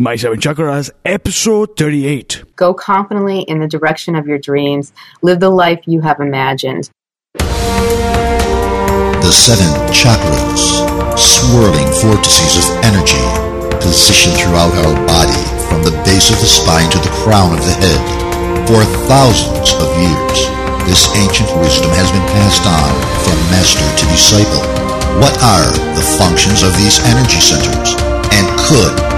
My 0.00 0.14
Seven 0.14 0.38
Chakras, 0.38 0.94
episode 1.02 1.76
38. 1.76 2.54
Go 2.54 2.72
confidently 2.72 3.42
in 3.42 3.58
the 3.58 3.66
direction 3.66 4.14
of 4.14 4.28
your 4.28 4.38
dreams. 4.38 4.92
Live 5.22 5.40
the 5.42 5.50
life 5.50 5.82
you 5.90 6.02
have 6.02 6.20
imagined. 6.20 6.88
The 7.34 9.32
seven 9.34 9.66
chakras, 9.90 10.86
swirling 11.18 11.90
vortices 11.98 12.62
of 12.62 12.78
energy, 12.86 13.18
positioned 13.82 14.38
throughout 14.38 14.70
our 14.86 14.94
body 15.10 15.42
from 15.66 15.82
the 15.82 15.90
base 16.06 16.30
of 16.30 16.38
the 16.38 16.46
spine 16.46 16.86
to 16.94 17.02
the 17.02 17.10
crown 17.26 17.58
of 17.58 17.66
the 17.66 17.74
head. 17.82 17.98
For 18.70 18.86
thousands 19.10 19.74
of 19.82 19.90
years, 19.98 20.46
this 20.86 21.10
ancient 21.18 21.50
wisdom 21.58 21.90
has 21.98 22.06
been 22.14 22.22
passed 22.38 22.62
on 22.70 22.94
from 23.26 23.34
master 23.50 23.82
to 23.82 24.06
disciple. 24.14 24.62
What 25.18 25.34
are 25.42 25.74
the 25.98 26.06
functions 26.22 26.62
of 26.62 26.70
these 26.78 27.02
energy 27.02 27.42
centers? 27.42 27.98
And 28.30 28.46
could 28.62 29.17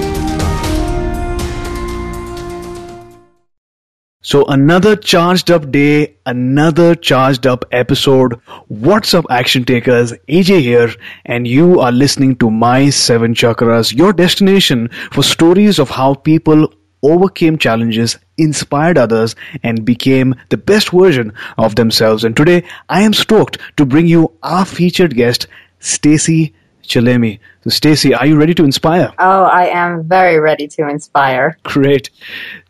So, 4.31 4.45
another 4.45 4.95
charged 4.95 5.51
up 5.51 5.71
day, 5.73 6.15
another 6.25 6.95
charged 6.95 7.45
up 7.45 7.65
episode. 7.73 8.39
What's 8.69 9.13
up, 9.13 9.25
action 9.29 9.65
takers? 9.65 10.13
AJ 10.29 10.61
here, 10.61 10.89
and 11.25 11.45
you 11.45 11.81
are 11.81 11.91
listening 11.91 12.37
to 12.37 12.49
My 12.49 12.91
Seven 12.91 13.33
Chakras, 13.33 13.93
your 13.93 14.13
destination 14.13 14.87
for 15.11 15.21
stories 15.21 15.79
of 15.79 15.89
how 15.89 16.13
people 16.13 16.73
overcame 17.03 17.57
challenges, 17.57 18.17
inspired 18.37 18.97
others, 18.97 19.35
and 19.63 19.83
became 19.83 20.33
the 20.47 20.55
best 20.55 20.91
version 20.91 21.33
of 21.57 21.75
themselves. 21.75 22.23
And 22.23 22.33
today, 22.33 22.63
I 22.87 23.01
am 23.01 23.11
stoked 23.11 23.57
to 23.75 23.85
bring 23.85 24.07
you 24.07 24.31
our 24.43 24.63
featured 24.63 25.13
guest, 25.13 25.47
Stacey 25.79 26.55
Chillemi. 26.83 27.39
So, 27.63 27.69
Stacey, 27.69 28.13
are 28.13 28.25
you 28.25 28.37
ready 28.37 28.53
to 28.55 28.63
inspire? 28.63 29.13
Oh, 29.19 29.43
I 29.43 29.67
am 29.67 30.03
very 30.03 30.39
ready 30.39 30.67
to 30.67 30.87
inspire. 30.87 31.57
Great. 31.63 32.09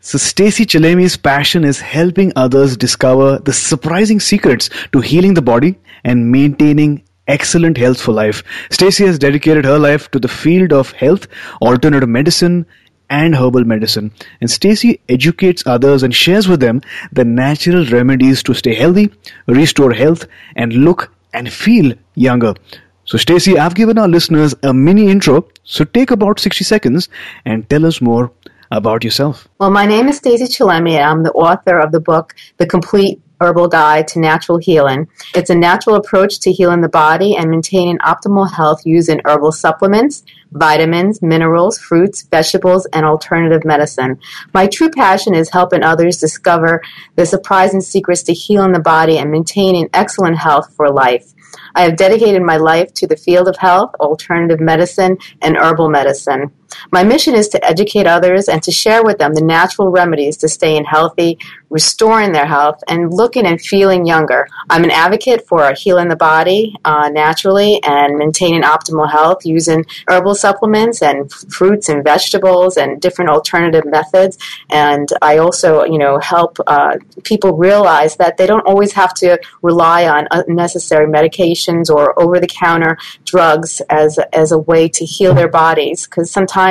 So, 0.00 0.18
Stacey 0.18 0.66
Chillemi's 0.66 1.16
passion 1.16 1.64
is 1.64 1.80
helping 1.80 2.32
others 2.36 2.76
discover 2.76 3.38
the 3.38 3.52
surprising 3.52 4.20
secrets 4.20 4.70
to 4.92 5.00
healing 5.00 5.34
the 5.34 5.42
body 5.42 5.78
and 6.04 6.30
maintaining 6.30 7.02
excellent 7.26 7.76
health 7.76 8.00
for 8.00 8.12
life. 8.12 8.42
Stacey 8.70 9.06
has 9.06 9.18
dedicated 9.18 9.64
her 9.64 9.78
life 9.78 10.10
to 10.10 10.18
the 10.18 10.28
field 10.28 10.72
of 10.72 10.92
health, 10.92 11.26
alternative 11.60 12.08
medicine, 12.08 12.66
and 13.10 13.34
herbal 13.34 13.64
medicine. 13.64 14.10
And 14.40 14.50
Stacey 14.50 15.00
educates 15.08 15.62
others 15.66 16.02
and 16.02 16.14
shares 16.14 16.48
with 16.48 16.60
them 16.60 16.80
the 17.12 17.24
natural 17.24 17.84
remedies 17.86 18.42
to 18.44 18.54
stay 18.54 18.74
healthy, 18.74 19.12
restore 19.46 19.92
health, 19.92 20.26
and 20.56 20.72
look 20.72 21.12
and 21.34 21.52
feel 21.52 21.92
younger. 22.14 22.54
So, 23.04 23.18
Stacey, 23.18 23.58
I've 23.58 23.74
given 23.74 23.98
our 23.98 24.06
listeners 24.06 24.54
a 24.62 24.72
mini 24.72 25.10
intro, 25.10 25.48
so 25.64 25.84
take 25.84 26.12
about 26.12 26.38
60 26.38 26.62
seconds 26.62 27.08
and 27.44 27.68
tell 27.68 27.84
us 27.84 28.00
more 28.00 28.30
about 28.70 29.02
yourself. 29.02 29.48
Well, 29.58 29.70
my 29.70 29.86
name 29.86 30.08
is 30.08 30.18
Stacey 30.18 30.44
Chillemi, 30.44 30.92
and 30.92 31.04
I'm 31.04 31.22
the 31.24 31.32
author 31.32 31.80
of 31.80 31.90
the 31.90 32.00
book, 32.00 32.34
The 32.58 32.66
Complete 32.66 33.20
Herbal 33.40 33.68
Guide 33.68 34.06
to 34.08 34.20
Natural 34.20 34.58
Healing. 34.58 35.08
It's 35.34 35.50
a 35.50 35.54
natural 35.56 35.96
approach 35.96 36.38
to 36.40 36.52
healing 36.52 36.80
the 36.80 36.88
body 36.88 37.34
and 37.36 37.50
maintaining 37.50 37.98
optimal 37.98 38.52
health 38.52 38.82
using 38.84 39.20
herbal 39.24 39.50
supplements, 39.50 40.22
vitamins, 40.52 41.20
minerals, 41.22 41.78
fruits, 41.78 42.22
vegetables, 42.22 42.86
and 42.92 43.04
alternative 43.04 43.64
medicine. 43.64 44.20
My 44.54 44.68
true 44.68 44.90
passion 44.90 45.34
is 45.34 45.50
helping 45.50 45.82
others 45.82 46.18
discover 46.18 46.82
the 47.16 47.26
surprising 47.26 47.80
secrets 47.80 48.22
to 48.24 48.32
healing 48.32 48.72
the 48.72 48.78
body 48.80 49.18
and 49.18 49.32
maintaining 49.32 49.90
excellent 49.92 50.38
health 50.38 50.72
for 50.76 50.88
life. 50.88 51.31
I 51.74 51.82
have 51.82 51.96
dedicated 51.96 52.42
my 52.42 52.56
life 52.56 52.92
to 52.94 53.06
the 53.06 53.16
field 53.16 53.48
of 53.48 53.56
health, 53.56 53.94
alternative 54.00 54.60
medicine, 54.60 55.18
and 55.40 55.56
herbal 55.56 55.90
medicine. 55.90 56.50
My 56.90 57.04
mission 57.04 57.34
is 57.34 57.48
to 57.50 57.64
educate 57.64 58.06
others 58.06 58.48
and 58.48 58.62
to 58.62 58.72
share 58.72 59.02
with 59.04 59.18
them 59.18 59.34
the 59.34 59.44
natural 59.44 59.90
remedies 59.90 60.36
to 60.38 60.48
staying 60.48 60.84
healthy, 60.84 61.38
restoring 61.70 62.32
their 62.32 62.46
health, 62.46 62.82
and 62.88 63.12
looking 63.12 63.46
and 63.46 63.60
feeling 63.60 64.06
younger. 64.06 64.46
I'm 64.70 64.84
an 64.84 64.90
advocate 64.90 65.46
for 65.46 65.72
healing 65.76 66.08
the 66.08 66.16
body 66.16 66.76
uh, 66.84 67.08
naturally 67.08 67.82
and 67.82 68.16
maintaining 68.18 68.62
optimal 68.62 69.10
health 69.10 69.44
using 69.44 69.84
herbal 70.08 70.34
supplements 70.34 71.02
and 71.02 71.30
fruits 71.32 71.88
and 71.88 72.04
vegetables 72.04 72.76
and 72.76 73.00
different 73.00 73.30
alternative 73.30 73.84
methods. 73.84 74.38
And 74.70 75.08
I 75.20 75.38
also, 75.38 75.84
you 75.84 75.98
know, 75.98 76.18
help 76.18 76.58
uh, 76.66 76.96
people 77.24 77.56
realize 77.56 78.16
that 78.16 78.36
they 78.36 78.46
don't 78.46 78.66
always 78.66 78.92
have 78.92 79.14
to 79.14 79.38
rely 79.62 80.06
on 80.06 80.28
unnecessary 80.30 81.06
medications 81.06 81.88
or 81.90 82.18
over-the-counter 82.20 82.98
drugs 83.24 83.80
as 83.88 84.18
as 84.32 84.52
a 84.52 84.58
way 84.58 84.88
to 84.88 85.04
heal 85.04 85.34
their 85.34 85.48
bodies 85.48 86.06
because 86.06 86.30
sometimes 86.30 86.61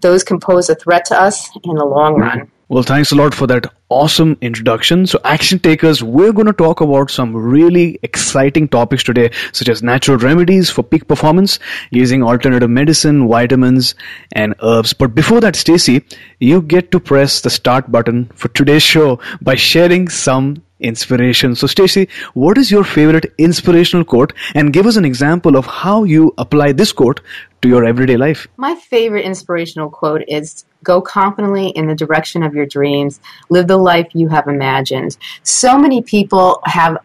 those 0.00 0.24
can 0.24 0.40
pose 0.40 0.68
a 0.70 0.74
threat 0.74 1.04
to 1.06 1.20
us 1.20 1.50
in 1.64 1.74
the 1.76 1.84
long 1.84 2.20
run. 2.20 2.50
Well, 2.74 2.82
thanks 2.82 3.12
a 3.12 3.14
lot 3.14 3.34
for 3.34 3.46
that 3.46 3.72
awesome 3.88 4.36
introduction. 4.40 5.06
So, 5.06 5.20
action 5.22 5.60
takers, 5.60 6.02
we're 6.02 6.32
going 6.32 6.48
to 6.48 6.52
talk 6.52 6.80
about 6.80 7.08
some 7.08 7.32
really 7.32 8.00
exciting 8.02 8.66
topics 8.66 9.04
today, 9.04 9.30
such 9.52 9.68
as 9.68 9.80
natural 9.80 10.18
remedies 10.18 10.70
for 10.70 10.82
peak 10.82 11.06
performance 11.06 11.60
using 11.92 12.24
alternative 12.24 12.68
medicine, 12.68 13.28
vitamins, 13.28 13.94
and 14.32 14.56
herbs. 14.60 14.92
But 14.92 15.14
before 15.14 15.40
that, 15.42 15.54
Stacey, 15.54 16.04
you 16.40 16.62
get 16.62 16.90
to 16.90 16.98
press 16.98 17.42
the 17.42 17.48
start 17.48 17.92
button 17.92 18.24
for 18.34 18.48
today's 18.48 18.82
show 18.82 19.20
by 19.40 19.54
sharing 19.54 20.08
some 20.08 20.60
inspiration. 20.80 21.54
So, 21.54 21.68
Stacey, 21.68 22.08
what 22.32 22.58
is 22.58 22.72
your 22.72 22.82
favorite 22.82 23.32
inspirational 23.38 24.04
quote? 24.04 24.32
And 24.56 24.72
give 24.72 24.86
us 24.86 24.96
an 24.96 25.04
example 25.04 25.56
of 25.56 25.64
how 25.64 26.02
you 26.02 26.34
apply 26.38 26.72
this 26.72 26.90
quote 26.90 27.20
to 27.62 27.68
your 27.68 27.84
everyday 27.84 28.16
life. 28.16 28.48
My 28.56 28.74
favorite 28.74 29.24
inspirational 29.24 29.90
quote 29.90 30.22
is 30.26 30.64
Go 30.84 31.00
confidently 31.00 31.68
in 31.70 31.88
the 31.88 31.94
direction 31.94 32.44
of 32.44 32.54
your 32.54 32.66
dreams. 32.66 33.20
Live 33.48 33.66
the 33.66 33.76
life 33.76 34.08
you 34.14 34.28
have 34.28 34.46
imagined. 34.46 35.16
So 35.42 35.76
many 35.78 36.02
people 36.02 36.60
have 36.64 36.98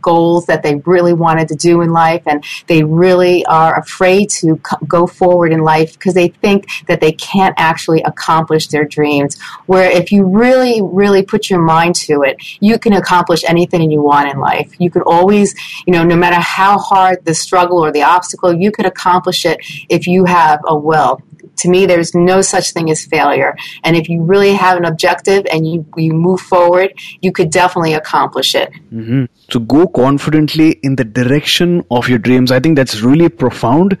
goals 0.00 0.46
that 0.46 0.62
they 0.62 0.76
really 0.86 1.12
wanted 1.12 1.48
to 1.48 1.54
do 1.54 1.82
in 1.82 1.92
life 1.92 2.22
and 2.26 2.44
they 2.66 2.82
really 2.82 3.44
are 3.46 3.78
afraid 3.78 4.30
to 4.30 4.60
go 4.86 5.06
forward 5.06 5.52
in 5.52 5.60
life 5.60 5.92
because 5.92 6.14
they 6.14 6.28
think 6.28 6.66
that 6.86 7.00
they 7.00 7.12
can't 7.12 7.54
actually 7.58 8.02
accomplish 8.02 8.68
their 8.68 8.84
dreams 8.84 9.38
where 9.66 9.90
if 9.90 10.10
you 10.10 10.24
really 10.24 10.80
really 10.82 11.22
put 11.22 11.50
your 11.50 11.60
mind 11.60 11.94
to 11.94 12.22
it 12.22 12.36
you 12.60 12.78
can 12.78 12.94
accomplish 12.94 13.44
anything 13.44 13.90
you 13.90 14.00
want 14.00 14.30
in 14.30 14.38
life 14.40 14.72
you 14.78 14.90
could 14.90 15.02
always 15.02 15.54
you 15.86 15.92
know 15.92 16.02
no 16.02 16.16
matter 16.16 16.40
how 16.40 16.78
hard 16.78 17.22
the 17.24 17.34
struggle 17.34 17.84
or 17.84 17.92
the 17.92 18.02
obstacle 18.02 18.54
you 18.54 18.72
could 18.72 18.86
accomplish 18.86 19.44
it 19.44 19.58
if 19.90 20.06
you 20.06 20.24
have 20.24 20.60
a 20.66 20.76
will 20.76 21.20
to 21.56 21.68
me, 21.68 21.86
there's 21.86 22.14
no 22.14 22.40
such 22.42 22.72
thing 22.72 22.90
as 22.90 23.04
failure. 23.04 23.56
And 23.82 23.96
if 23.96 24.08
you 24.08 24.22
really 24.22 24.54
have 24.54 24.76
an 24.76 24.84
objective 24.84 25.46
and 25.50 25.66
you, 25.66 25.86
you 25.96 26.12
move 26.12 26.40
forward, 26.40 26.94
you 27.20 27.32
could 27.32 27.50
definitely 27.50 27.94
accomplish 27.94 28.54
it. 28.54 28.72
Mm-hmm. 28.92 29.24
So 29.50 29.60
go 29.60 29.86
confidently 29.86 30.72
in 30.82 30.96
the 30.96 31.04
direction 31.04 31.84
of 31.90 32.08
your 32.08 32.18
dreams. 32.18 32.50
I 32.50 32.60
think 32.60 32.76
that's 32.76 33.00
really 33.00 33.28
profound 33.28 33.98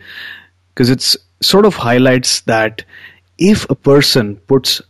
because 0.74 0.90
it's 0.90 1.16
sort 1.42 1.66
of 1.66 1.74
highlights 1.74 2.40
that 2.42 2.84
if 3.38 3.68
a 3.70 3.74
person 3.74 4.36
puts 4.36 4.80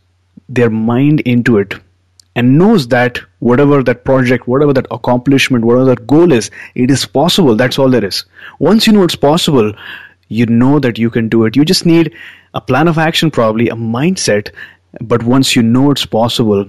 their 0.47 0.69
mind 0.69 1.21
into 1.21 1.57
it 1.57 1.73
and 2.35 2.57
knows 2.57 2.87
that 2.89 3.19
whatever 3.39 3.81
that 3.83 4.03
project, 4.03 4.47
whatever 4.47 4.73
that 4.73 4.87
accomplishment, 4.91 5.63
whatever 5.63 5.85
that 5.85 6.05
goal 6.05 6.31
is, 6.31 6.51
it 6.75 6.91
is 6.91 7.05
possible. 7.05 7.55
That's 7.55 7.79
all 7.79 7.89
there 7.89 8.03
is. 8.03 8.25
Once 8.59 8.87
you 8.87 8.93
know 8.93 9.03
it's 9.03 9.15
possible, 9.15 9.73
you 10.27 10.45
know 10.45 10.79
that 10.79 10.97
you 10.97 11.09
can 11.09 11.29
do 11.29 11.45
it. 11.45 11.55
You 11.55 11.65
just 11.65 11.85
need 11.85 12.13
a 12.53 12.61
plan 12.61 12.87
of 12.87 12.97
action, 12.97 13.31
probably 13.31 13.69
a 13.69 13.75
mindset. 13.75 14.49
But 15.01 15.23
once 15.23 15.55
you 15.55 15.61
know 15.61 15.91
it's 15.91 16.05
possible, 16.05 16.65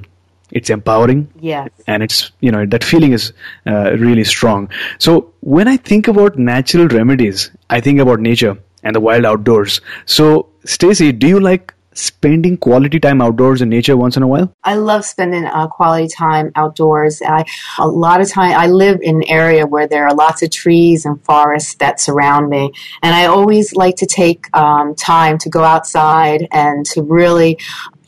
it's 0.50 0.70
empowering. 0.70 1.28
Yes. 1.40 1.70
And 1.86 2.02
it's, 2.02 2.30
you 2.40 2.50
know, 2.50 2.66
that 2.66 2.84
feeling 2.84 3.12
is 3.12 3.32
uh, 3.66 3.92
really 3.92 4.24
strong. 4.24 4.68
So 4.98 5.32
when 5.40 5.68
I 5.68 5.76
think 5.76 6.08
about 6.08 6.38
natural 6.38 6.88
remedies, 6.88 7.50
I 7.70 7.80
think 7.80 8.00
about 8.00 8.20
nature 8.20 8.58
and 8.82 8.94
the 8.94 9.00
wild 9.00 9.24
outdoors. 9.24 9.80
So, 10.04 10.48
Stacey, 10.64 11.12
do 11.12 11.26
you 11.26 11.40
like 11.40 11.74
spending 11.98 12.56
quality 12.56 13.00
time 13.00 13.20
outdoors 13.20 13.62
in 13.62 13.68
nature 13.68 13.96
once 13.96 14.16
in 14.16 14.22
a 14.22 14.26
while? 14.26 14.52
I 14.64 14.74
love 14.74 15.04
spending 15.04 15.46
uh, 15.46 15.66
quality 15.68 16.08
time 16.08 16.52
outdoors. 16.54 17.22
I, 17.22 17.44
a 17.78 17.88
lot 17.88 18.20
of 18.20 18.30
time, 18.30 18.52
I 18.58 18.66
live 18.66 19.00
in 19.02 19.16
an 19.16 19.28
area 19.28 19.66
where 19.66 19.86
there 19.86 20.06
are 20.06 20.14
lots 20.14 20.42
of 20.42 20.50
trees 20.50 21.04
and 21.04 21.22
forests 21.24 21.74
that 21.76 22.00
surround 22.00 22.48
me. 22.48 22.72
And 23.02 23.14
I 23.14 23.26
always 23.26 23.74
like 23.74 23.96
to 23.96 24.06
take 24.06 24.54
um, 24.56 24.94
time 24.94 25.38
to 25.38 25.48
go 25.48 25.62
outside 25.64 26.46
and 26.52 26.84
to 26.86 27.02
really 27.02 27.58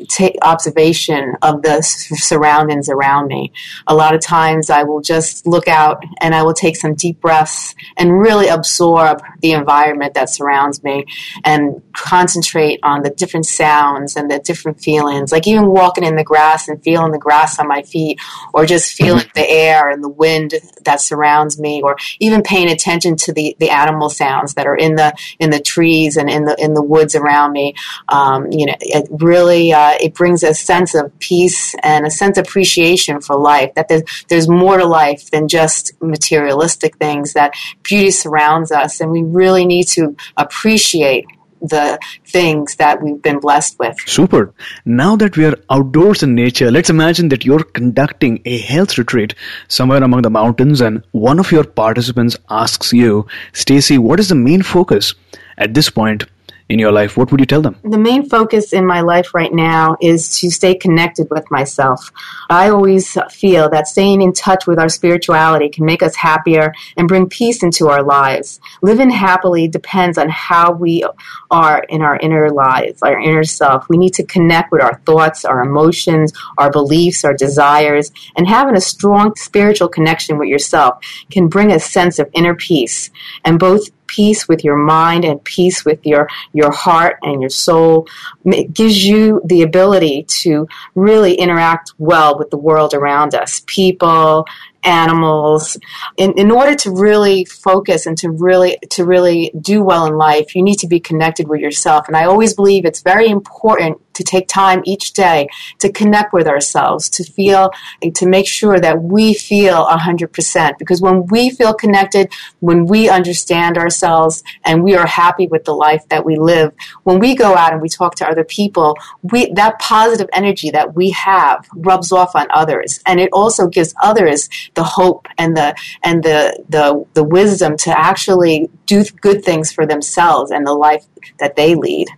take 0.08 0.36
observation 0.42 1.34
of 1.42 1.62
the 1.62 1.82
surroundings 1.82 2.88
around 2.88 3.28
me. 3.28 3.52
A 3.86 3.94
lot 3.94 4.14
of 4.14 4.20
times 4.20 4.70
I 4.70 4.82
will 4.84 5.00
just 5.00 5.46
look 5.46 5.68
out 5.68 6.02
and 6.20 6.34
I 6.34 6.42
will 6.42 6.54
take 6.54 6.76
some 6.76 6.94
deep 6.94 7.20
breaths 7.20 7.74
and 7.96 8.18
really 8.18 8.48
absorb 8.48 9.22
the 9.40 9.52
environment 9.52 10.14
that 10.14 10.30
surrounds 10.30 10.82
me 10.82 11.06
and 11.44 11.82
concentrate 11.92 12.80
on 12.82 13.02
the 13.02 13.10
different 13.10 13.46
sounds 13.46 14.16
and 14.16 14.30
the 14.30 14.38
different 14.38 14.80
feelings. 14.80 15.32
Like 15.32 15.46
even 15.46 15.66
walking 15.66 16.04
in 16.04 16.16
the 16.16 16.24
grass 16.24 16.68
and 16.68 16.82
feeling 16.82 17.12
the 17.12 17.18
grass 17.18 17.58
on 17.58 17.68
my 17.68 17.82
feet 17.82 18.20
or 18.52 18.66
just 18.66 18.96
feeling 18.96 19.26
the 19.34 19.48
air 19.48 19.88
and 19.88 20.02
the 20.02 20.08
wind 20.08 20.54
that 20.84 21.00
surrounds 21.00 21.58
me 21.58 21.82
or 21.82 21.96
even 22.20 22.42
paying 22.42 22.70
attention 22.70 23.16
to 23.16 23.32
the, 23.32 23.56
the 23.58 23.70
animal 23.70 24.08
sounds 24.08 24.54
that 24.54 24.66
are 24.66 24.76
in 24.76 24.96
the 24.96 25.12
in 25.38 25.50
the 25.50 25.60
trees 25.60 26.16
and 26.16 26.30
in 26.30 26.44
the 26.44 26.56
in 26.58 26.74
the 26.74 26.82
woods 26.82 27.14
around 27.14 27.52
me. 27.52 27.74
Um, 28.08 28.50
you 28.52 28.66
know, 28.66 28.74
it 28.80 29.08
really 29.10 29.72
uh, 29.72 29.87
Uh, 29.88 29.96
it 30.02 30.12
brings 30.12 30.42
a 30.42 30.52
sense 30.52 30.94
of 30.94 31.18
peace 31.18 31.74
and 31.82 32.04
a 32.04 32.10
sense 32.10 32.36
of 32.36 32.46
appreciation 32.46 33.22
for 33.22 33.36
life. 33.36 33.72
That 33.74 33.88
there's 33.88 34.02
there's 34.28 34.48
more 34.48 34.76
to 34.76 34.84
life 34.84 35.30
than 35.30 35.48
just 35.48 35.92
materialistic 36.02 36.96
things. 36.98 37.32
That 37.32 37.54
beauty 37.82 38.10
surrounds 38.10 38.70
us, 38.70 39.00
and 39.00 39.10
we 39.10 39.22
really 39.22 39.64
need 39.64 39.88
to 39.88 40.14
appreciate 40.36 41.24
the 41.62 41.98
things 42.26 42.76
that 42.76 43.02
we've 43.02 43.22
been 43.22 43.40
blessed 43.40 43.78
with. 43.78 43.96
Super. 44.06 44.52
Now 44.84 45.16
that 45.16 45.36
we 45.38 45.46
are 45.46 45.56
outdoors 45.70 46.22
in 46.22 46.34
nature, 46.34 46.70
let's 46.70 46.90
imagine 46.90 47.30
that 47.30 47.46
you're 47.46 47.64
conducting 47.64 48.40
a 48.44 48.58
health 48.58 48.98
retreat 48.98 49.34
somewhere 49.68 50.04
among 50.04 50.22
the 50.22 50.30
mountains 50.30 50.80
and 50.80 51.02
one 51.12 51.40
of 51.40 51.50
your 51.50 51.64
participants 51.64 52.36
asks 52.48 52.92
you, 52.92 53.26
Stacey, 53.54 53.98
what 53.98 54.20
is 54.20 54.28
the 54.28 54.36
main 54.36 54.62
focus 54.62 55.14
at 55.56 55.74
this 55.74 55.90
point 55.90 56.26
in 56.68 56.78
your 56.78 56.92
life, 56.92 57.16
what 57.16 57.30
would 57.30 57.40
you 57.40 57.46
tell 57.46 57.62
them? 57.62 57.76
The 57.82 57.98
main 57.98 58.28
focus 58.28 58.72
in 58.72 58.86
my 58.86 59.00
life 59.00 59.34
right 59.34 59.52
now 59.52 59.96
is 60.02 60.38
to 60.40 60.50
stay 60.50 60.74
connected 60.74 61.28
with 61.30 61.50
myself. 61.50 62.12
I 62.50 62.68
always 62.68 63.16
feel 63.30 63.70
that 63.70 63.88
staying 63.88 64.20
in 64.20 64.32
touch 64.34 64.66
with 64.66 64.78
our 64.78 64.90
spirituality 64.90 65.70
can 65.70 65.86
make 65.86 66.02
us 66.02 66.14
happier 66.14 66.74
and 66.96 67.08
bring 67.08 67.28
peace 67.28 67.62
into 67.62 67.88
our 67.88 68.02
lives. 68.02 68.60
Living 68.82 69.10
happily 69.10 69.66
depends 69.66 70.18
on 70.18 70.28
how 70.28 70.72
we 70.72 71.04
are 71.50 71.82
in 71.88 72.02
our 72.02 72.18
inner 72.18 72.50
lives, 72.50 73.02
our 73.02 73.18
inner 73.18 73.44
self. 73.44 73.88
We 73.88 73.96
need 73.96 74.14
to 74.14 74.24
connect 74.24 74.70
with 74.70 74.82
our 74.82 75.00
thoughts, 75.06 75.46
our 75.46 75.62
emotions, 75.62 76.32
our 76.58 76.70
beliefs, 76.70 77.24
our 77.24 77.34
desires, 77.34 78.12
and 78.36 78.46
having 78.46 78.76
a 78.76 78.80
strong 78.80 79.34
spiritual 79.36 79.88
connection 79.88 80.38
with 80.38 80.48
yourself 80.48 80.98
can 81.30 81.48
bring 81.48 81.72
a 81.72 81.80
sense 81.80 82.18
of 82.18 82.28
inner 82.34 82.54
peace. 82.54 83.10
And 83.44 83.58
both 83.58 83.88
peace 84.08 84.48
with 84.48 84.64
your 84.64 84.76
mind 84.76 85.24
and 85.24 85.42
peace 85.44 85.84
with 85.84 86.04
your, 86.04 86.28
your 86.52 86.72
heart 86.72 87.18
and 87.22 87.40
your 87.40 87.50
soul. 87.50 88.08
It 88.44 88.72
gives 88.74 89.04
you 89.04 89.40
the 89.44 89.62
ability 89.62 90.24
to 90.24 90.66
really 90.94 91.34
interact 91.34 91.92
well 91.98 92.36
with 92.36 92.50
the 92.50 92.58
world 92.58 92.94
around 92.94 93.34
us. 93.34 93.62
People, 93.66 94.46
animals 94.84 95.78
in, 96.16 96.32
in 96.38 96.50
order 96.50 96.74
to 96.74 96.90
really 96.90 97.44
focus 97.44 98.06
and 98.06 98.16
to 98.18 98.30
really 98.30 98.78
to 98.90 99.04
really 99.04 99.50
do 99.60 99.82
well 99.82 100.06
in 100.06 100.16
life 100.16 100.54
you 100.54 100.62
need 100.62 100.78
to 100.78 100.86
be 100.86 101.00
connected 101.00 101.48
with 101.48 101.60
yourself 101.60 102.06
and 102.06 102.16
i 102.16 102.24
always 102.24 102.54
believe 102.54 102.84
it's 102.84 103.02
very 103.02 103.28
important 103.28 104.00
to 104.18 104.24
take 104.24 104.48
time 104.48 104.82
each 104.84 105.12
day 105.12 105.48
to 105.78 105.90
connect 105.90 106.32
with 106.32 106.46
ourselves, 106.46 107.08
to 107.08 107.24
feel, 107.24 107.70
to 108.14 108.26
make 108.26 108.46
sure 108.46 108.78
that 108.78 109.00
we 109.00 109.32
feel 109.32 109.86
100%. 109.86 110.78
Because 110.78 111.00
when 111.00 111.26
we 111.26 111.50
feel 111.50 111.72
connected, 111.72 112.32
when 112.58 112.84
we 112.84 113.08
understand 113.08 113.78
ourselves 113.78 114.42
and 114.64 114.82
we 114.82 114.96
are 114.96 115.06
happy 115.06 115.46
with 115.46 115.64
the 115.64 115.72
life 115.72 116.06
that 116.08 116.24
we 116.24 116.36
live, 116.36 116.72
when 117.04 117.20
we 117.20 117.34
go 117.34 117.54
out 117.54 117.72
and 117.72 117.80
we 117.80 117.88
talk 117.88 118.16
to 118.16 118.28
other 118.28 118.44
people, 118.44 118.98
we, 119.22 119.52
that 119.52 119.78
positive 119.78 120.28
energy 120.32 120.70
that 120.70 120.94
we 120.94 121.10
have 121.10 121.66
rubs 121.76 122.10
off 122.10 122.34
on 122.34 122.48
others. 122.50 123.00
And 123.06 123.20
it 123.20 123.30
also 123.32 123.68
gives 123.68 123.94
others 124.02 124.48
the 124.78 124.86
hope 124.98 125.26
and 125.36 125.56
the, 125.56 125.68
and 126.08 126.22
the, 126.22 126.38
the, 126.68 126.84
the 127.18 127.24
wisdom 127.24 127.76
to 127.84 127.90
actually 128.10 128.56
do 128.86 129.04
good 129.26 129.44
things 129.48 129.72
for 129.72 129.84
themselves 129.92 130.50
and 130.50 130.66
the 130.66 130.78
life 130.88 131.04
that 131.40 131.56
they 131.56 131.74
lead. 131.74 132.08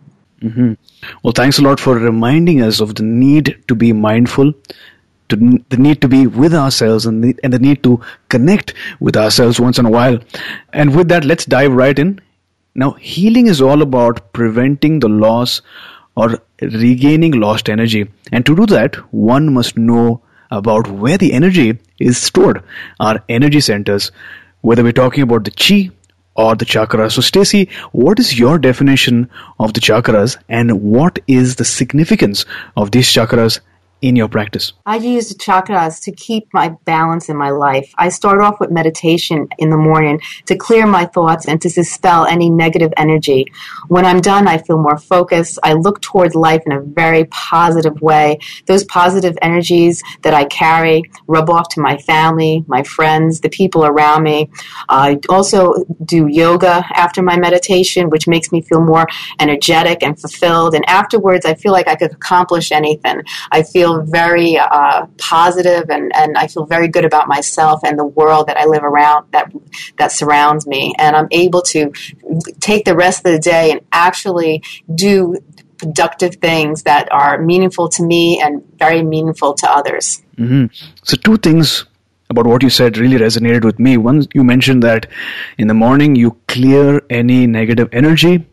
Mm-hmm. 0.43 0.73
Well, 1.23 1.33
thanks 1.33 1.59
a 1.59 1.63
lot 1.63 1.81
for 1.81 1.95
reminding 1.99 2.63
us 2.63 2.81
of 2.81 2.95
the 2.95 3.03
need 3.03 3.63
to 3.69 3.75
be 3.75 3.93
mindful, 3.93 4.53
to 5.31 5.37
the 5.69 5.77
need 5.77 6.01
to 6.03 6.09
be 6.09 6.27
with 6.27 6.55
ourselves, 6.55 7.07
and 7.07 7.25
the, 7.25 7.37
and 7.43 7.53
the 7.53 7.59
need 7.59 7.83
to 7.83 8.01
connect 8.29 8.75
with 9.01 9.17
ourselves 9.17 9.61
once 9.61 9.79
in 9.79 9.87
a 9.87 9.91
while. 9.91 10.19
And 10.73 10.95
with 10.97 11.09
that, 11.09 11.25
let's 11.25 11.45
dive 11.45 11.73
right 11.73 11.99
in. 11.99 12.21
Now, 12.75 12.93
healing 12.93 13.47
is 13.47 13.61
all 13.61 13.83
about 13.83 14.33
preventing 14.33 15.01
the 15.01 15.09
loss 15.09 15.61
or 16.17 16.39
regaining 16.61 17.33
lost 17.33 17.69
energy. 17.69 18.09
And 18.33 18.45
to 18.47 18.57
do 18.57 18.67
that, 18.67 18.97
one 19.13 19.53
must 19.53 19.77
know 19.77 20.23
about 20.51 20.89
where 20.89 21.19
the 21.19 21.33
energy 21.33 21.79
is 21.99 22.19
stored, 22.19 22.63
our 22.99 23.23
energy 23.29 23.61
centers, 23.61 24.11
whether 24.61 24.83
we're 24.83 24.93
talking 24.93 25.23
about 25.23 25.45
the 25.45 25.51
chi 25.51 25.91
or 26.35 26.55
the 26.55 26.65
chakras. 26.65 27.13
So, 27.13 27.21
Stacey, 27.21 27.69
what 27.93 28.19
is 28.19 28.39
your 28.39 28.59
definition 28.59 29.31
of 29.59 29.75
the 29.75 29.81
chakras 29.81 30.37
and 30.49 30.83
what 30.83 31.19
is 31.27 31.57
the 31.57 31.65
significance 31.65 32.45
of 32.77 32.91
these 32.91 33.09
chakras 33.09 33.61
in 34.03 34.17
your 34.17 34.29
practice? 34.29 34.73
I 34.87 34.97
use 34.97 35.35
chakras 35.35 36.03
to 36.05 36.13
keep 36.13 36.49
my 36.53 36.71
balance 36.85 37.29
in 37.29 37.37
my 37.37 37.51
life. 37.51 37.93
I 37.99 38.09
start 38.09 38.41
off 38.41 38.61
with 38.61 38.71
meditation 38.71 39.49
in 39.59 39.71
the 39.71 39.77
morning 39.77 40.21
to 40.47 40.57
clear 40.57 40.87
my 40.87 41.07
thoughts 41.07 41.47
and 41.47 41.61
to 41.63 41.69
dispel 41.69 42.25
any 42.27 42.51
negative 42.51 42.93
energy. 42.97 43.47
When 43.89 44.05
I'm 44.05 44.21
done, 44.21 44.49
I 44.49 44.59
feel 44.59 44.79
more 44.79 44.99
focused. 44.99 45.59
I 45.63 45.75
look 45.75 46.01
towards 46.01 46.35
life 46.35 46.63
in 46.67 46.73
a 46.73 46.81
very 46.81 47.25
positive 47.27 48.01
way. 48.01 48.39
Those 48.67 48.85
positive 48.85 49.37
energies 49.43 50.03
that 50.23 50.35
I 50.35 50.45
carry 50.45 51.03
rub 51.27 51.51
off 51.51 51.69
to 51.71 51.81
my 51.81 51.99
family, 51.99 52.65
my 52.67 52.83
friends, 52.83 53.41
the 53.41 53.49
people 53.49 53.85
around 53.85 54.23
me. 54.23 54.51
I 54.89 55.19
also 55.29 55.75
do 56.05 56.27
yoga 56.27 56.85
after 56.95 57.23
my 57.23 57.39
meditation, 57.39 58.11
which 58.11 58.27
makes 58.27 58.51
me 58.53 58.63
feel 58.63 58.81
more 58.81 59.07
energetic 59.39 60.03
and 60.03 60.19
fulfilled. 60.19 60.75
And 60.75 60.89
afterwards, 60.89 61.45
I 61.45 61.55
feel 61.55 61.73
like 61.73 61.89
I 61.89 61.97
could 61.97 62.13
accomplish 62.13 62.73
anything. 62.73 63.23
I 63.51 63.63
feel 63.63 63.90
feel 63.91 64.03
very 64.03 64.59
uh, 64.59 65.07
positive 65.19 65.91
and, 65.91 66.15
and 66.15 66.37
I 66.37 66.47
feel 66.47 66.67
very 66.67 66.89
good 66.89 67.05
about 67.05 67.29
myself 67.29 67.81
and 67.85 67.99
the 67.99 68.05
world 68.05 68.47
that 68.49 68.57
I 68.57 68.67
live 68.67 68.83
around 68.83 69.27
that 69.33 69.53
that 69.99 70.13
surrounds 70.13 70.67
me. 70.67 70.95
And 70.99 71.17
I'm 71.17 71.29
able 71.31 71.63
to 71.63 71.93
take 72.61 72.85
the 72.85 72.97
rest 72.97 73.27
of 73.27 73.33
the 73.33 73.39
day 73.39 73.71
and 73.71 73.81
actually 73.93 74.63
do 74.93 75.39
productive 75.79 76.37
things 76.37 76.83
that 76.83 77.11
are 77.11 77.41
meaningful 77.41 77.89
to 77.89 78.03
me 78.03 78.41
and 78.41 78.63
very 78.79 79.03
meaningful 79.03 79.55
to 79.55 79.71
others. 79.71 80.23
Mm-hmm. 80.37 80.67
So, 81.05 81.17
two 81.17 81.39
things 81.39 81.87
about 82.29 82.47
what 82.47 82.63
you 82.63 82.71
said 82.71 82.99
really 82.99 83.17
resonated 83.17 83.65
with 83.65 83.79
me. 83.79 83.97
One, 83.97 84.27
you 84.35 84.45
mentioned 84.45 84.83
that 84.83 85.07
in 85.59 85.69
the 85.69 85.75
morning 85.75 86.15
you 86.15 86.37
clear 86.47 87.03
any 87.11 87.47
negative 87.47 87.89
energy 87.93 88.47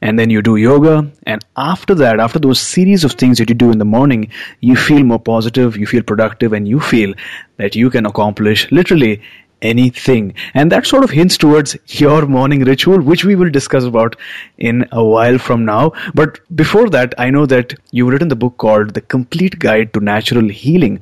and 0.00 0.18
then 0.18 0.30
you 0.30 0.42
do 0.42 0.56
yoga. 0.56 1.10
And 1.24 1.44
after 1.56 1.94
that 1.96 2.20
after 2.20 2.38
those 2.38 2.60
series 2.60 3.04
of 3.04 3.12
things 3.12 3.38
that 3.38 3.48
you 3.48 3.54
do 3.54 3.70
in 3.70 3.78
the 3.78 3.84
morning 3.84 4.30
you 4.60 4.76
feel 4.76 5.02
more 5.02 5.18
positive 5.18 5.76
you 5.76 5.86
feel 5.86 6.02
productive 6.02 6.52
and 6.52 6.68
you 6.68 6.80
feel 6.80 7.14
that 7.56 7.74
you 7.74 7.90
can 7.90 8.06
accomplish 8.06 8.70
literally 8.70 9.22
anything. 9.62 10.34
And 10.52 10.70
that 10.70 10.86
sort 10.86 11.02
of 11.02 11.10
hints 11.10 11.38
towards 11.38 11.76
your 12.00 12.26
morning 12.26 12.64
ritual 12.64 13.00
which 13.00 13.24
we 13.24 13.36
will 13.36 13.50
discuss 13.50 13.84
about 13.84 14.16
in 14.58 14.86
a 14.92 15.04
while 15.04 15.38
from 15.38 15.64
now. 15.64 15.92
But 16.14 16.40
before 16.54 16.90
that 16.90 17.14
i 17.18 17.30
know 17.30 17.46
that 17.46 17.74
you've 17.90 18.08
written 18.08 18.28
the 18.28 18.36
book 18.36 18.58
called 18.58 18.94
the 18.94 19.00
complete 19.00 19.58
guide 19.58 19.92
to 19.94 20.00
natural 20.00 20.48
healing. 20.48 21.00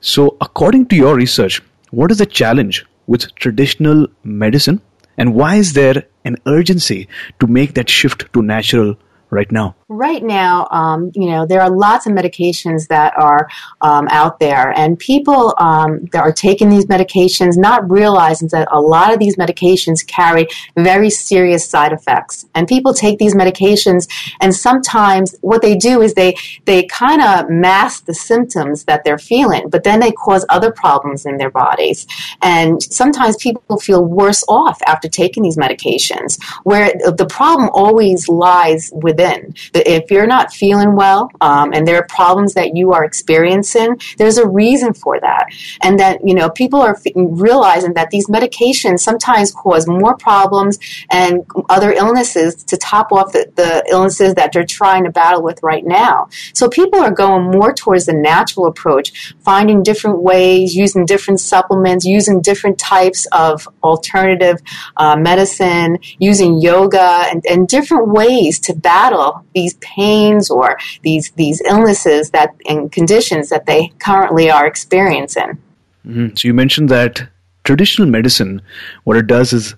So 0.00 0.36
according 0.40 0.86
to 0.86 0.96
your 0.96 1.16
research 1.16 1.62
what 1.90 2.10
is 2.10 2.18
the 2.18 2.26
challenge 2.26 2.84
with 3.06 3.34
traditional 3.36 4.06
medicine? 4.24 4.80
And 5.16 5.34
why 5.34 5.56
is 5.56 5.72
there 5.72 6.04
an 6.26 6.36
urgency 6.46 7.08
to 7.40 7.46
make 7.46 7.74
that 7.74 7.88
shift 7.88 8.30
to 8.34 8.42
natural 8.42 8.96
right 9.30 9.50
now? 9.50 9.74
Right 9.88 10.20
now, 10.20 10.66
um, 10.72 11.12
you 11.14 11.30
know, 11.30 11.46
there 11.46 11.60
are 11.60 11.70
lots 11.70 12.06
of 12.06 12.12
medications 12.12 12.88
that 12.88 13.16
are 13.16 13.48
um, 13.80 14.08
out 14.10 14.40
there, 14.40 14.72
and 14.76 14.98
people 14.98 15.54
um, 15.58 16.06
that 16.06 16.22
are 16.22 16.32
taking 16.32 16.70
these 16.70 16.86
medications 16.86 17.56
not 17.56 17.88
realizing 17.88 18.48
that 18.48 18.66
a 18.72 18.80
lot 18.80 19.12
of 19.12 19.20
these 19.20 19.36
medications 19.36 20.04
carry 20.04 20.48
very 20.76 21.08
serious 21.08 21.70
side 21.70 21.92
effects. 21.92 22.46
And 22.56 22.66
people 22.66 22.94
take 22.94 23.20
these 23.20 23.36
medications, 23.36 24.08
and 24.40 24.52
sometimes 24.52 25.36
what 25.40 25.62
they 25.62 25.76
do 25.76 26.02
is 26.02 26.14
they 26.14 26.34
they 26.64 26.82
kind 26.86 27.22
of 27.22 27.48
mask 27.48 28.06
the 28.06 28.14
symptoms 28.14 28.86
that 28.86 29.04
they're 29.04 29.18
feeling, 29.18 29.70
but 29.70 29.84
then 29.84 30.00
they 30.00 30.10
cause 30.10 30.44
other 30.48 30.72
problems 30.72 31.26
in 31.26 31.36
their 31.36 31.52
bodies. 31.52 32.08
And 32.42 32.82
sometimes 32.82 33.36
people 33.36 33.78
feel 33.78 34.04
worse 34.04 34.42
off 34.48 34.82
after 34.84 35.08
taking 35.08 35.44
these 35.44 35.56
medications, 35.56 36.42
where 36.64 36.92
the 37.16 37.26
problem 37.30 37.70
always 37.72 38.28
lies 38.28 38.90
within 38.92 39.54
if 39.84 40.10
you're 40.10 40.26
not 40.26 40.52
feeling 40.52 40.94
well 40.94 41.30
um, 41.40 41.72
and 41.72 41.86
there 41.86 41.96
are 41.96 42.06
problems 42.06 42.54
that 42.54 42.76
you 42.76 42.92
are 42.92 43.04
experiencing, 43.04 44.00
there's 44.18 44.38
a 44.38 44.46
reason 44.46 44.94
for 44.94 45.18
that. 45.20 45.46
And 45.82 45.98
that, 45.98 46.26
you 46.26 46.34
know, 46.34 46.50
people 46.50 46.80
are 46.80 46.96
f- 46.96 47.12
realizing 47.14 47.94
that 47.94 48.10
these 48.10 48.28
medications 48.28 49.00
sometimes 49.00 49.52
cause 49.52 49.86
more 49.86 50.16
problems 50.16 50.78
and 51.10 51.44
other 51.68 51.92
illnesses 51.92 52.62
to 52.64 52.76
top 52.76 53.12
off 53.12 53.32
the, 53.32 53.50
the 53.56 53.84
illnesses 53.90 54.34
that 54.34 54.52
they're 54.52 54.64
trying 54.64 55.04
to 55.04 55.10
battle 55.10 55.42
with 55.42 55.62
right 55.62 55.84
now. 55.84 56.28
So 56.54 56.68
people 56.68 57.00
are 57.00 57.10
going 57.10 57.50
more 57.50 57.72
towards 57.72 58.06
the 58.06 58.12
natural 58.12 58.66
approach, 58.66 59.34
finding 59.40 59.82
different 59.82 60.22
ways, 60.22 60.74
using 60.74 61.06
different 61.06 61.40
supplements, 61.40 62.04
using 62.04 62.40
different 62.40 62.78
types 62.78 63.26
of 63.32 63.68
alternative 63.82 64.60
uh, 64.96 65.16
medicine, 65.16 65.98
using 66.18 66.60
yoga 66.60 67.24
and, 67.30 67.44
and 67.46 67.68
different 67.68 68.08
ways 68.08 68.58
to 68.60 68.74
battle 68.74 69.44
these 69.54 69.65
pains 69.74 70.50
or 70.50 70.78
these 71.02 71.30
these 71.32 71.60
illnesses 71.62 72.30
that 72.30 72.54
and 72.68 72.90
conditions 72.92 73.48
that 73.48 73.66
they 73.66 73.92
currently 73.98 74.50
are 74.50 74.66
experiencing. 74.66 75.58
Mm-hmm. 76.06 76.34
So 76.34 76.48
you 76.48 76.54
mentioned 76.54 76.88
that 76.88 77.28
traditional 77.64 78.08
medicine, 78.08 78.62
what 79.04 79.16
it 79.16 79.26
does 79.26 79.52
is 79.52 79.74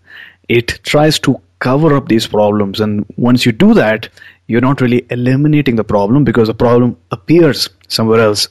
it 0.49 0.81
tries 0.83 1.19
to 1.21 1.41
cover 1.59 1.97
up 1.97 2.09
these 2.09 2.27
problems, 2.27 2.81
and 2.81 3.05
once 3.17 3.45
you 3.45 3.53
do 3.53 3.75
that, 3.75 4.09
you're 4.47 4.61
not 4.61 4.81
really 4.81 5.07
eliminating 5.11 5.77
the 5.77 5.85
problem 5.85 6.25
because 6.25 6.49
the 6.49 6.55
problem 6.55 6.97
appears 7.11 7.69
somewhere 7.89 8.21
else. 8.21 8.49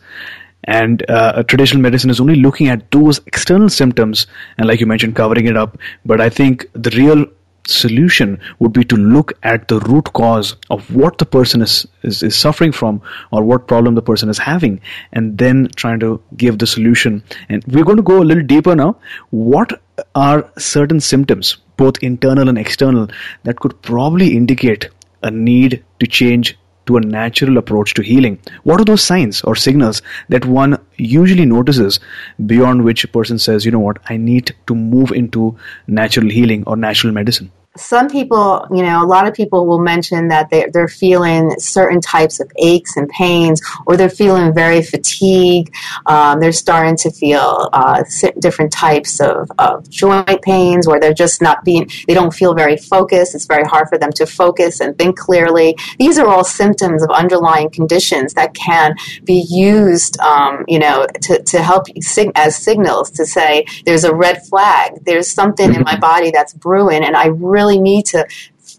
And 0.65 1.10
uh, 1.10 1.44
traditional 1.44 1.82
medicine 1.82 2.10
is 2.10 2.20
only 2.20 2.36
looking 2.36 2.67
at 2.67 2.91
those 2.91 3.20
external 3.25 3.70
symptoms, 3.70 4.27
and 4.58 4.67
like 4.67 4.82
you 4.82 4.86
mentioned, 4.86 5.15
covering 5.15 5.46
it 5.46 5.56
up. 5.56 5.77
But 6.06 6.20
I 6.20 6.29
think 6.29 6.67
the 6.74 6.89
real 6.89 7.25
solution 7.69 8.39
would 8.59 8.74
be 8.74 8.83
to 8.86 8.95
look 8.95 9.33
at 9.43 9.67
the 9.67 9.79
root 9.81 10.12
cause 10.13 10.55
of 10.69 10.89
what 10.93 11.17
the 11.17 11.25
person 11.25 11.62
is, 11.62 11.86
is, 12.03 12.24
is, 12.24 12.38
suffering 12.38 12.71
from 12.71 13.01
or 13.31 13.43
what 13.43 13.67
problem 13.67 13.95
the 13.95 14.01
person 14.01 14.29
is 14.29 14.38
having 14.38 14.79
and 15.12 15.38
then 15.38 15.67
trying 15.75 16.00
to 16.00 16.21
give 16.36 16.59
the 16.59 16.67
solution 16.67 17.24
and 17.50 17.63
we're 17.67 17.83
going 17.83 17.97
to 17.97 18.03
go 18.03 18.21
a 18.21 18.29
little 18.29 18.43
deeper 18.43 18.75
now 18.75 18.95
what 19.31 19.81
are 20.15 20.50
certain 20.57 21.00
symptoms 21.00 21.57
both 21.75 22.01
internal 22.01 22.50
and 22.50 22.57
external 22.57 23.07
that 23.43 23.59
could 23.59 23.81
probably 23.81 24.36
indicate 24.36 24.89
a 25.24 25.31
need 25.31 25.83
to 26.00 26.07
change 26.07 26.57
to 26.88 26.97
a 26.97 27.01
natural 27.01 27.57
approach 27.57 27.93
to 27.93 28.01
healing. 28.01 28.39
What 28.63 28.81
are 28.81 28.86
those 28.86 29.03
signs 29.03 29.41
or 29.41 29.55
signals 29.55 30.01
that 30.29 30.45
one 30.45 30.77
usually 30.95 31.45
notices 31.45 32.00
beyond 32.45 32.83
which 32.83 33.03
a 33.03 33.09
person 33.09 33.38
says, 33.38 33.65
you 33.65 33.71
know 33.71 33.79
what, 33.79 34.00
I 34.09 34.17
need 34.17 34.55
to 34.67 34.75
move 34.75 35.12
into 35.12 35.57
natural 35.86 36.29
healing 36.29 36.63
or 36.65 36.77
natural 36.77 37.13
medicine? 37.13 37.51
Some 37.77 38.10
people, 38.10 38.67
you 38.72 38.84
know, 38.84 39.03
a 39.03 39.05
lot 39.05 39.27
of 39.27 39.34
people 39.34 39.65
will 39.65 39.79
mention 39.79 40.29
that 40.29 40.50
they, 40.50 40.65
they're 40.72 40.88
feeling 40.88 41.51
certain 41.60 42.01
types 42.01 42.39
of 42.39 42.51
aches 42.57 42.98
and 42.98 43.10
pains, 43.10 43.62
or 43.86 43.98
they're 43.98 44.10
feeling 44.10 44.53
very 44.53 44.81
fatigued. 44.81 45.74
Um, 46.05 46.39
they're 46.39 46.51
starting 46.51 46.96
to 46.98 47.12
feel 47.12 47.69
uh, 47.74 48.03
different 48.39 48.72
types 48.72 49.19
of, 49.19 49.51
of 49.57 49.89
joint 49.89 50.41
pains, 50.41 50.88
or 50.88 51.00
they're 51.00 51.13
just 51.13 51.41
not 51.41 51.63
being, 51.63 51.89
they 52.07 52.13
don't 52.13 52.34
feel 52.34 52.53
very 52.53 52.77
focused. 52.77 53.36
It's 53.36 53.46
very 53.46 53.65
hard 53.65 53.89
for 53.89 53.98
them 53.98 54.12
to 54.13 54.25
focus 54.25 54.79
and 54.79 54.98
think 54.98 55.17
clearly. 55.17 55.75
These 56.00 56.17
are 56.19 56.27
all 56.27 56.43
symptoms 56.43 57.03
of 57.03 57.10
underlying 57.10 57.69
conditions 57.69 58.34
that 58.36 58.53
can 58.53 58.96
be 59.24 59.46
used, 59.50 60.19
um, 60.19 60.63
you 60.67 60.79
know, 60.79 61.05
to, 61.24 61.41
to 61.43 61.62
help 61.62 61.86
sig- 62.01 62.31
as 62.36 62.55
signals 62.55 63.12
to 63.12 63.25
say 63.25 63.65
there's 63.86 64.03
a 64.03 64.15
red 64.15 64.46
flag, 64.48 64.93
there's 65.03 65.27
something 65.27 65.74
in 65.74 65.81
my 65.81 65.98
body 65.98 66.31
that's 66.31 66.53
brewing, 66.53 67.03
and 67.03 67.15
I 67.15 67.27
really 67.27 67.66
really 67.67 67.79
need 67.81 68.05
to 68.07 68.27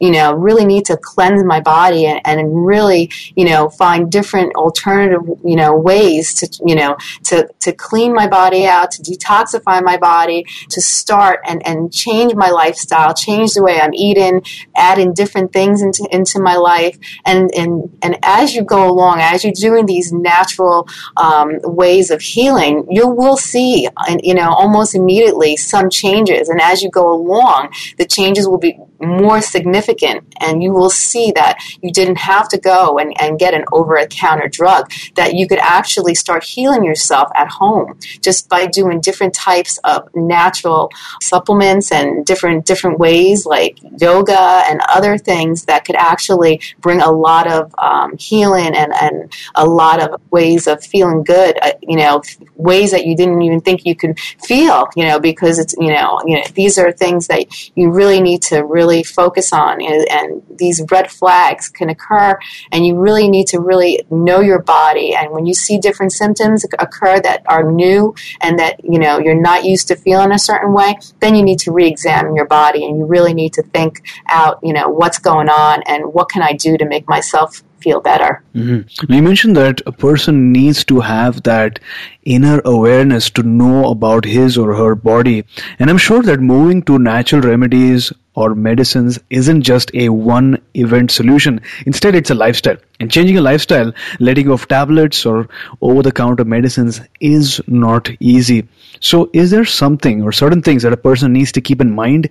you 0.01 0.11
know, 0.11 0.33
really 0.35 0.65
need 0.65 0.85
to 0.87 0.97
cleanse 0.97 1.43
my 1.45 1.61
body 1.61 2.07
and, 2.07 2.21
and 2.25 2.67
really, 2.67 3.11
you 3.37 3.45
know, 3.45 3.69
find 3.69 4.11
different 4.11 4.55
alternative, 4.55 5.23
you 5.45 5.57
know, 5.57 5.75
ways 5.77 6.35
to, 6.35 6.49
you 6.65 6.75
know, 6.75 6.97
to, 7.25 7.49
to 7.61 7.73
clean 7.73 8.15
my 8.15 8.27
body 8.29 8.67
out, 8.67 8.91
to 8.93 9.03
detoxify 9.03 9.83
my 9.83 9.97
body, 9.97 10.45
to 10.71 10.81
start 10.81 11.41
and, 11.47 11.67
and 11.67 11.93
change 11.93 12.35
my 12.35 12.51
lifestyle, 12.51 13.15
change 13.15 13.55
the 13.55 13.63
way 13.63 13.81
I'm 13.81 13.95
eating, 13.95 14.43
add 14.77 14.99
in 14.99 15.15
different 15.15 15.53
things 15.53 15.83
into, 15.83 16.09
into 16.11 16.41
my 16.41 16.57
life. 16.57 16.99
And, 17.25 17.51
and, 17.55 17.97
and 18.03 18.19
as 18.23 18.55
you 18.55 18.63
go 18.63 18.89
along, 18.89 19.21
as 19.21 19.45
you're 19.45 19.53
doing 19.53 19.87
these 19.87 20.13
natural 20.13 20.89
um, 21.17 21.59
ways 21.63 22.11
of 22.11 22.21
healing, 22.21 22.87
you 22.91 23.09
will 23.09 23.37
see, 23.37 23.89
and, 24.09 24.21
you 24.23 24.35
know, 24.35 24.51
almost 24.51 24.95
immediately 24.95 25.57
some 25.57 25.91
changes. 25.91 26.49
And 26.49 26.61
as 26.61 26.83
you 26.83 26.91
go 26.91 27.13
along, 27.13 27.73
the 27.97 28.07
changes 28.07 28.49
will 28.49 28.59
be 28.59 28.79
more 29.01 29.41
significant 29.41 30.25
and 30.41 30.63
you 30.63 30.73
will 30.73 30.91
see 30.91 31.31
that 31.33 31.59
you 31.83 31.93
didn't 31.93 32.19
have 32.19 32.49
to 32.49 32.59
go 32.59 32.99
and, 32.99 33.19
and 33.21 33.39
get 33.39 33.55
an 33.55 33.65
over-the-counter 33.73 34.49
drug 34.49 34.91
that 35.15 35.35
you 35.35 35.47
could 35.47 35.59
actually 35.61 36.15
start 36.15 36.43
healing 36.43 36.85
yourself 36.85 37.31
at 37.35 37.49
home 37.49 37.99
just 38.21 38.49
by 38.49 38.67
doing 38.67 39.01
different 39.01 39.35
types 39.35 39.79
of 39.85 40.09
natural 40.15 40.91
supplements 41.21 41.93
and 41.93 42.27
different 42.27 42.67
different 42.67 42.99
ways 42.99 43.47
like 43.47 43.79
yoga 44.01 44.63
and 44.67 44.81
other 44.89 45.17
things 45.17 45.65
that 45.67 45.85
could 45.85 45.97
actually 45.97 46.61
bring 46.81 47.01
a 47.01 47.11
lot 47.11 47.51
of 47.51 47.73
um, 47.79 48.17
healing 48.17 48.75
and, 48.75 48.93
and 49.01 49.33
a 49.55 49.67
lot 49.67 50.01
of 50.01 50.21
ways 50.31 50.67
of 50.67 50.83
feeling 50.83 51.23
good 51.23 51.57
uh, 51.63 51.73
you 51.83 51.97
know 51.97 52.23
ways 52.57 52.91
that 52.91 53.07
you 53.07 53.17
didn't 53.17 53.43
even 53.43 53.61
think 53.61 53.85
you 53.85 53.95
could 53.95 54.19
feel 54.19 54.89
you 54.97 55.05
know 55.05 55.21
because 55.21 55.59
it's 55.59 55.75
you 55.79 55.93
know 55.93 56.21
you 56.27 56.35
know 56.35 56.43
these 56.55 56.79
are 56.79 56.91
things 56.91 57.29
that 57.29 57.47
you 57.77 57.91
really 57.91 58.21
need 58.21 58.43
to 58.43 58.65
really 58.65 58.88
really 58.89 59.03
focus 59.03 59.53
on. 59.53 59.81
And, 59.83 60.43
these 60.59 60.83
red 60.91 61.09
flags 61.09 61.69
can 61.69 61.89
occur, 61.89 62.37
and 62.73 62.85
you 62.85 62.97
really 62.99 63.29
need 63.29 63.47
to 63.47 63.61
really 63.61 64.03
know 64.11 64.41
your 64.41 64.61
body. 64.61 65.15
And 65.15 65.31
when 65.31 65.47
you 65.47 65.55
see 65.55 65.79
different 65.79 66.11
symptoms 66.13 66.65
occur 66.81 67.21
that 67.21 67.45
are 67.47 67.71
new 67.71 68.13
and 68.41 68.59
that 68.59 68.83
you 68.83 68.99
know 68.99 69.21
you're 69.21 69.41
not 69.41 69.65
used 69.65 69.87
to 69.89 69.95
feeling 69.95 70.33
a 70.33 70.39
certain 70.39 70.73
way, 70.73 70.97
then 71.21 71.37
you 71.37 71.45
need 71.45 71.61
to 71.61 71.71
re-examine 71.71 72.35
your 72.35 72.47
body, 72.47 72.85
and 72.85 72.99
you 72.99 73.07
really 73.07 73.35
need 73.35 73.53
to 73.53 73.63
think 73.63 74.03
out, 74.29 74.59
you 74.65 74.73
know, 74.73 74.89
what's 74.89 75.21
going 75.21 75.49
on 75.49 75.83
and 75.87 76.13
what 76.13 76.29
can 76.29 76.43
I 76.43 76.55
do 76.55 76.77
to 76.77 76.85
make 76.85 77.07
myself 77.09 77.63
feel 77.81 78.01
better. 78.01 78.43
Mm-hmm. 78.55 79.13
You 79.13 79.23
mentioned 79.23 79.57
that 79.57 79.81
a 79.87 79.93
person 79.93 80.53
needs 80.53 80.85
to 80.85 81.01
have 81.01 81.43
that 81.45 81.81
inner 82.25 82.61
awareness 82.65 83.31
to 83.31 83.43
know 83.43 83.91
about 83.91 84.25
his 84.25 84.59
or 84.59 84.75
her 84.75 84.95
body. 84.95 85.45
And 85.79 85.91
I'm 85.91 85.99
sure 85.99 86.23
that 86.23 86.41
moving 86.41 86.83
to 86.83 86.99
natural 86.99 87.43
remedies 87.43 88.13
or 88.35 88.55
medicines 88.55 89.19
isn't 89.31 89.63
just 89.63 89.91
a 89.95 90.09
one 90.11 90.61
event 90.75 91.11
solution. 91.11 91.61
Instead, 91.87 92.15
it's 92.15 92.31
a 92.31 92.35
lifestyle. 92.35 92.77
And 93.01 93.11
changing 93.11 93.39
a 93.39 93.41
lifestyle, 93.41 93.93
letting 94.21 94.47
go 94.47 94.53
of 94.53 94.69
tablets 94.69 95.27
or 95.27 95.49
over 95.81 96.03
the 96.03 96.13
counter 96.13 96.45
medicines 96.45 97.01
is 97.21 97.61
not 97.67 98.11
easy. 98.21 98.69
So, 99.01 99.31
is 99.33 99.51
there 99.51 99.65
something 99.65 100.23
or 100.23 100.33
certain 100.33 100.63
things 100.63 100.83
that 100.83 100.93
a 100.93 100.97
person 100.97 101.33
needs 101.33 101.53
to 101.53 101.61
keep 101.61 101.81
in 101.81 101.95
mind 101.95 102.29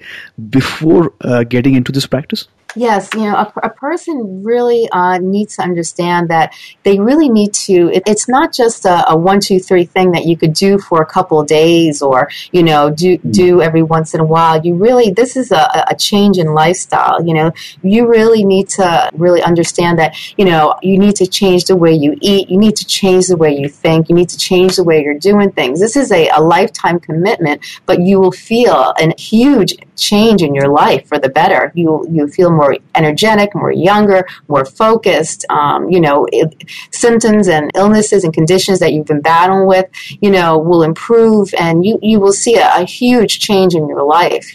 before 0.50 1.14
uh, 1.22 1.44
getting 1.44 1.76
into 1.76 1.92
this 1.92 2.06
practice? 2.06 2.48
Yes, 2.78 3.10
you 3.16 3.22
know, 3.22 3.36
a, 3.36 3.52
a 3.64 3.70
person 3.72 4.44
really 4.44 4.88
uh, 4.92 5.18
needs 5.18 5.56
to 5.56 5.64
understand 5.64 6.30
that 6.30 6.54
they 6.84 7.00
really 7.00 7.28
need 7.28 7.56
to. 7.66 7.90
It, 7.92 8.04
it's 8.06 8.30
not 8.30 8.54
just 8.54 8.86
a, 8.86 9.10
a, 9.10 9.18
one, 9.18 9.40
two, 9.40 9.60
three 9.60 9.84
thing 9.84 10.12
that 10.12 10.26
you 10.26 10.38
could 10.38 10.54
do 10.54 10.78
for 10.78 11.02
a 11.02 11.06
couple 11.06 11.40
of 11.40 11.48
days 11.48 12.04
or 12.04 12.30
you 12.52 12.62
know 12.62 12.92
do 12.92 13.18
mm-hmm. 13.18 13.32
do 13.32 13.62
every 13.64 13.82
once 13.82 14.14
in 14.14 14.20
a 14.20 14.24
while. 14.24 14.64
You 14.64 14.76
really 14.76 15.10
this 15.10 15.36
is 15.36 15.52
a, 15.52 15.86
a 15.90 15.96
change 15.96 16.38
in 16.38 16.54
lifestyle. 16.54 17.26
You 17.26 17.34
know, 17.34 17.52
you 17.82 18.08
really 18.08 18.46
need 18.46 18.70
to 18.70 19.10
really 19.14 19.42
understand 19.42 19.98
that 19.98 20.16
you 20.38 20.46
know 20.46 20.76
you 20.84 21.00
need 21.00 21.16
to 21.16 21.26
change 21.26 21.66
the 21.66 21.76
way 21.76 21.94
you 21.94 22.16
eat. 22.22 22.48
You 22.48 22.60
need 22.60 22.76
to 22.76 22.86
change 22.86 23.26
the 23.26 23.38
way 23.38 23.58
you 23.58 23.70
think. 23.70 24.08
You 24.08 24.14
need 24.14 24.30
to 24.30 24.38
change 24.38 24.76
the 24.76 24.84
way 24.84 25.04
you're 25.04 25.18
doing 25.18 25.52
things. 25.52 25.80
This 25.80 25.96
is 25.96 26.12
a, 26.12 26.30
a 26.30 26.42
lifetime 26.42 27.00
commitment, 27.00 27.66
but 27.88 28.02
you 28.02 28.20
will 28.20 28.32
feel 28.32 28.94
a 29.00 29.20
huge 29.20 29.74
change 29.96 30.44
in 30.44 30.54
your 30.54 30.68
life 30.68 31.08
for 31.08 31.18
the 31.18 31.30
better. 31.30 31.72
You 31.74 32.06
you 32.12 32.28
feel 32.28 32.52
more 32.52 32.67
more 32.68 32.78
energetic, 32.96 33.56
more 33.56 33.72
younger, 33.72 34.26
more 34.48 34.66
focused. 34.66 35.46
Um, 35.50 35.90
you 35.90 36.00
know, 36.00 36.28
it, 36.32 36.64
symptoms 36.92 37.48
and 37.48 37.72
illnesses 37.76 38.24
and 38.24 38.34
conditions 38.34 38.80
that 38.80 38.94
you've 38.94 39.06
been 39.06 39.22
battling 39.22 39.68
with, 39.68 39.86
you 40.22 40.32
know, 40.32 40.58
will 40.58 40.84
improve, 40.84 41.54
and 41.58 41.86
you 41.86 42.00
you 42.02 42.20
will 42.20 42.34
see 42.34 42.56
a, 42.56 42.70
a 42.76 42.84
huge 42.84 43.40
change 43.40 43.76
in 43.76 43.88
your 43.88 44.04
life. 44.04 44.52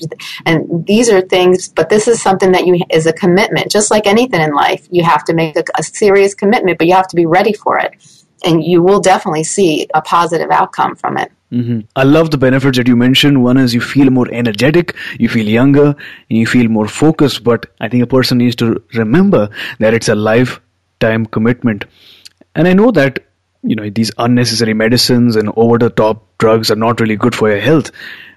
And 0.46 0.86
these 0.86 1.08
are 1.08 1.20
things, 1.20 1.68
but 1.68 1.88
this 1.88 2.08
is 2.08 2.20
something 2.20 2.52
that 2.52 2.66
you 2.66 2.80
is 2.90 3.06
a 3.06 3.12
commitment, 3.12 3.70
just 3.70 3.90
like 3.90 4.06
anything 4.06 4.40
in 4.40 4.52
life. 4.52 4.86
You 4.90 5.04
have 5.04 5.24
to 5.24 5.34
make 5.34 5.56
a, 5.56 5.64
a 5.76 5.82
serious 5.82 6.34
commitment, 6.34 6.78
but 6.78 6.86
you 6.86 6.94
have 6.94 7.08
to 7.08 7.16
be 7.16 7.26
ready 7.26 7.52
for 7.52 7.78
it, 7.78 7.94
and 8.44 8.64
you 8.64 8.82
will 8.82 9.00
definitely 9.00 9.44
see 9.44 9.86
a 9.94 10.02
positive 10.02 10.50
outcome 10.50 10.96
from 10.96 11.18
it. 11.18 11.32
Mm-hmm. 11.52 11.80
I 11.96 12.04
love 12.04 12.30
the 12.30 12.38
benefits 12.38 12.78
that 12.78 12.88
you 12.88 12.96
mentioned. 12.96 13.42
One 13.42 13.58
is 13.58 13.74
you 13.74 13.80
feel 13.80 14.10
more 14.10 14.26
energetic, 14.32 14.96
you 15.18 15.28
feel 15.28 15.46
younger, 15.46 15.94
and 16.30 16.38
you 16.38 16.46
feel 16.46 16.68
more 16.68 16.88
focused. 16.88 17.44
But 17.44 17.66
I 17.80 17.88
think 17.88 18.02
a 18.02 18.06
person 18.06 18.38
needs 18.38 18.56
to 18.56 18.82
remember 18.94 19.50
that 19.78 19.92
it's 19.92 20.08
a 20.08 20.14
lifetime 20.14 21.26
commitment. 21.26 21.84
And 22.54 22.66
I 22.66 22.72
know 22.72 22.90
that 22.92 23.26
you 23.62 23.76
know 23.76 23.88
these 23.90 24.10
unnecessary 24.18 24.74
medicines 24.74 25.36
and 25.36 25.52
over 25.56 25.78
the 25.78 25.90
top 25.90 26.26
drugs 26.38 26.70
are 26.70 26.76
not 26.76 27.00
really 27.00 27.16
good 27.16 27.34
for 27.34 27.50
your 27.50 27.60
health. 27.60 27.90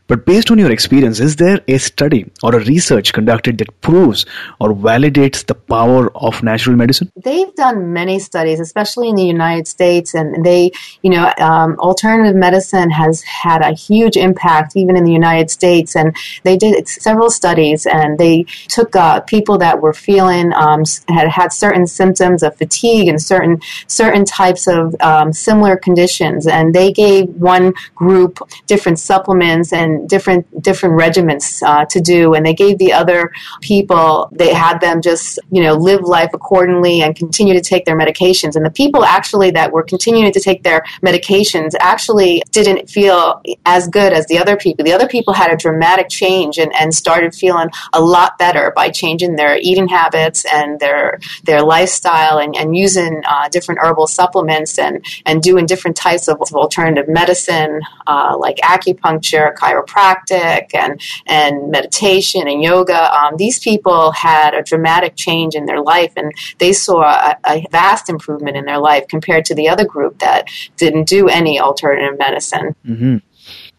But 0.08 0.26
based 0.26 0.52
on 0.52 0.60
your 0.60 0.72
experience, 0.72 1.20
is 1.20 1.36
there 1.38 1.62
a 1.68 1.80
study 1.80 2.32
or 2.44 2.56
a 2.56 2.64
research 2.64 3.12
conducted 3.12 3.58
that 3.58 3.82
proves 3.82 4.26
or 4.60 4.74
validates 4.74 5.44
the 5.46 5.56
power 5.56 6.16
of 6.16 6.44
natural 6.44 6.76
medicine? 6.76 7.12
They've 7.16 7.54
done 7.56 7.92
many 7.92 8.20
studies, 8.20 8.60
especially 8.60 9.10
in 9.10 9.16
the 9.16 9.26
United 9.26 9.68
States, 9.68 10.14
and 10.14 10.46
they, 10.46 10.72
you 11.02 11.10
know, 11.10 11.34
um, 11.40 11.80
alternative 11.80 12.36
medicine 12.36 12.92
has 12.92 13.24
had 13.24 13.62
a 13.64 13.72
huge 13.72 14.16
impact 14.16 14.74
even 14.76 14.96
in 14.96 15.06
the 15.06 15.12
United 15.12 15.50
States. 15.50 15.96
And 15.96 16.16
they 16.44 16.56
did 16.56 16.88
several 16.88 17.32
studies, 17.32 17.88
and 17.88 18.20
they 18.20 18.44
took 18.68 18.96
uh, 18.96 19.22
people 19.22 19.58
that 19.58 19.82
were 19.82 19.94
feeling 19.94 20.54
um, 20.54 20.84
had 21.08 21.30
had 21.30 21.52
certain 21.52 21.88
symptoms 21.88 22.44
of 22.44 22.56
fatigue 22.58 23.08
and 23.08 23.20
certain 23.20 23.60
certain 23.88 24.24
types 24.24 24.68
of 24.68 24.96
um, 25.02 25.34
similar 25.34 25.78
conditions, 25.78 26.46
and 26.46 26.76
they 26.76 26.92
gave 26.92 27.28
one 27.30 27.74
group 27.96 28.40
different 28.68 29.00
supplements 29.00 29.74
and 29.74 29.95
different 30.08 30.46
different 30.62 30.96
regiments 30.96 31.62
uh, 31.64 31.86
to 31.86 32.00
do, 32.02 32.34
and 32.34 32.46
they 32.46 32.54
gave 32.54 32.78
the 32.78 32.94
other 32.94 33.32
people 33.62 34.30
they 34.32 34.54
had 34.54 34.80
them 34.80 35.02
just 35.02 35.40
you 35.52 35.62
know 35.62 35.74
live 35.74 36.02
life 36.02 36.32
accordingly 36.34 37.02
and 37.02 37.16
continue 37.16 37.54
to 37.54 37.62
take 37.62 37.86
their 37.86 37.98
medications. 37.98 38.56
And 38.56 38.66
the 38.66 38.72
people 38.72 39.04
actually 39.04 39.52
that 39.52 39.72
were 39.72 39.84
continuing 39.84 40.32
to 40.32 40.40
take 40.40 40.64
their 40.64 40.84
medications 41.04 41.72
actually 41.80 42.42
didn't 42.52 42.90
feel 42.90 43.42
as 43.66 43.88
good 43.88 44.14
as 44.14 44.26
the 44.28 44.38
other 44.38 44.58
people. 44.58 44.86
The 44.86 44.94
other 44.94 45.08
people 45.08 45.34
had 45.34 45.52
a 45.52 45.58
dramatic 45.58 46.10
change 46.10 46.58
and, 46.58 46.74
and 46.76 46.94
started 46.94 47.34
feeling 47.34 47.70
a 47.94 48.02
lot 48.02 48.38
better 48.38 48.72
by 48.76 48.90
changing 48.90 49.36
their 49.36 49.58
eating 49.58 49.88
habits 49.88 50.46
and 50.52 50.80
their 50.80 51.20
their 51.44 51.62
lifestyle 51.62 52.38
and, 52.40 52.56
and 52.56 52.76
using 52.76 53.24
uh, 53.28 53.50
different 53.50 53.80
herbal 53.82 54.08
supplements 54.08 54.78
and 54.80 55.04
and 55.26 55.42
doing 55.42 55.66
different 55.66 55.96
types 55.96 56.28
of 56.28 56.42
alternative 56.54 57.08
medicine 57.08 57.82
uh, 58.08 58.36
like 58.38 58.58
acupuncture, 58.58 59.54
chiropractic 59.56 59.85
chiropractic 59.86 60.74
and, 60.74 61.02
and 61.28 61.72
meditation 61.72 62.48
and 62.48 62.62
yoga, 62.62 63.14
um, 63.14 63.38
these 63.38 63.60
people 63.60 64.12
had 64.12 64.54
a 64.54 64.64
dramatic 64.64 65.16
change 65.16 65.56
in 65.56 65.66
their 65.66 65.82
life 65.82 66.14
and 66.16 66.32
they 66.60 66.74
saw 66.74 67.04
a, 67.04 67.38
a 67.46 67.66
vast 67.72 68.10
improvement 68.10 68.58
in 68.58 68.66
their 68.66 68.80
life 68.80 69.08
compared 69.08 69.46
to 69.46 69.56
the 69.56 69.68
other 69.68 69.86
group 69.86 70.20
that 70.20 70.50
didn't 70.78 71.08
do 71.08 71.28
any 71.28 71.60
alternative 71.60 72.18
medicine. 72.18 72.76
Mm-hmm. 72.86 73.18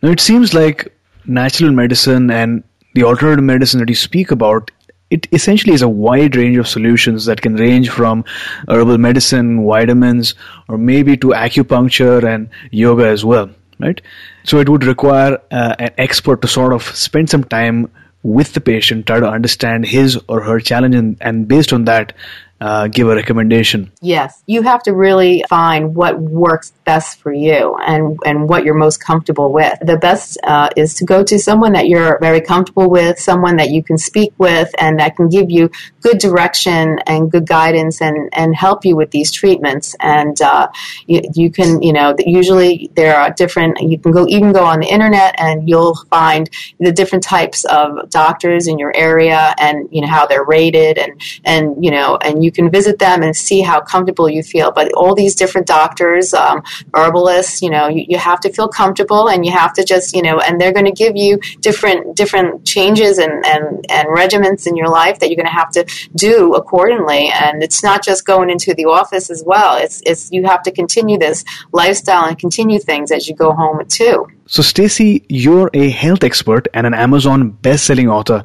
Now, 0.02 0.10
it 0.10 0.20
seems 0.20 0.54
like 0.54 0.92
natural 1.24 1.72
medicine 1.72 2.30
and 2.30 2.62
the 2.94 3.04
alternative 3.04 3.44
medicine 3.44 3.80
that 3.80 3.88
you 3.88 3.94
speak 3.94 4.30
about 4.30 4.70
it 5.08 5.28
essentially 5.30 5.72
is 5.72 5.82
a 5.82 5.88
wide 5.88 6.34
range 6.34 6.56
of 6.56 6.66
solutions 6.66 7.26
that 7.26 7.40
can 7.40 7.54
range 7.54 7.88
from 7.90 8.24
herbal 8.68 8.98
medicine, 8.98 9.64
vitamins, 9.64 10.34
or 10.68 10.76
maybe 10.76 11.16
to 11.16 11.28
acupuncture 11.28 12.24
and 12.24 12.48
yoga 12.72 13.06
as 13.06 13.24
well 13.24 13.48
right? 13.78 14.00
So 14.46 14.60
it 14.60 14.68
would 14.68 14.84
require 14.84 15.38
uh, 15.50 15.74
an 15.78 15.90
expert 15.98 16.40
to 16.42 16.48
sort 16.48 16.72
of 16.72 16.84
spend 16.84 17.28
some 17.28 17.44
time 17.44 17.90
with 18.22 18.54
the 18.54 18.60
patient, 18.60 19.06
try 19.06 19.20
to 19.20 19.28
understand 19.28 19.86
his 19.86 20.18
or 20.28 20.40
her 20.40 20.60
challenge, 20.60 20.94
and, 20.94 21.16
and 21.20 21.46
based 21.48 21.72
on 21.72 21.84
that, 21.84 22.12
uh, 22.60 22.88
give 22.88 23.08
a 23.08 23.14
recommendation. 23.14 23.92
Yes, 24.00 24.42
you 24.46 24.62
have 24.62 24.82
to 24.84 24.94
really 24.94 25.44
find 25.48 25.94
what 25.94 26.18
works 26.18 26.72
best 26.84 27.20
for 27.20 27.32
you 27.32 27.76
and, 27.76 28.18
and 28.24 28.48
what 28.48 28.64
you're 28.64 28.74
most 28.74 29.02
comfortable 29.02 29.52
with. 29.52 29.78
The 29.82 29.98
best 29.98 30.38
uh, 30.42 30.70
is 30.76 30.94
to 30.94 31.04
go 31.04 31.22
to 31.24 31.38
someone 31.38 31.72
that 31.72 31.88
you're 31.88 32.18
very 32.20 32.40
comfortable 32.40 32.88
with, 32.88 33.18
someone 33.18 33.56
that 33.56 33.70
you 33.70 33.82
can 33.82 33.98
speak 33.98 34.32
with, 34.38 34.74
and 34.78 34.98
that 35.00 35.16
can 35.16 35.28
give 35.28 35.50
you 35.50 35.70
good 36.00 36.18
direction 36.18 36.98
and 37.06 37.30
good 37.30 37.46
guidance 37.46 38.00
and, 38.00 38.28
and 38.32 38.54
help 38.54 38.84
you 38.84 38.96
with 38.96 39.10
these 39.10 39.30
treatments. 39.32 39.96
And 40.00 40.40
uh, 40.40 40.68
you, 41.06 41.22
you 41.34 41.50
can, 41.50 41.82
you 41.82 41.92
know, 41.92 42.14
usually 42.18 42.90
there 42.94 43.16
are 43.16 43.30
different, 43.30 43.80
you 43.80 43.98
can 43.98 44.12
go 44.12 44.26
even 44.28 44.52
go 44.52 44.64
on 44.64 44.80
the 44.80 44.86
internet 44.86 45.34
and 45.38 45.68
you'll 45.68 45.96
find 46.10 46.48
the 46.78 46.92
different 46.92 47.24
types 47.24 47.64
of 47.64 48.08
doctors 48.08 48.66
in 48.66 48.78
your 48.78 48.96
area 48.96 49.54
and, 49.58 49.88
you 49.90 50.00
know, 50.00 50.06
how 50.06 50.26
they're 50.26 50.44
rated 50.44 50.96
and, 50.96 51.20
and, 51.44 51.84
you 51.84 51.90
know, 51.90 52.16
and 52.16 52.44
you 52.44 52.45
can 52.52 52.70
visit 52.70 52.98
them 52.98 53.22
and 53.22 53.36
see 53.36 53.60
how 53.60 53.80
comfortable 53.80 54.28
you 54.28 54.42
feel. 54.42 54.72
But 54.72 54.92
all 54.92 55.14
these 55.14 55.34
different 55.34 55.66
doctors, 55.66 56.34
um, 56.34 56.62
herbalists, 56.94 57.62
you 57.62 57.70
know, 57.70 57.88
you, 57.88 58.04
you 58.08 58.18
have 58.18 58.40
to 58.40 58.52
feel 58.52 58.68
comfortable 58.68 59.28
and 59.28 59.44
you 59.44 59.52
have 59.52 59.72
to 59.74 59.84
just, 59.84 60.14
you 60.14 60.22
know, 60.22 60.38
and 60.38 60.60
they're 60.60 60.72
going 60.72 60.86
to 60.86 60.92
give 60.92 61.16
you 61.16 61.38
different 61.60 62.16
different 62.16 62.66
changes 62.66 63.18
and, 63.18 63.44
and, 63.46 63.84
and 63.88 64.08
regiments 64.10 64.66
in 64.66 64.76
your 64.76 64.88
life 64.88 65.18
that 65.18 65.28
you're 65.28 65.36
going 65.36 65.46
to 65.46 65.52
have 65.52 65.70
to 65.70 65.84
do 66.14 66.54
accordingly. 66.54 67.30
And 67.32 67.62
it's 67.62 67.82
not 67.82 68.04
just 68.04 68.24
going 68.26 68.50
into 68.50 68.74
the 68.74 68.86
office 68.86 69.30
as 69.30 69.42
well. 69.44 69.76
It's, 69.76 70.02
it's 70.06 70.30
you 70.32 70.44
have 70.44 70.62
to 70.64 70.70
continue 70.70 71.18
this 71.18 71.44
lifestyle 71.72 72.24
and 72.24 72.38
continue 72.38 72.78
things 72.78 73.10
as 73.10 73.28
you 73.28 73.34
go 73.34 73.52
home 73.52 73.84
too. 73.88 74.26
So, 74.46 74.62
Stacey, 74.62 75.24
you're 75.28 75.70
a 75.74 75.90
health 75.90 76.22
expert 76.22 76.68
and 76.72 76.86
an 76.86 76.94
Amazon 76.94 77.50
best-selling 77.50 78.08
author. 78.08 78.44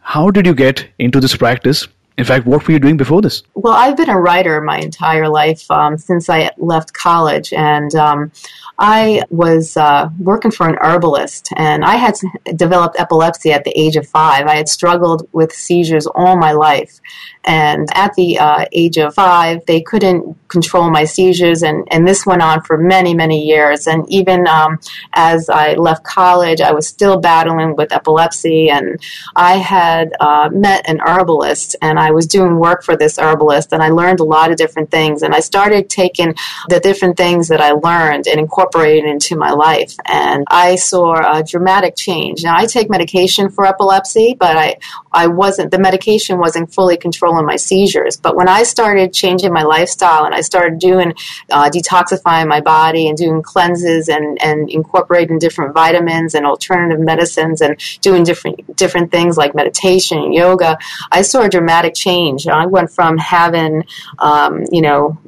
How 0.00 0.30
did 0.30 0.46
you 0.46 0.54
get 0.54 0.86
into 0.98 1.20
this 1.20 1.36
practice? 1.36 1.88
In 2.18 2.24
fact, 2.24 2.46
what 2.46 2.66
were 2.66 2.72
you 2.72 2.80
doing 2.80 2.96
before 2.96 3.22
this? 3.22 3.44
Well, 3.54 3.74
I've 3.74 3.96
been 3.96 4.10
a 4.10 4.20
writer 4.20 4.60
my 4.60 4.80
entire 4.80 5.28
life 5.28 5.70
um, 5.70 5.96
since 5.96 6.28
I 6.28 6.50
left 6.58 6.92
college, 6.92 7.52
and 7.52 7.94
um, 7.94 8.32
I 8.76 9.22
was 9.30 9.76
uh, 9.76 10.10
working 10.18 10.50
for 10.50 10.68
an 10.68 10.78
herbalist, 10.80 11.50
and 11.54 11.84
I 11.84 11.94
had 11.94 12.16
developed 12.56 12.98
epilepsy 12.98 13.52
at 13.52 13.62
the 13.62 13.70
age 13.78 13.94
of 13.94 14.08
five. 14.08 14.48
I 14.48 14.56
had 14.56 14.68
struggled 14.68 15.28
with 15.30 15.52
seizures 15.52 16.08
all 16.08 16.36
my 16.36 16.50
life, 16.50 17.00
and 17.48 17.88
at 17.94 18.12
the 18.14 18.38
uh, 18.38 18.66
age 18.72 18.98
of 18.98 19.14
five, 19.14 19.64
they 19.64 19.80
couldn't 19.80 20.36
control 20.48 20.90
my 20.90 21.04
seizures, 21.04 21.62
and, 21.62 21.88
and 21.90 22.06
this 22.06 22.26
went 22.26 22.42
on 22.42 22.62
for 22.62 22.76
many, 22.76 23.14
many 23.14 23.46
years. 23.46 23.86
And 23.86 24.04
even 24.10 24.46
um, 24.46 24.78
as 25.14 25.48
I 25.48 25.74
left 25.74 26.04
college, 26.04 26.60
I 26.60 26.72
was 26.72 26.86
still 26.86 27.18
battling 27.18 27.74
with 27.74 27.90
epilepsy, 27.90 28.68
and 28.68 29.00
I 29.34 29.56
had 29.56 30.12
uh, 30.20 30.50
met 30.52 30.88
an 30.88 31.00
herbalist, 31.00 31.74
and 31.80 31.98
I 31.98 32.10
was 32.10 32.26
doing 32.26 32.56
work 32.56 32.84
for 32.84 32.96
this 32.96 33.18
herbalist, 33.18 33.72
and 33.72 33.82
I 33.82 33.88
learned 33.88 34.20
a 34.20 34.24
lot 34.24 34.50
of 34.50 34.58
different 34.58 34.90
things, 34.90 35.22
and 35.22 35.34
I 35.34 35.40
started 35.40 35.88
taking 35.88 36.34
the 36.68 36.80
different 36.80 37.16
things 37.16 37.48
that 37.48 37.62
I 37.62 37.72
learned 37.72 38.26
and 38.26 38.38
incorporating 38.38 39.08
into 39.08 39.36
my 39.36 39.52
life, 39.52 39.94
and 40.04 40.44
I 40.50 40.76
saw 40.76 41.38
a 41.38 41.42
dramatic 41.42 41.96
change. 41.96 42.44
Now, 42.44 42.56
I 42.56 42.66
take 42.66 42.90
medication 42.90 43.48
for 43.48 43.64
epilepsy, 43.64 44.36
but 44.38 44.54
I, 44.58 44.76
I 45.12 45.28
wasn't, 45.28 45.70
the 45.70 45.78
medication 45.78 46.38
wasn't 46.38 46.74
fully 46.74 46.98
controlling 46.98 47.37
my 47.46 47.56
seizures. 47.56 48.16
But 48.16 48.36
when 48.36 48.48
I 48.48 48.62
started 48.62 49.12
changing 49.12 49.52
my 49.52 49.62
lifestyle 49.62 50.24
and 50.24 50.34
I 50.34 50.40
started 50.40 50.78
doing 50.78 51.14
uh, 51.50 51.70
detoxifying 51.70 52.48
my 52.48 52.60
body 52.60 53.08
and 53.08 53.16
doing 53.16 53.42
cleanses 53.42 54.08
and, 54.08 54.40
and 54.42 54.70
incorporating 54.70 55.38
different 55.38 55.74
vitamins 55.74 56.34
and 56.34 56.46
alternative 56.46 57.00
medicines 57.00 57.60
and 57.60 57.78
doing 58.00 58.24
different 58.24 58.76
different 58.76 59.10
things 59.10 59.36
like 59.36 59.54
meditation 59.54 60.18
and 60.18 60.34
yoga, 60.34 60.78
I 61.10 61.22
saw 61.22 61.42
a 61.42 61.48
dramatic 61.48 61.94
change. 61.94 62.46
I 62.46 62.66
went 62.66 62.90
from 62.90 63.18
having, 63.18 63.84
um, 64.18 64.64
you 64.70 64.82
know, 64.82 65.18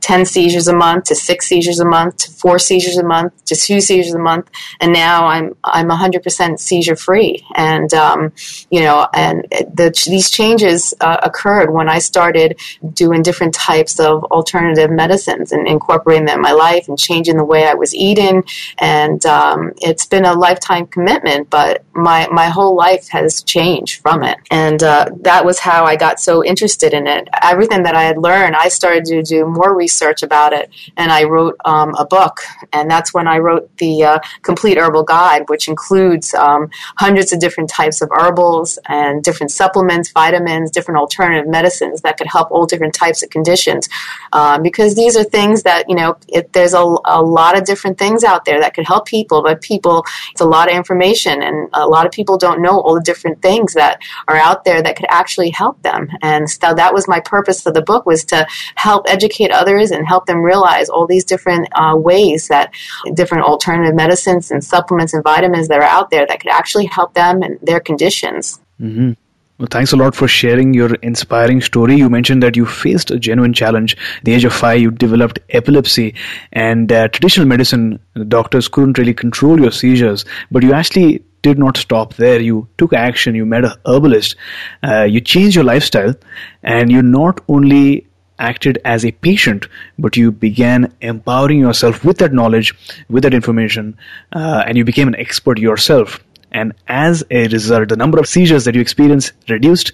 10 0.00 0.26
seizures 0.26 0.68
a 0.68 0.74
month 0.74 1.04
to 1.04 1.14
six 1.14 1.46
seizures 1.46 1.80
a 1.80 1.84
month 1.84 2.16
to 2.18 2.30
four 2.30 2.58
seizures 2.58 2.96
a 2.96 3.04
month 3.04 3.32
to 3.44 3.54
two 3.54 3.80
seizures 3.80 4.14
a 4.14 4.18
month 4.18 4.48
and 4.80 4.92
now 4.92 5.26
i'm 5.26 5.54
i'm 5.64 5.88
100% 5.88 6.58
seizure 6.58 6.96
free 6.96 7.44
and 7.54 7.92
um, 7.94 8.32
you 8.70 8.80
know 8.80 9.08
and 9.14 9.46
the, 9.50 9.92
these 10.06 10.30
changes 10.30 10.94
uh, 11.00 11.18
occurred 11.22 11.70
when 11.72 11.88
i 11.88 11.98
started 11.98 12.58
doing 12.94 13.22
different 13.22 13.54
types 13.54 13.98
of 13.98 14.24
alternative 14.24 14.90
medicines 14.90 15.52
and 15.52 15.66
incorporating 15.66 16.26
them 16.26 16.36
in 16.36 16.42
my 16.42 16.52
life 16.52 16.88
and 16.88 16.98
changing 16.98 17.36
the 17.36 17.44
way 17.44 17.66
i 17.66 17.74
was 17.74 17.94
eating. 17.94 18.44
And 18.78 19.24
um, 19.26 19.72
it's 19.78 20.06
been 20.06 20.24
a 20.24 20.34
lifetime 20.34 20.86
commitment 20.86 21.50
but 21.50 21.84
my 21.98 22.28
my 22.28 22.46
whole 22.46 22.76
life 22.76 23.08
has 23.08 23.42
changed 23.42 24.00
from 24.00 24.22
it 24.22 24.38
and 24.50 24.82
uh, 24.82 25.06
that 25.20 25.44
was 25.44 25.58
how 25.58 25.84
i 25.84 25.96
got 25.96 26.20
so 26.20 26.44
interested 26.44 26.94
in 26.94 27.06
it 27.06 27.28
everything 27.42 27.82
that 27.82 27.94
i 27.94 28.02
had 28.02 28.18
learned 28.18 28.56
i 28.56 28.68
started 28.68 29.04
to 29.04 29.22
do 29.22 29.44
more 29.44 29.74
research 29.76 30.22
about 30.22 30.52
it, 30.52 30.70
and 30.96 31.10
I 31.12 31.24
wrote 31.24 31.56
um, 31.64 31.94
a 31.96 32.06
book. 32.06 32.40
And 32.72 32.90
that's 32.90 33.12
when 33.12 33.26
I 33.26 33.38
wrote 33.38 33.64
the 33.78 34.04
uh, 34.04 34.18
Complete 34.42 34.78
Herbal 34.78 35.04
Guide, 35.04 35.48
which 35.48 35.68
includes 35.68 36.34
um, 36.34 36.70
hundreds 36.96 37.32
of 37.32 37.40
different 37.40 37.70
types 37.70 38.00
of 38.00 38.10
herbals 38.12 38.78
and 38.86 39.22
different 39.22 39.50
supplements, 39.50 40.10
vitamins, 40.10 40.70
different 40.70 40.98
alternative 40.98 41.48
medicines 41.48 42.02
that 42.02 42.16
could 42.18 42.26
help 42.26 42.50
all 42.50 42.66
different 42.66 42.94
types 42.94 43.22
of 43.22 43.30
conditions. 43.30 43.88
Um, 44.32 44.62
because 44.62 44.94
these 44.94 45.16
are 45.16 45.24
things 45.24 45.62
that, 45.62 45.88
you 45.88 45.94
know, 45.94 46.16
it, 46.28 46.52
there's 46.52 46.74
a, 46.74 46.96
a 47.04 47.22
lot 47.22 47.56
of 47.56 47.64
different 47.64 47.98
things 47.98 48.24
out 48.24 48.44
there 48.44 48.60
that 48.60 48.74
could 48.74 48.86
help 48.86 49.06
people, 49.06 49.42
but 49.42 49.60
people, 49.60 50.04
it's 50.32 50.40
a 50.40 50.46
lot 50.46 50.70
of 50.70 50.76
information, 50.76 51.42
and 51.42 51.68
a 51.72 51.86
lot 51.86 52.06
of 52.06 52.12
people 52.12 52.38
don't 52.38 52.62
know 52.62 52.80
all 52.80 52.94
the 52.94 53.02
different 53.02 53.42
things 53.42 53.74
that 53.74 54.00
are 54.26 54.36
out 54.36 54.64
there 54.64 54.82
that 54.82 54.96
could 54.96 55.06
actually 55.08 55.50
help 55.50 55.82
them. 55.82 56.08
And 56.22 56.48
so 56.48 56.74
that 56.74 56.92
was 56.94 57.08
my 57.08 57.20
purpose 57.20 57.64
of 57.66 57.74
the 57.74 57.82
book 57.82 58.06
was 58.06 58.24
to 58.26 58.46
help 58.74 59.06
educate 59.08 59.50
others 59.50 59.90
and 59.90 60.06
help 60.06 60.26
them 60.26 60.42
realize 60.42 60.88
all 60.88 61.06
these 61.06 61.24
different 61.24 61.68
uh, 61.72 61.94
ways 61.96 62.48
that 62.48 62.72
different 63.14 63.44
alternative 63.44 63.94
medicines 63.94 64.50
and 64.50 64.62
supplements 64.62 65.14
and 65.14 65.22
vitamins 65.24 65.68
that 65.68 65.80
are 65.80 65.82
out 65.82 66.10
there 66.10 66.26
that 66.26 66.40
could 66.40 66.50
actually 66.50 66.86
help 66.86 67.14
them 67.14 67.42
and 67.42 67.58
their 67.62 67.80
conditions. 67.80 68.60
Mm-hmm. 68.80 69.12
Well, 69.58 69.66
thanks 69.68 69.92
a 69.92 69.96
lot 69.96 70.14
for 70.14 70.28
sharing 70.28 70.72
your 70.72 70.94
inspiring 71.02 71.60
story. 71.60 71.96
You 71.96 72.08
mentioned 72.08 72.44
that 72.44 72.56
you 72.56 72.64
faced 72.64 73.10
a 73.10 73.18
genuine 73.18 73.52
challenge. 73.52 73.96
At 74.18 74.24
the 74.24 74.34
age 74.34 74.44
of 74.44 74.52
five, 74.52 74.80
you 74.80 74.92
developed 74.92 75.40
epilepsy, 75.50 76.14
and 76.52 76.92
uh, 76.92 77.08
traditional 77.08 77.44
medicine, 77.44 77.98
doctors 78.28 78.68
couldn't 78.68 78.98
really 78.98 79.14
control 79.14 79.60
your 79.60 79.72
seizures, 79.72 80.24
but 80.52 80.62
you 80.62 80.72
actually 80.72 81.24
did 81.42 81.58
not 81.58 81.76
stop 81.76 82.14
there. 82.14 82.40
You 82.40 82.68
took 82.78 82.92
action. 82.92 83.34
You 83.34 83.46
met 83.46 83.64
a 83.64 83.76
herbalist. 83.84 84.36
Uh, 84.84 85.02
you 85.02 85.20
changed 85.20 85.56
your 85.56 85.64
lifestyle, 85.64 86.14
and 86.62 86.92
you 86.92 87.02
not 87.02 87.40
only 87.48 88.06
acted 88.38 88.78
as 88.84 89.04
a 89.04 89.10
patient, 89.10 89.66
but 89.98 90.16
you 90.16 90.30
began 90.30 90.92
empowering 91.00 91.58
yourself 91.58 92.04
with 92.04 92.18
that 92.18 92.32
knowledge, 92.32 92.72
with 93.08 93.24
that 93.24 93.34
information, 93.34 93.98
uh, 94.32 94.62
and 94.68 94.78
you 94.78 94.84
became 94.84 95.08
an 95.08 95.16
expert 95.16 95.58
yourself. 95.58 96.22
And 96.52 96.72
as 96.88 97.24
a 97.30 97.48
result, 97.48 97.88
the 97.88 97.96
number 97.96 98.18
of 98.18 98.26
seizures 98.26 98.64
that 98.64 98.74
you 98.74 98.80
experience 98.80 99.32
reduced, 99.48 99.92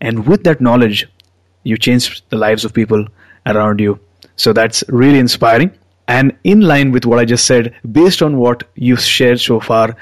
and 0.00 0.26
with 0.26 0.44
that 0.44 0.60
knowledge, 0.60 1.08
you 1.62 1.76
changed 1.76 2.22
the 2.30 2.36
lives 2.36 2.64
of 2.64 2.74
people 2.74 3.06
around 3.46 3.80
you. 3.80 3.98
So 4.36 4.52
that's 4.52 4.84
really 4.88 5.18
inspiring. 5.18 5.72
And 6.08 6.36
in 6.44 6.60
line 6.60 6.92
with 6.92 7.06
what 7.06 7.18
I 7.18 7.24
just 7.24 7.46
said, 7.46 7.74
based 7.90 8.22
on 8.22 8.36
what 8.36 8.64
you've 8.74 9.00
shared 9.00 9.40
so 9.40 9.58
far, 9.58 9.96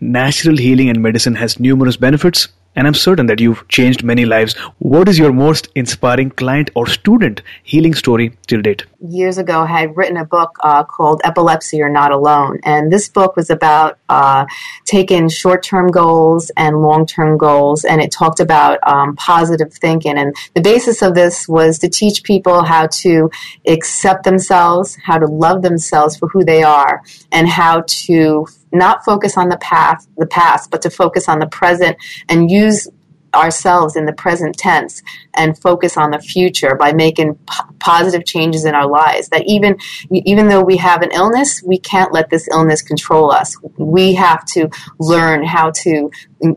natural 0.00 0.56
healing 0.56 0.88
and 0.88 1.02
medicine 1.02 1.34
has 1.34 1.60
numerous 1.60 1.96
benefits 1.96 2.48
and 2.76 2.86
I'm 2.86 2.94
certain 2.94 3.26
that 3.26 3.40
you've 3.40 3.66
changed 3.68 4.04
many 4.04 4.24
lives. 4.24 4.54
What 4.78 5.08
is 5.08 5.18
your 5.18 5.32
most 5.32 5.68
inspiring 5.74 6.30
client 6.30 6.70
or 6.74 6.86
student 6.86 7.42
healing 7.62 7.94
story 7.94 8.36
till 8.46 8.62
date? 8.62 8.84
Years 9.00 9.38
ago, 9.38 9.62
I 9.62 9.66
had 9.66 9.96
written 9.96 10.16
a 10.16 10.24
book 10.24 10.56
uh, 10.62 10.84
called 10.84 11.20
Epilepsy 11.24 11.78
You're 11.78 11.88
Not 11.88 12.12
Alone. 12.12 12.60
And 12.62 12.92
this 12.92 13.08
book 13.08 13.34
was 13.34 13.50
about 13.50 13.98
uh, 14.08 14.46
taking 14.84 15.28
short 15.28 15.62
term 15.62 15.88
goals 15.88 16.50
and 16.56 16.80
long 16.80 17.06
term 17.06 17.38
goals. 17.38 17.84
And 17.84 18.00
it 18.00 18.12
talked 18.12 18.40
about 18.40 18.78
um, 18.86 19.16
positive 19.16 19.72
thinking. 19.72 20.16
And 20.16 20.34
the 20.54 20.60
basis 20.60 21.02
of 21.02 21.14
this 21.14 21.48
was 21.48 21.78
to 21.80 21.88
teach 21.88 22.22
people 22.22 22.62
how 22.62 22.86
to 22.86 23.30
accept 23.66 24.24
themselves, 24.24 24.96
how 25.02 25.18
to 25.18 25.26
love 25.26 25.62
themselves 25.62 26.16
for 26.16 26.28
who 26.28 26.44
they 26.44 26.62
are, 26.62 27.02
and 27.32 27.48
how 27.48 27.82
to 27.86 28.46
not 28.72 29.04
focus 29.04 29.36
on 29.36 29.48
the 29.48 29.58
past, 29.58 30.08
the 30.16 30.26
past, 30.26 30.70
but 30.70 30.82
to 30.82 30.90
focus 30.90 31.28
on 31.28 31.38
the 31.38 31.46
present 31.46 31.96
and 32.28 32.50
use 32.50 32.88
ourselves 33.34 33.96
in 33.96 34.06
the 34.06 34.12
present 34.12 34.56
tense 34.56 35.02
and 35.34 35.56
focus 35.58 35.96
on 35.96 36.10
the 36.10 36.18
future 36.18 36.74
by 36.74 36.92
making 36.92 37.34
p- 37.34 37.64
positive 37.78 38.24
changes 38.24 38.64
in 38.64 38.74
our 38.74 38.88
lives 38.88 39.28
that 39.28 39.44
even 39.46 39.78
even 40.10 40.48
though 40.48 40.62
we 40.62 40.76
have 40.76 41.02
an 41.02 41.10
illness 41.12 41.62
we 41.62 41.78
can't 41.78 42.12
let 42.12 42.28
this 42.30 42.48
illness 42.48 42.82
control 42.82 43.30
us. 43.30 43.56
We 43.76 44.14
have 44.14 44.44
to 44.46 44.68
learn 44.98 45.44
how 45.44 45.70
to 45.70 46.10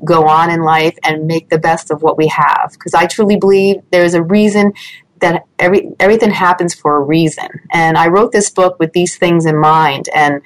go 0.04 0.28
on 0.28 0.50
in 0.50 0.64
life 0.64 0.98
and 1.04 1.28
make 1.28 1.50
the 1.50 1.60
best 1.60 1.92
of 1.92 2.02
what 2.02 2.18
we 2.18 2.28
have. 2.28 2.72
Because 2.74 2.94
i 2.94 3.06
truly 3.06 3.38
believe 3.38 3.78
there's 3.92 4.14
a 4.14 4.24
reason 4.24 4.74
that 5.20 5.46
every 5.64 5.90
everything 6.00 6.32
happens 6.32 6.74
for 6.74 6.98
a 6.98 7.00
reason. 7.00 7.48
And 7.72 7.98
I 7.98 8.08
wrote 8.08 8.32
this 8.32 8.50
book 8.50 8.78
with 8.80 8.92
these 8.92 9.16
things 9.16 9.46
in 9.46 9.58
mind. 9.58 10.10
And 10.14 10.42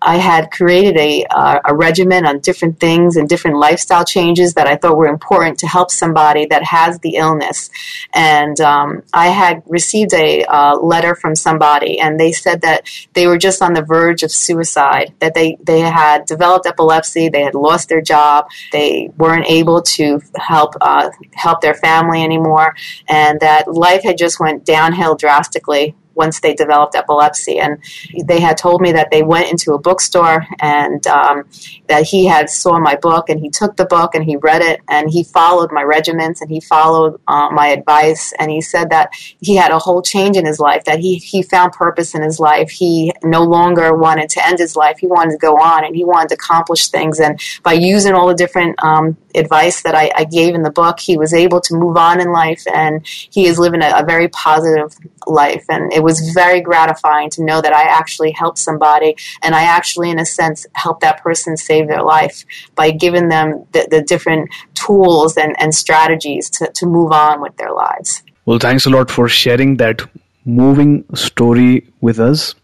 I 0.00 0.16
had 0.16 0.50
created 0.52 0.96
a 0.96 1.24
uh, 1.24 1.60
a 1.64 1.74
regimen 1.74 2.24
on 2.24 2.38
different 2.38 2.78
things 2.78 3.16
and 3.16 3.28
different 3.28 3.56
lifestyle 3.58 4.04
changes 4.04 4.54
that 4.54 4.68
I 4.68 4.76
thought 4.76 4.96
were 4.96 5.08
important 5.08 5.58
to 5.58 5.66
help 5.66 5.90
somebody 5.90 6.46
that 6.46 6.62
has 6.62 7.00
the 7.00 7.16
illness. 7.16 7.70
And 8.14 8.60
um, 8.60 9.02
I 9.12 9.28
had 9.28 9.62
received 9.66 10.14
a 10.14 10.44
uh, 10.44 10.76
letter 10.76 11.14
from 11.14 11.34
somebody, 11.34 11.98
and 11.98 12.18
they 12.18 12.32
said 12.32 12.60
that 12.62 12.88
they 13.14 13.26
were 13.26 13.38
just 13.38 13.60
on 13.62 13.72
the 13.72 13.82
verge 13.82 14.22
of 14.22 14.30
suicide. 14.30 15.12
That 15.18 15.34
they 15.34 15.58
they 15.62 15.80
had 15.80 16.26
developed 16.26 16.66
epilepsy, 16.66 17.28
they 17.28 17.42
had 17.42 17.54
lost 17.54 17.88
their 17.88 18.00
job, 18.00 18.48
they 18.72 19.10
weren't 19.18 19.46
able 19.46 19.82
to 19.82 20.20
help 20.36 20.74
uh, 20.80 21.10
help 21.34 21.60
their 21.60 21.74
family 21.74 22.22
anymore, 22.22 22.74
and 23.08 23.40
that 23.40 23.66
life 23.66 24.02
had 24.04 24.16
just 24.16 24.38
went 24.38 24.59
downhill 24.64 25.16
drastically 25.16 25.94
once 26.14 26.40
they 26.40 26.54
developed 26.54 26.94
epilepsy. 26.94 27.58
And 27.58 27.78
they 28.24 28.40
had 28.40 28.58
told 28.58 28.80
me 28.80 28.92
that 28.92 29.10
they 29.10 29.22
went 29.22 29.50
into 29.50 29.72
a 29.72 29.78
bookstore 29.78 30.46
and 30.60 31.04
um, 31.06 31.48
that 31.88 32.04
he 32.04 32.26
had 32.26 32.50
saw 32.50 32.78
my 32.78 32.96
book 32.96 33.30
and 33.30 33.40
he 33.40 33.48
took 33.48 33.76
the 33.76 33.86
book 33.86 34.14
and 34.14 34.24
he 34.24 34.36
read 34.36 34.62
it 34.62 34.80
and 34.88 35.10
he 35.10 35.24
followed 35.24 35.72
my 35.72 35.82
regiments 35.82 36.42
and 36.42 36.50
he 36.50 36.60
followed 36.60 37.18
uh, 37.26 37.48
my 37.50 37.68
advice. 37.68 38.34
And 38.38 38.50
he 38.50 38.60
said 38.60 38.90
that 38.90 39.14
he 39.40 39.56
had 39.56 39.70
a 39.70 39.78
whole 39.78 40.02
change 40.02 40.36
in 40.36 40.44
his 40.44 40.60
life 40.60 40.84
that 40.84 40.98
he 40.98 41.16
he 41.16 41.42
found 41.42 41.72
purpose 41.72 42.14
in 42.14 42.22
his 42.22 42.38
life. 42.38 42.70
He 42.70 43.12
no 43.24 43.42
longer 43.42 43.96
wanted 43.96 44.28
to 44.30 44.46
end 44.46 44.58
his 44.58 44.76
life. 44.76 44.98
He 44.98 45.06
wanted 45.06 45.32
to 45.32 45.38
go 45.38 45.54
on 45.54 45.84
and 45.84 45.96
he 45.96 46.04
wanted 46.04 46.28
to 46.30 46.34
accomplish 46.34 46.88
things. 46.88 47.18
And 47.18 47.40
by 47.62 47.72
using 47.72 48.14
all 48.14 48.28
the 48.28 48.34
different 48.34 48.82
um, 48.82 49.16
advice 49.34 49.82
that 49.82 49.94
I, 49.94 50.10
I, 50.14 50.24
gave 50.24 50.54
in 50.54 50.62
the 50.62 50.70
book 50.70 51.00
he 51.00 51.16
was 51.16 51.32
able 51.32 51.60
to 51.62 51.74
move 51.74 51.96
on 51.96 52.20
in 52.20 52.32
life 52.32 52.62
and 52.72 53.06
he 53.06 53.46
is 53.46 53.58
living 53.58 53.82
a, 53.82 53.90
a 53.96 54.04
very 54.04 54.28
positive 54.28 54.96
life 55.26 55.64
and 55.68 55.92
it 55.92 56.02
was 56.02 56.30
very 56.30 56.60
gratifying 56.60 57.30
to 57.30 57.44
know 57.44 57.60
that 57.60 57.72
I 57.72 57.82
actually 57.82 58.32
helped 58.32 58.58
somebody 58.58 59.16
and 59.42 59.54
I 59.54 59.62
actually 59.62 60.10
in 60.10 60.18
a 60.18 60.26
sense 60.26 60.66
helped 60.74 61.00
that 61.02 61.22
person 61.22 61.56
save 61.56 61.88
their 61.88 62.02
life 62.02 62.44
by 62.74 62.90
giving 62.90 63.28
them 63.28 63.66
the, 63.72 63.86
the 63.90 64.02
different 64.02 64.50
tools 64.74 65.36
and, 65.36 65.54
and 65.60 65.74
strategies 65.74 66.50
to, 66.50 66.70
to 66.74 66.86
move 66.86 67.12
on 67.12 67.40
with 67.40 67.56
their 67.56 67.72
lives. 67.72 68.22
Well, 68.46 68.58
thanks 68.58 68.86
a 68.86 68.90
lot 68.90 69.10
for 69.10 69.28
sharing 69.28 69.76
that 69.76 70.02
moving 70.44 71.04
story 71.14 71.86
with 72.00 72.18
us. 72.18 72.54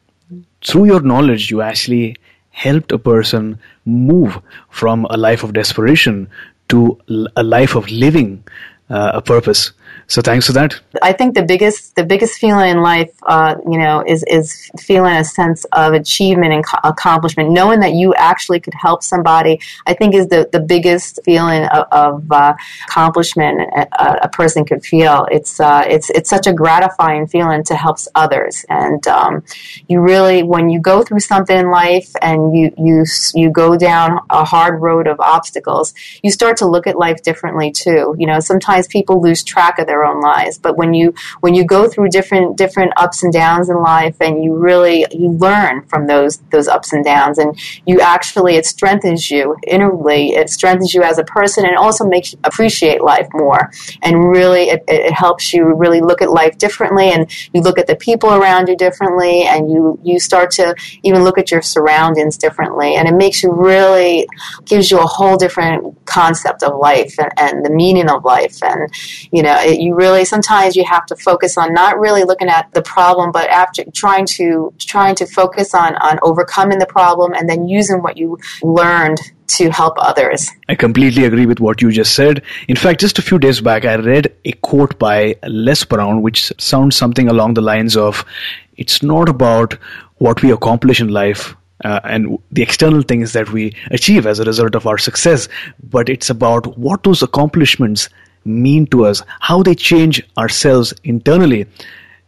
Through 0.65 0.87
your 0.87 1.01
knowledge, 1.01 1.51
you 1.51 1.61
actually 1.61 2.17
helped 2.51 2.91
a 2.91 2.99
person 2.99 3.59
move 3.85 4.41
from 4.71 5.07
a 5.11 5.17
life 5.17 5.45
of 5.45 5.53
desperation 5.53 6.29
to 6.69 6.99
a 7.37 7.43
life 7.43 7.75
of 7.75 7.89
living 7.91 8.43
uh, 8.91 9.13
a 9.15 9.23
purpose. 9.23 9.73
So 10.09 10.23
thanks 10.23 10.47
for 10.47 10.53
that. 10.53 10.81
I 11.03 11.13
think 11.13 11.35
the 11.35 11.43
biggest 11.43 11.97
the 11.97 12.05
biggest 12.05 12.39
feeling 12.39 12.71
in 12.71 12.81
life, 12.81 13.11
uh, 13.25 13.57
you 13.69 13.77
know, 13.77 14.05
is 14.07 14.25
is 14.29 14.71
feeling 14.79 15.13
a 15.13 15.25
sense 15.25 15.65
of 15.73 15.95
achievement 15.95 16.53
and 16.53 16.65
co- 16.65 16.79
accomplishment, 16.85 17.51
knowing 17.51 17.81
that 17.81 17.93
you 17.93 18.15
actually 18.15 18.61
could 18.61 18.75
help 18.75 19.03
somebody. 19.03 19.59
I 19.85 19.95
think 19.95 20.15
is 20.15 20.29
the 20.29 20.49
the 20.53 20.61
biggest 20.61 21.19
feeling 21.25 21.65
of, 21.65 21.87
of 21.91 22.33
uh, 22.33 22.55
accomplishment 22.89 23.61
a, 23.75 24.19
a, 24.23 24.29
person 24.29 24.65
could 24.65 24.85
feel. 24.85 25.27
It's 25.31 25.59
uh, 25.59 25.83
it's 25.89 26.09
it's 26.11 26.31
such 26.31 26.47
a 26.47 26.53
gratifying 26.53 27.27
feeling 27.27 27.65
to 27.65 27.75
help 27.75 27.99
others, 28.15 28.65
and 28.69 29.05
um, 29.09 29.43
you 29.89 30.01
really 30.01 30.45
when 30.45 30.69
you 30.69 30.81
go 30.81 31.03
through 31.03 31.21
something 31.21 31.57
in 31.59 31.71
life 31.71 32.13
and 32.23 32.57
you 32.57 32.73
you 32.79 33.05
you 33.35 33.51
go 33.51 33.77
down 33.77 34.21
a 34.31 34.45
hard 34.45 34.81
road 34.81 35.09
of 35.09 35.19
obstacles, 35.19 35.95
you 36.23 36.31
start 36.31 36.59
to 36.59 36.67
look 36.67 36.87
at 36.87 36.97
life 36.97 37.23
differently 37.23 37.73
too. 37.73 38.15
You 38.19 38.29
know, 38.29 38.39
sometimes 38.39 38.87
people 38.87 39.21
lose 39.21 39.43
track 39.43 39.81
of 39.81 39.89
their 39.89 39.96
their 39.97 40.05
own 40.05 40.21
lives. 40.21 40.59
But 40.59 40.77
when 40.77 40.95
you 40.95 41.15
when 41.41 41.55
you 41.55 41.65
go 41.65 41.89
through 41.89 42.09
different 42.09 42.57
different 42.57 42.93
ups 42.97 43.23
and 43.23 43.33
downs 43.33 43.69
in 43.71 43.77
life, 43.83 44.17
and 44.21 44.43
you 44.43 44.55
really 44.55 45.07
you 45.11 45.31
learn 45.31 45.87
from 45.87 46.07
those 46.07 46.39
those 46.51 46.69
ups 46.69 46.93
and 46.93 47.05
downs, 47.05 47.39
and 47.39 47.59
you 47.87 48.01
actually 48.01 48.57
it 48.57 48.67
strengthens 48.67 49.31
you 49.31 49.57
inwardly. 49.67 50.35
It 50.35 50.51
strengthens 50.51 50.93
you 50.95 51.03
as 51.03 51.19
a 51.19 51.25
person, 51.25 51.65
and 51.65 51.77
also 51.77 52.07
makes 52.07 52.33
you 52.33 52.39
appreciate 52.45 53.01
life 53.03 53.29
more. 53.33 53.71
And 54.03 54.29
really, 54.29 54.65
it, 54.71 54.85
it 54.89 55.13
helps 55.13 55.53
you 55.53 55.75
really 55.75 56.01
look 56.01 56.21
at 56.23 56.31
life 56.31 56.59
differently, 56.59 57.11
and 57.11 57.31
you 57.53 57.61
look 57.63 57.79
at 57.79 57.87
the 57.87 57.97
people 57.97 58.31
around 58.33 58.69
you 58.69 58.77
differently, 58.77 59.45
and 59.45 59.71
you 59.71 59.99
you 60.03 60.21
start 60.21 60.51
to 60.53 60.75
even 61.03 61.25
look 61.25 61.39
at 61.39 61.51
your 61.51 61.63
surroundings 61.63 62.37
differently, 62.37 62.97
and 62.97 63.09
it 63.09 63.15
makes 63.15 63.43
you 63.43 63.53
really 63.53 64.27
gives 64.65 64.91
you 64.91 64.99
a 64.99 65.07
whole 65.07 65.37
different 65.37 66.05
concept 66.05 66.63
of 66.63 66.79
life 66.79 67.15
and, 67.19 67.33
and 67.37 67.65
the 67.65 67.71
meaning 67.71 68.09
of 68.11 68.25
life, 68.25 68.63
and 68.63 68.91
you 69.33 69.43
know 69.43 69.57
it, 69.61 69.81
you 69.87 69.95
really 69.95 70.25
sometimes 70.25 70.77
you 70.77 70.85
have 70.85 71.07
to 71.07 71.17
focus 71.17 71.57
on 71.57 71.73
not 71.73 71.99
really 71.99 72.25
looking 72.25 72.49
at 72.49 72.73
the 72.75 72.83
problem, 72.83 73.33
but 73.33 73.49
after 73.49 73.85
trying 73.95 74.27
to 74.27 74.75
trying 74.79 75.15
to 75.17 75.27
focus 75.27 75.75
on 75.75 75.97
on 75.97 76.19
overcoming 76.23 76.79
the 76.79 76.87
problem 76.87 77.33
and 77.33 77.49
then 77.49 77.69
using 77.69 78.03
what 78.03 78.17
you 78.17 78.39
learned 78.63 79.21
to 79.49 79.71
help 79.71 79.95
others. 79.99 80.51
I 80.69 80.75
completely 80.75 81.25
agree 81.25 81.47
with 81.47 81.61
what 81.61 81.81
you 81.81 81.93
just 81.93 82.15
said. 82.15 82.43
In 82.69 82.77
fact, 82.77 83.01
just 83.01 83.19
a 83.19 83.23
few 83.23 83.39
days 83.39 83.61
back, 83.61 83.85
I 83.85 83.95
read 83.97 84.35
a 84.45 84.53
quote 84.53 84.99
by 84.99 85.37
Les 85.45 85.85
Brown, 85.85 86.23
which 86.23 86.53
sounds 86.59 86.97
something 86.97 87.29
along 87.29 87.55
the 87.55 87.61
lines 87.61 87.97
of 87.97 88.25
It's 88.77 89.03
not 89.03 89.29
about 89.29 89.75
what 90.17 90.43
we 90.43 90.51
accomplish 90.51 91.01
in 91.01 91.09
life. 91.09 91.55
Uh, 91.85 92.01
and 92.05 92.39
the 92.51 92.63
external 92.63 93.03
things 93.03 93.35
that 93.35 93.53
we 93.53 93.71
achieve 93.91 94.27
as 94.27 94.39
a 94.41 94.45
result 94.45 94.75
of 94.75 94.87
our 94.87 94.97
success, 94.97 95.47
but 95.83 96.09
it's 96.09 96.31
about 96.31 96.79
what 96.79 97.03
those 97.03 97.23
accomplishments 97.23 98.09
mean 98.47 98.87
to 98.89 99.05
us, 99.05 99.23
how 99.41 99.63
they 99.63 99.75
change 99.75 100.23
ourselves 100.39 100.95
internally. 101.05 101.67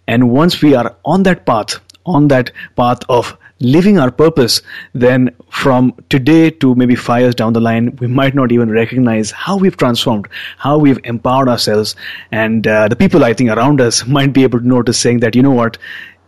And 0.07 0.31
once 0.31 0.63
we 0.63 0.75
are 0.75 0.97
on 1.05 1.23
that 1.25 1.47
path, 1.47 1.81
on 2.07 2.29
that 2.29 2.51
path 2.77 3.01
of 3.09 3.37
living 3.61 3.99
our 3.99 4.11
purpose, 4.11 4.63
then 4.95 5.35
from 5.51 5.95
today 6.09 6.51
to 6.51 6.75
maybe 6.75 6.95
five 6.95 7.23
years 7.23 7.35
down 7.35 7.53
the 7.53 7.61
line, 7.61 7.97
we 7.97 8.07
might 8.07 8.35
not 8.35 8.53
even 8.53 8.71
recognize 8.71 9.31
how 9.31 9.57
we've 9.57 9.77
transformed, 9.77 10.29
how 10.57 10.79
we've 10.79 11.01
empowered 11.05 11.49
ourselves. 11.49 11.97
And 12.31 12.67
uh, 12.67 12.89
the 12.89 12.97
people 12.97 13.25
I 13.25 13.35
think 13.35 13.51
around 13.51 13.81
us 13.81 14.07
might 14.19 14.33
be 14.33 14.43
able 14.43 14.61
to 14.61 14.67
notice 14.67 14.99
saying 14.99 15.21
that, 15.21 15.35
you 15.35 15.43
know 15.43 15.51
what, 15.51 15.79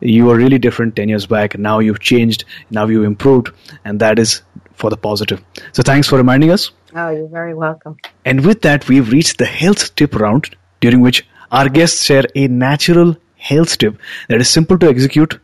you 0.01 0.27
were 0.27 0.37
really 0.37 0.59
different 0.59 0.97
10 0.97 1.09
years 1.09 1.27
back. 1.27 1.59
Now 1.59 1.79
you've 1.79 2.01
changed, 2.01 2.45
now 2.71 2.87
you've 2.87 3.05
improved, 3.05 3.53
and 3.85 4.01
that 4.01 4.19
is 4.19 4.43
for 4.75 4.91
the 4.91 4.97
positive. 4.97 5.43
So 5.73 5.83
thanks 5.83 6.09
for 6.09 6.17
reminding 6.17 6.51
us. 6.51 6.71
Oh, 6.95 7.11
you're 7.11 7.29
very 7.29 7.55
welcome. 7.55 7.97
And 8.25 8.45
with 8.45 8.63
that, 8.63 8.89
we've 8.89 9.11
reached 9.11 9.39
the 9.39 9.47
health 9.47 9.95
tip 9.95 10.15
round, 10.15 10.57
during 10.81 11.01
which 11.01 11.27
our 11.53 11.69
guests 11.69 12.05
share 12.05 12.25
a 12.35 12.49
natural 12.49 13.17
health 13.37 13.79
tip 13.79 13.99
that 14.29 14.41
is 14.41 14.49
simple 14.49 14.79
to 14.79 14.89
execute 14.89 15.39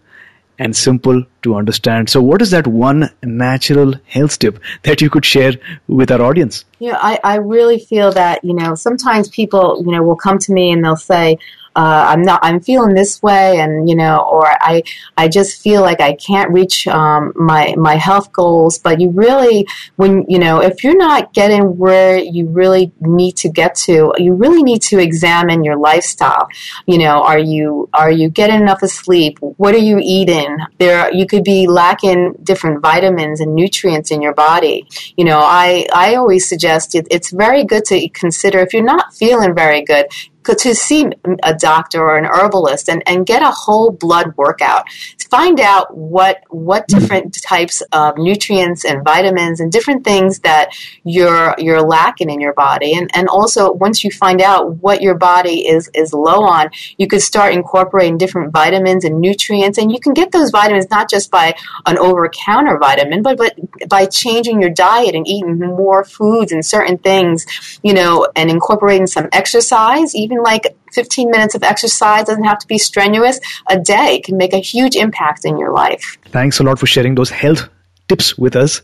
and 0.59 0.75
simple 0.75 1.23
to 1.43 1.55
understand. 1.55 2.09
So, 2.09 2.23
what 2.23 2.41
is 2.41 2.51
that 2.51 2.67
one 2.67 3.11
natural 3.23 3.95
health 4.07 4.39
tip 4.39 4.59
that 4.85 5.01
you 5.01 5.11
could 5.11 5.25
share 5.25 5.53
with 5.87 6.11
our 6.11 6.23
audience? 6.23 6.65
You 6.79 6.93
know, 6.93 6.99
I, 7.01 7.19
I 7.23 7.37
really 7.37 7.79
feel 7.79 8.13
that, 8.13 8.43
you 8.43 8.55
know, 8.55 8.75
sometimes 8.75 9.29
people, 9.29 9.83
you 9.85 9.93
know, 9.93 10.03
will 10.03 10.17
come 10.17 10.39
to 10.39 10.53
me 10.53 10.73
and 10.73 10.85
they'll 10.85 10.97
say, 10.97 11.39
uh, 11.77 12.07
I'm 12.09 12.23
not, 12.23 12.41
I'm 12.43 12.61
feeling 12.61 12.95
this 12.95 13.23
way, 13.23 13.61
and 13.61 13.89
you 13.89 13.95
know, 13.95 14.19
or 14.19 14.47
I, 14.47 14.83
I 15.17 15.29
just 15.29 15.63
feel 15.63 15.83
like 15.83 16.01
I 16.01 16.15
can't 16.15 16.51
reach 16.51 16.89
um, 16.89 17.33
my 17.37 17.75
my 17.77 17.97
health 17.97 18.33
goals. 18.33 18.79
But 18.79 19.01
you 19.01 19.11
really, 19.11 19.67
when 19.97 20.25
you 20.29 20.39
know, 20.39 20.63
if 20.63 20.83
you're 20.83 20.97
not 20.97 21.35
getting 21.35 21.77
where 21.77 22.19
you 22.19 22.49
really 22.49 22.93
need 23.01 23.37
to 23.39 23.51
get 23.51 23.75
to, 23.87 24.15
you 24.17 24.35
really 24.35 24.63
need 24.63 24.81
to 24.83 24.99
examine 24.99 25.65
your 25.65 25.77
lifestyle. 25.77 26.49
You 26.87 26.99
know, 26.99 27.23
are 27.23 27.39
you 27.39 27.91
are 27.93 28.11
you 28.11 28.31
getting 28.31 28.63
enough 28.63 28.81
sleep? 28.81 29.39
What 29.41 29.75
are 29.75 29.79
you 29.79 29.99
eating? 30.03 30.57
There, 30.79 31.13
you 31.15 31.27
could 31.27 31.45
be 31.45 31.67
lacking 31.67 32.37
different 32.43 32.81
vitamins 32.81 33.41
and 33.41 33.55
nutrients 33.55 34.11
in 34.11 34.23
your 34.23 34.35
body. 34.35 34.87
You 35.17 35.25
know, 35.25 35.41
I 35.41 35.87
I 35.95 36.15
always 36.15 36.49
suggest 36.49 36.95
it, 36.95 37.07
it's 37.11 37.31
very 37.31 37.65
good 37.65 37.85
to 37.87 38.09
consider 38.09 38.61
if 38.61 38.73
you're 38.73 38.83
not 38.83 39.15
feeling 39.15 39.55
very 39.55 39.83
good 39.83 40.07
to 40.55 40.75
see 40.75 41.07
a 41.43 41.55
doctor 41.55 42.01
or 42.01 42.19
an 42.19 42.27
herbalist 42.27 42.89
and, 42.89 43.03
and 43.07 43.27
get 43.27 43.43
a 43.43 43.51
whole 43.51 43.91
blood 43.91 44.35
workout. 44.37 44.85
Find 45.31 45.61
out 45.61 45.97
what 45.97 46.43
what 46.51 46.89
mm-hmm. 46.89 47.01
different 47.01 47.43
types 47.43 47.83
of 47.93 48.17
nutrients 48.19 48.85
and 48.85 49.05
vitamins 49.05 49.61
and 49.61 49.71
different 49.73 50.05
things 50.05 50.41
that 50.41 50.71
you're 51.05 51.55
you're 51.59 51.83
lacking 51.83 52.31
in 52.31 52.41
your 52.41 52.55
body. 52.55 52.95
And 52.95 53.11
and 53.15 53.29
also 53.29 53.73
once 53.73 54.05
you 54.05 54.11
find 54.11 54.41
out 54.41 54.77
what 54.77 55.03
your 55.03 55.15
body 55.15 55.67
is 55.67 55.91
is 55.95 56.13
low 56.13 56.43
on, 56.43 56.71
you 56.97 57.07
could 57.07 57.23
start 57.23 57.55
incorporating 57.55 58.19
different 58.19 58.53
vitamins 58.53 59.05
and 59.05 59.21
nutrients 59.21 59.79
and 59.79 59.91
you 59.91 60.01
can 60.01 60.15
get 60.15 60.33
those 60.33 60.51
vitamins 60.51 60.91
not 60.91 61.11
just 61.11 61.31
by 61.31 61.55
an 61.87 61.99
over 61.99 62.29
counter 62.29 62.79
vitamin, 62.79 63.23
but 63.23 63.37
but 63.37 63.55
by 63.89 64.07
changing 64.07 64.61
your 64.61 64.71
diet 64.71 65.15
and 65.15 65.27
eating 65.27 65.59
more 65.59 66.05
foods 66.05 66.53
and 66.53 66.65
certain 66.65 66.99
things, 66.99 67.47
you 67.83 67.93
know, 67.93 68.27
and 68.35 68.51
incorporating 68.51 69.07
some 69.07 69.29
exercise, 69.33 70.15
even 70.15 70.36
like 70.43 70.77
15 70.93 71.31
minutes 71.31 71.55
of 71.55 71.63
exercise 71.63 72.25
doesn't 72.25 72.45
have 72.45 72.59
to 72.59 72.67
be 72.67 72.79
strenuous. 72.79 73.41
A 73.69 73.79
day 73.79 74.21
can 74.25 74.37
make 74.37 74.53
a 74.53 74.59
huge 74.59 74.97
impact 74.97 75.45
in 75.45 75.59
your 75.59 75.73
life. 75.73 76.19
Thanks 76.27 76.61
a 76.61 76.63
lot 76.63 76.79
for 76.79 76.87
sharing 76.87 77.15
those 77.15 77.31
health 77.31 77.69
tips 78.09 78.39
with 78.39 78.57
us. 78.57 78.83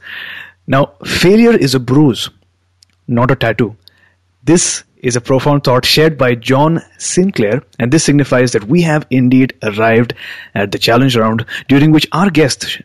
Now, 0.67 0.93
failure 1.05 1.57
is 1.57 1.75
a 1.75 1.81
bruise, 1.81 2.31
not 3.09 3.31
a 3.31 3.37
tattoo. 3.37 3.77
This 4.45 4.85
is 4.99 5.17
a 5.17 5.21
profound 5.21 5.65
thought 5.65 5.85
shared 5.85 6.17
by 6.17 6.35
John 6.35 6.81
Sinclair, 6.99 7.63
and 7.79 7.93
this 7.93 8.05
signifies 8.05 8.53
that 8.53 8.65
we 8.65 8.83
have 8.83 9.07
indeed 9.11 9.53
arrived 9.63 10.15
at 10.55 10.71
the 10.71 10.79
challenge 10.79 11.17
round 11.17 11.45
during 11.69 11.91
which 11.91 12.07
our 12.13 12.31
guests 12.31 12.79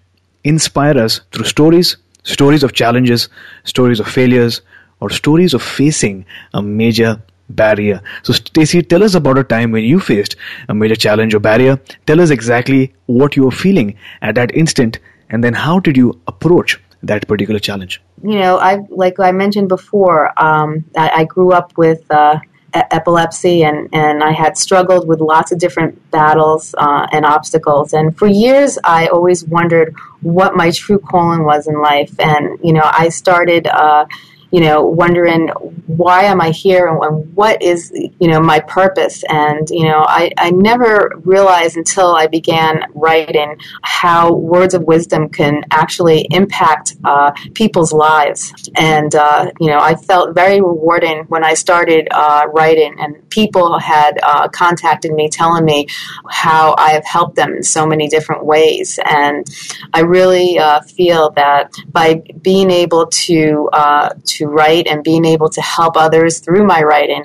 inspire 0.43 0.97
us 0.97 1.21
through 1.31 1.45
stories, 1.45 1.97
stories 2.23 2.63
of 2.63 2.73
challenges, 2.73 3.29
stories 3.65 3.99
of 3.99 4.07
failures, 4.07 4.61
or 4.99 5.09
stories 5.09 5.53
of 5.53 5.61
facing 5.61 6.25
a 6.53 6.61
major 6.61 7.21
barrier. 7.49 8.01
So, 8.23 8.33
Stacey, 8.33 8.81
tell 8.81 9.03
us 9.03 9.15
about 9.15 9.37
a 9.37 9.43
time 9.43 9.71
when 9.71 9.83
you 9.83 9.99
faced 9.99 10.35
a 10.69 10.73
major 10.73 10.95
challenge 10.95 11.33
or 11.33 11.39
barrier. 11.39 11.79
Tell 12.05 12.21
us 12.21 12.29
exactly 12.29 12.93
what 13.05 13.35
you 13.35 13.43
were 13.43 13.51
feeling 13.51 13.95
at 14.21 14.35
that 14.35 14.55
instant, 14.55 14.99
and 15.29 15.43
then 15.43 15.53
how 15.53 15.79
did 15.79 15.97
you 15.97 16.19
approach 16.27 16.79
that 17.03 17.27
particular 17.27 17.59
challenge? 17.59 18.01
You 18.23 18.39
know, 18.39 18.57
I 18.57 18.79
like 18.89 19.19
I 19.19 19.31
mentioned 19.31 19.69
before, 19.69 20.31
um, 20.41 20.85
I, 20.97 21.09
I, 21.21 21.23
grew 21.25 21.51
up 21.51 21.77
with. 21.77 22.09
Uh, 22.09 22.39
epilepsy 22.73 23.63
and, 23.63 23.89
and 23.93 24.23
I 24.23 24.31
had 24.31 24.57
struggled 24.57 25.07
with 25.07 25.19
lots 25.19 25.51
of 25.51 25.59
different 25.59 26.11
battles 26.11 26.75
uh, 26.77 27.07
and 27.11 27.25
obstacles. 27.25 27.93
And 27.93 28.15
for 28.17 28.27
years, 28.27 28.77
I 28.83 29.07
always 29.07 29.45
wondered 29.45 29.95
what 30.21 30.55
my 30.55 30.71
true 30.71 30.99
calling 30.99 31.43
was 31.43 31.67
in 31.67 31.81
life. 31.81 32.13
And, 32.19 32.59
you 32.63 32.73
know, 32.73 32.83
I 32.83 33.09
started 33.09 33.67
uh, 33.67 34.05
you 34.51 34.61
know, 34.61 34.83
wondering 34.83 35.47
why 35.87 36.23
am 36.23 36.41
I 36.41 36.51
here 36.51 36.87
and 36.87 37.35
what 37.35 37.61
is, 37.61 37.91
you 38.19 38.27
know, 38.27 38.39
my 38.39 38.59
purpose. 38.59 39.23
And, 39.29 39.69
you 39.69 39.83
know, 39.83 40.03
I, 40.07 40.31
I 40.37 40.51
never 40.51 41.11
realized 41.23 41.77
until 41.77 42.15
I 42.15 42.27
began 42.27 42.85
writing 42.93 43.57
how 43.81 44.33
words 44.33 44.73
of 44.73 44.83
wisdom 44.83 45.29
can 45.29 45.63
actually 45.71 46.27
impact 46.31 46.95
uh, 47.03 47.31
people's 47.53 47.93
lives. 47.93 48.53
And, 48.75 49.13
uh, 49.13 49.51
you 49.59 49.67
know, 49.67 49.79
I 49.79 49.95
felt 49.95 50.33
very 50.33 50.61
rewarding 50.61 51.25
when 51.27 51.43
I 51.43 51.53
started 51.53 52.07
uh, 52.11 52.47
writing 52.51 52.95
and 52.99 53.29
people 53.29 53.77
had 53.79 54.19
uh, 54.23 54.47
contacted 54.49 55.11
me 55.11 55.29
telling 55.29 55.65
me 55.65 55.87
how 56.29 56.75
I 56.77 56.91
have 56.91 57.05
helped 57.05 57.35
them 57.35 57.53
in 57.53 57.63
so 57.63 57.85
many 57.85 58.07
different 58.07 58.45
ways. 58.45 58.99
And 59.05 59.45
I 59.93 60.01
really 60.01 60.57
uh, 60.57 60.81
feel 60.81 61.31
that 61.31 61.71
by 61.89 62.23
being 62.41 62.71
able 62.71 63.07
to, 63.07 63.69
uh, 63.73 64.09
to 64.25 64.47
write 64.47 64.87
and 64.87 65.03
being 65.03 65.25
able 65.25 65.49
to 65.49 65.61
help 65.61 65.97
others 65.97 66.39
through 66.39 66.65
my 66.65 66.81
writing 66.81 67.23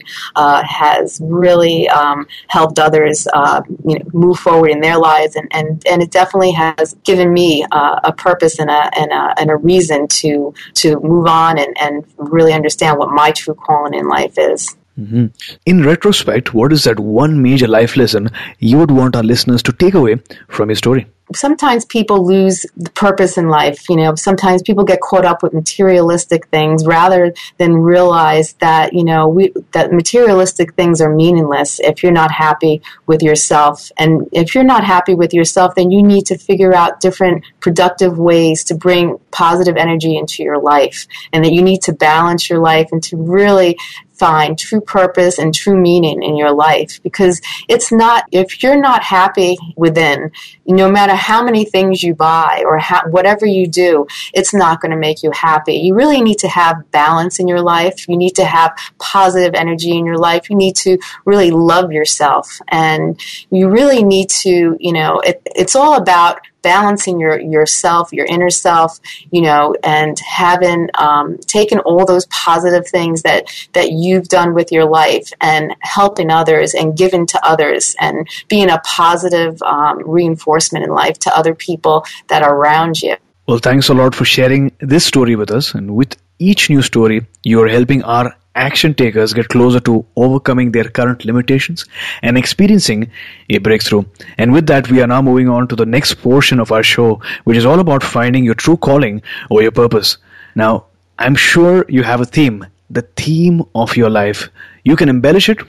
has 0.83 1.21
really 1.23 1.89
um, 1.89 2.27
helped 2.49 2.79
others 2.79 3.27
uh, 3.33 3.63
you 3.87 3.99
know, 3.99 4.05
move 4.13 4.39
forward 4.39 4.71
in 4.71 4.81
their 4.81 4.99
lives, 4.99 5.37
and, 5.37 5.49
and, 5.53 5.85
and 5.87 6.03
it 6.03 6.11
definitely 6.11 6.53
has 6.53 6.95
given 7.05 7.33
me 7.33 7.65
uh, 7.71 8.01
a 8.05 8.13
purpose 8.13 8.59
and 8.59 8.71
a, 8.71 8.91
and 8.99 9.13
a, 9.13 9.35
and 9.41 9.51
a 9.51 9.57
reason 9.57 10.09
to 10.09 10.55
to 10.75 10.99
move 11.01 11.27
on 11.27 11.59
and, 11.59 11.77
and 11.81 12.05
really 12.17 12.53
understand 12.53 12.99
what 12.99 13.11
my 13.11 13.31
true 13.33 13.55
calling 13.55 13.95
in 13.95 14.09
life 14.09 14.39
is. 14.39 14.77
Mm-hmm. 14.99 15.27
In 15.67 15.83
retrospect, 15.85 16.53
what 16.53 16.73
is 16.73 16.85
that 16.85 17.01
one 17.01 17.43
major 17.43 17.67
life 17.67 17.97
lesson 17.97 18.31
you 18.59 18.79
would 18.79 18.91
want 18.91 19.17
our 19.17 19.23
listeners 19.23 19.63
to 19.65 19.73
take 19.73 19.95
away 19.95 20.17
from 20.49 20.69
your 20.69 20.77
story? 20.77 21.07
sometimes 21.37 21.85
people 21.85 22.27
lose 22.27 22.67
the 22.77 22.91
purpose 22.91 23.39
in 23.39 23.49
life. 23.49 23.89
You 23.89 23.97
know, 23.97 24.15
sometimes 24.15 24.63
people 24.63 24.85
get 24.85 25.01
caught 25.01 25.25
up 25.25 25.43
with 25.43 25.53
materialistic 25.53 26.47
things 26.49 26.87
rather 26.87 27.35
than 27.59 27.77
realize 27.77 28.55
that, 28.55 28.93
you 28.93 29.05
know, 29.05 29.29
we, 29.29 29.53
that 29.73 29.93
materialistic 29.93 30.75
things 30.75 31.01
are 31.01 31.15
meaningless 31.15 31.81
if 31.81 32.03
you're 32.03 32.13
not 32.13 32.31
happy 32.31 32.83
with 33.07 33.23
yourself. 33.23 33.91
And 33.99 34.29
if 34.33 34.55
you're 34.55 34.65
not 34.65 34.85
happy 34.85 35.15
with 35.15 35.33
yourself, 35.33 35.75
then 35.75 35.91
you 35.91 36.03
need 36.03 36.27
to 36.27 36.39
figure 36.39 36.75
out 36.75 37.01
different 37.01 37.45
productive 37.61 38.19
ways 38.19 38.65
to 38.65 38.75
bring 38.75 39.19
positive 39.31 39.77
energy 39.77 40.17
into 40.17 40.43
your 40.43 40.59
life 40.59 41.07
and 41.33 41.45
that 41.45 41.53
you 41.53 41.63
need 41.63 41.83
to 41.83 41.93
balance 41.93 42.49
your 42.49 42.59
life 42.59 42.89
and 42.93 43.03
to 43.05 43.17
really 43.17 43.79
find 44.23 44.57
true 44.57 44.81
purpose 44.81 45.37
and 45.41 45.53
true 45.53 45.77
meaning 45.77 46.23
in 46.23 46.37
your 46.37 46.53
life. 46.53 47.03
Because 47.03 47.41
it's 47.69 47.91
not 47.91 48.25
if 48.31 48.63
you're 48.63 48.81
not 48.81 49.03
happy 49.03 49.59
within 49.77 50.31
no 50.65 50.89
matter 50.89 51.17
how 51.17 51.43
many 51.43 51.65
things 51.65 52.05
you 52.05 52.15
buy 52.15 52.63
or 52.65 52.81
whatever 53.11 53.45
you 53.45 53.67
do 53.67 54.07
it's 54.33 54.55
not 54.55 54.81
going 54.81 54.93
to 54.93 54.97
make 54.97 55.25
you 55.25 55.33
happy. 55.33 55.75
You 55.75 55.97
really 55.97 56.23
need 56.23 56.39
to 56.39 56.49
have 56.49 56.89
balance 56.93 57.41
in 57.41 57.49
your 57.49 57.61
life. 57.61 58.09
You 58.09 58.17
need 58.17 58.37
to 58.37 58.45
have 58.45 58.71
positive 59.01 59.55
energy 59.55 59.91
in 59.99 60.07
your 60.07 60.19
life. 60.19 60.49
You 60.49 60.55
need 60.57 60.77
to 60.77 60.99
really 61.25 61.51
love 61.51 61.91
yourself. 61.91 62.61
And 62.69 63.21
you 63.51 63.69
really 63.69 64.05
need 64.05 64.31
to 64.45 64.77
you 64.79 64.93
know 64.93 65.19
it, 65.21 65.43
it's 65.47 65.75
all 65.75 65.97
about 65.97 66.39
balancing 66.63 67.21
your 67.21 67.39
yourself, 67.41 68.13
your 68.13 68.27
inner 68.27 68.51
self, 68.51 69.01
you 69.31 69.43
know, 69.43 69.75
and 69.83 70.19
having 70.21 70.89
um, 70.95 71.39
taken 71.39 71.79
all 71.81 72.07
those 72.07 72.27
positive 72.27 72.87
things 72.87 73.23
that 73.23 73.49
that 73.73 73.93
you've 73.93 74.29
done 74.29 74.55
with 74.55 74.73
your 74.73 74.85
life 74.85 75.33
and 75.41 75.75
helping 75.81 76.31
others 76.31 76.75
and 76.75 76.97
giving 76.97 77.27
to 77.27 77.47
others 77.47 77.95
and 78.01 78.29
being 78.49 78.71
a 78.71 78.81
positive 78.85 79.61
um, 79.63 80.03
reinforcement 80.09 80.85
in 80.85 80.91
life 80.91 81.19
to 81.19 81.37
other 81.37 81.55
people 81.55 82.05
that 82.29 82.43
are 82.43 82.55
around 82.55 83.01
you. 83.03 83.17
Well, 83.47 83.59
thanks 83.59 83.89
a 83.89 83.95
lot 83.95 84.15
for 84.15 84.25
sharing 84.25 84.73
this 84.81 85.05
story 85.05 85.35
with 85.37 85.51
us. 85.51 85.75
And 85.75 85.97
with 85.97 86.17
each 86.39 86.71
new 86.71 86.83
story, 86.83 87.27
you 87.43 87.61
are 87.63 87.69
helping 87.69 88.03
our 88.05 88.37
action 88.55 88.95
takers 88.95 89.33
get 89.33 89.49
closer 89.49 89.81
to 89.81 90.05
overcoming 90.17 90.73
their 90.73 90.85
current 90.85 91.25
limitations 91.25 91.87
and 92.23 92.37
experiencing 92.37 93.11
a 93.51 93.59
breakthrough. 93.59 94.05
And 94.39 94.53
with 94.53 94.67
that, 94.67 94.91
we 94.91 95.01
are 95.01 95.07
now 95.07 95.23
moving 95.23 95.49
on 95.49 95.69
to 95.69 95.77
the 95.77 95.87
next 95.87 96.15
portion 96.15 96.61
of 96.61 96.73
our 96.73 96.83
show, 96.83 97.21
which 97.45 97.57
is 97.57 97.67
all 97.67 97.81
about 97.81 98.03
finding 98.03 98.45
your 98.45 98.55
true 98.55 98.77
calling 98.77 99.23
or 99.51 99.63
your 99.63 99.73
purpose. 99.73 100.19
Now, 100.55 100.87
I'm 101.19 101.35
sure 101.35 101.87
you 101.89 102.03
have 102.03 102.21
a 102.21 102.27
theme, 102.27 102.67
the 102.91 103.03
theme 103.17 103.63
of 103.75 103.97
your 103.97 104.11
life. 104.11 104.49
You 104.85 104.97
can 104.97 105.09
embellish 105.09 105.49
it 105.49 105.61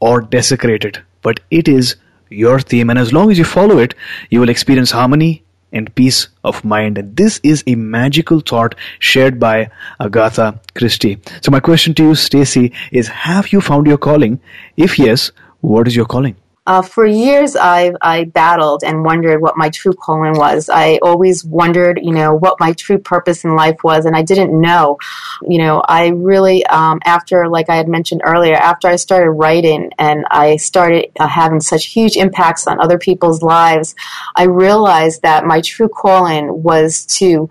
or 0.00 0.20
desecrate 0.20 0.84
it, 0.84 1.00
but 1.22 1.40
it 1.50 1.68
is 1.68 1.96
your 2.30 2.58
theme. 2.58 2.90
And 2.90 2.98
as 2.98 3.12
long 3.12 3.30
as 3.30 3.38
you 3.38 3.44
follow 3.44 3.78
it, 3.78 3.94
you 4.30 4.40
will 4.40 4.48
experience 4.48 4.90
harmony, 4.90 5.44
and 5.72 5.94
peace 5.94 6.28
of 6.44 6.64
mind. 6.64 6.98
And 6.98 7.16
this 7.16 7.40
is 7.42 7.64
a 7.66 7.74
magical 7.74 8.40
thought 8.40 8.74
shared 8.98 9.38
by 9.40 9.70
Agatha 10.00 10.60
Christie. 10.74 11.18
So 11.40 11.50
my 11.50 11.60
question 11.60 11.94
to 11.94 12.02
you, 12.02 12.14
Stacey, 12.14 12.72
is 12.90 13.08
have 13.08 13.52
you 13.52 13.60
found 13.60 13.86
your 13.86 13.98
calling? 13.98 14.40
If 14.76 14.98
yes, 14.98 15.32
what 15.60 15.86
is 15.86 15.96
your 15.96 16.06
calling? 16.06 16.36
Uh, 16.64 16.80
for 16.80 17.04
years, 17.04 17.56
I 17.56 17.92
I 18.00 18.24
battled 18.24 18.84
and 18.84 19.04
wondered 19.04 19.42
what 19.42 19.56
my 19.56 19.68
true 19.70 19.92
calling 19.92 20.38
was. 20.38 20.68
I 20.68 20.98
always 21.02 21.44
wondered, 21.44 21.98
you 22.00 22.12
know, 22.12 22.34
what 22.34 22.60
my 22.60 22.72
true 22.74 22.98
purpose 22.98 23.42
in 23.42 23.56
life 23.56 23.82
was, 23.82 24.04
and 24.04 24.14
I 24.14 24.22
didn't 24.22 24.58
know. 24.58 24.96
You 25.42 25.58
know, 25.58 25.82
I 25.88 26.08
really, 26.08 26.64
um, 26.66 27.00
after, 27.04 27.48
like 27.48 27.68
I 27.68 27.74
had 27.74 27.88
mentioned 27.88 28.22
earlier, 28.24 28.54
after 28.54 28.86
I 28.86 28.94
started 28.94 29.30
writing 29.30 29.90
and 29.98 30.24
I 30.30 30.56
started 30.56 31.10
uh, 31.18 31.26
having 31.26 31.60
such 31.60 31.86
huge 31.86 32.16
impacts 32.16 32.68
on 32.68 32.80
other 32.80 32.98
people's 32.98 33.42
lives, 33.42 33.96
I 34.36 34.44
realized 34.44 35.22
that 35.22 35.44
my 35.44 35.62
true 35.62 35.88
calling 35.88 36.62
was 36.62 37.06
to 37.18 37.48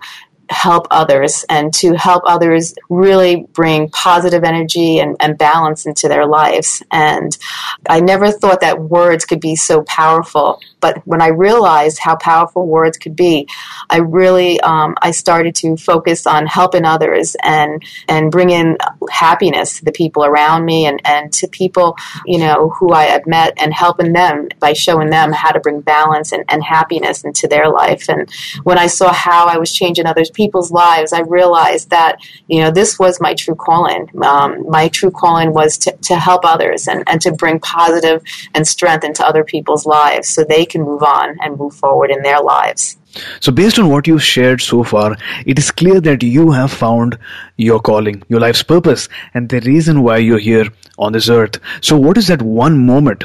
help 0.52 0.86
others 0.90 1.44
and 1.48 1.72
to 1.74 1.94
help 1.94 2.22
others 2.26 2.74
really 2.88 3.46
bring 3.52 3.88
positive 3.90 4.44
energy 4.44 5.00
and, 5.00 5.16
and, 5.20 5.38
balance 5.38 5.86
into 5.86 6.08
their 6.08 6.26
lives. 6.26 6.82
And 6.92 7.36
I 7.88 8.00
never 8.00 8.30
thought 8.30 8.60
that 8.60 8.80
words 8.80 9.24
could 9.24 9.40
be 9.40 9.56
so 9.56 9.82
powerful. 9.82 10.60
But 10.82 11.06
when 11.06 11.22
I 11.22 11.28
realized 11.28 12.00
how 12.00 12.16
powerful 12.16 12.66
words 12.66 12.98
could 12.98 13.16
be, 13.16 13.48
I 13.88 13.98
really 13.98 14.60
um, 14.60 14.96
I 15.00 15.12
started 15.12 15.54
to 15.56 15.76
focus 15.76 16.26
on 16.26 16.46
helping 16.46 16.84
others 16.84 17.36
and 17.42 17.82
and 18.08 18.30
bring 18.30 18.50
in 18.50 18.76
happiness 19.10 19.78
to 19.78 19.84
the 19.84 19.92
people 19.92 20.24
around 20.24 20.66
me 20.66 20.84
and, 20.86 21.00
and 21.04 21.32
to 21.34 21.46
people 21.48 21.96
you 22.26 22.38
know 22.38 22.70
who 22.70 22.92
I 22.92 23.04
had 23.04 23.26
met 23.26 23.54
and 23.56 23.72
helping 23.72 24.12
them 24.12 24.48
by 24.58 24.72
showing 24.72 25.08
them 25.08 25.32
how 25.32 25.52
to 25.52 25.60
bring 25.60 25.80
balance 25.80 26.32
and, 26.32 26.44
and 26.48 26.62
happiness 26.64 27.24
into 27.24 27.46
their 27.46 27.70
life. 27.70 28.08
And 28.08 28.28
when 28.64 28.76
I 28.76 28.88
saw 28.88 29.12
how 29.12 29.46
I 29.46 29.58
was 29.58 29.72
changing 29.72 30.06
others 30.06 30.30
people's 30.30 30.72
lives, 30.72 31.12
I 31.12 31.20
realized 31.20 31.90
that 31.90 32.16
you 32.48 32.60
know 32.60 32.72
this 32.72 32.98
was 32.98 33.20
my 33.20 33.34
true 33.34 33.54
calling. 33.54 34.10
Um, 34.22 34.68
my 34.68 34.88
true 34.88 35.12
calling 35.12 35.52
was 35.54 35.78
to, 35.78 35.92
to 35.92 36.16
help 36.16 36.44
others 36.44 36.88
and, 36.88 37.04
and 37.06 37.20
to 37.20 37.30
bring 37.30 37.60
positive 37.60 38.24
and 38.52 38.66
strength 38.66 39.04
into 39.04 39.24
other 39.24 39.44
people's 39.44 39.86
lives 39.86 40.28
so 40.28 40.42
they 40.42 40.66
can 40.72 40.82
move 40.82 41.02
on 41.02 41.36
and 41.40 41.58
move 41.58 41.74
forward 41.74 42.10
in 42.10 42.22
their 42.22 42.42
lives. 42.42 42.96
So, 43.40 43.52
based 43.52 43.78
on 43.78 43.88
what 43.88 44.06
you've 44.06 44.24
shared 44.24 44.62
so 44.62 44.82
far, 44.82 45.16
it 45.44 45.58
is 45.58 45.70
clear 45.70 46.00
that 46.00 46.22
you 46.22 46.50
have 46.50 46.72
found 46.72 47.18
your 47.56 47.80
calling, 47.80 48.22
your 48.28 48.40
life's 48.40 48.62
purpose, 48.62 49.08
and 49.34 49.48
the 49.48 49.60
reason 49.60 50.02
why 50.02 50.16
you're 50.16 50.38
here 50.38 50.66
on 50.98 51.12
this 51.12 51.28
earth. 51.28 51.58
So, 51.82 51.96
what 51.96 52.16
is 52.16 52.28
that 52.28 52.42
one 52.42 52.78
moment, 52.86 53.24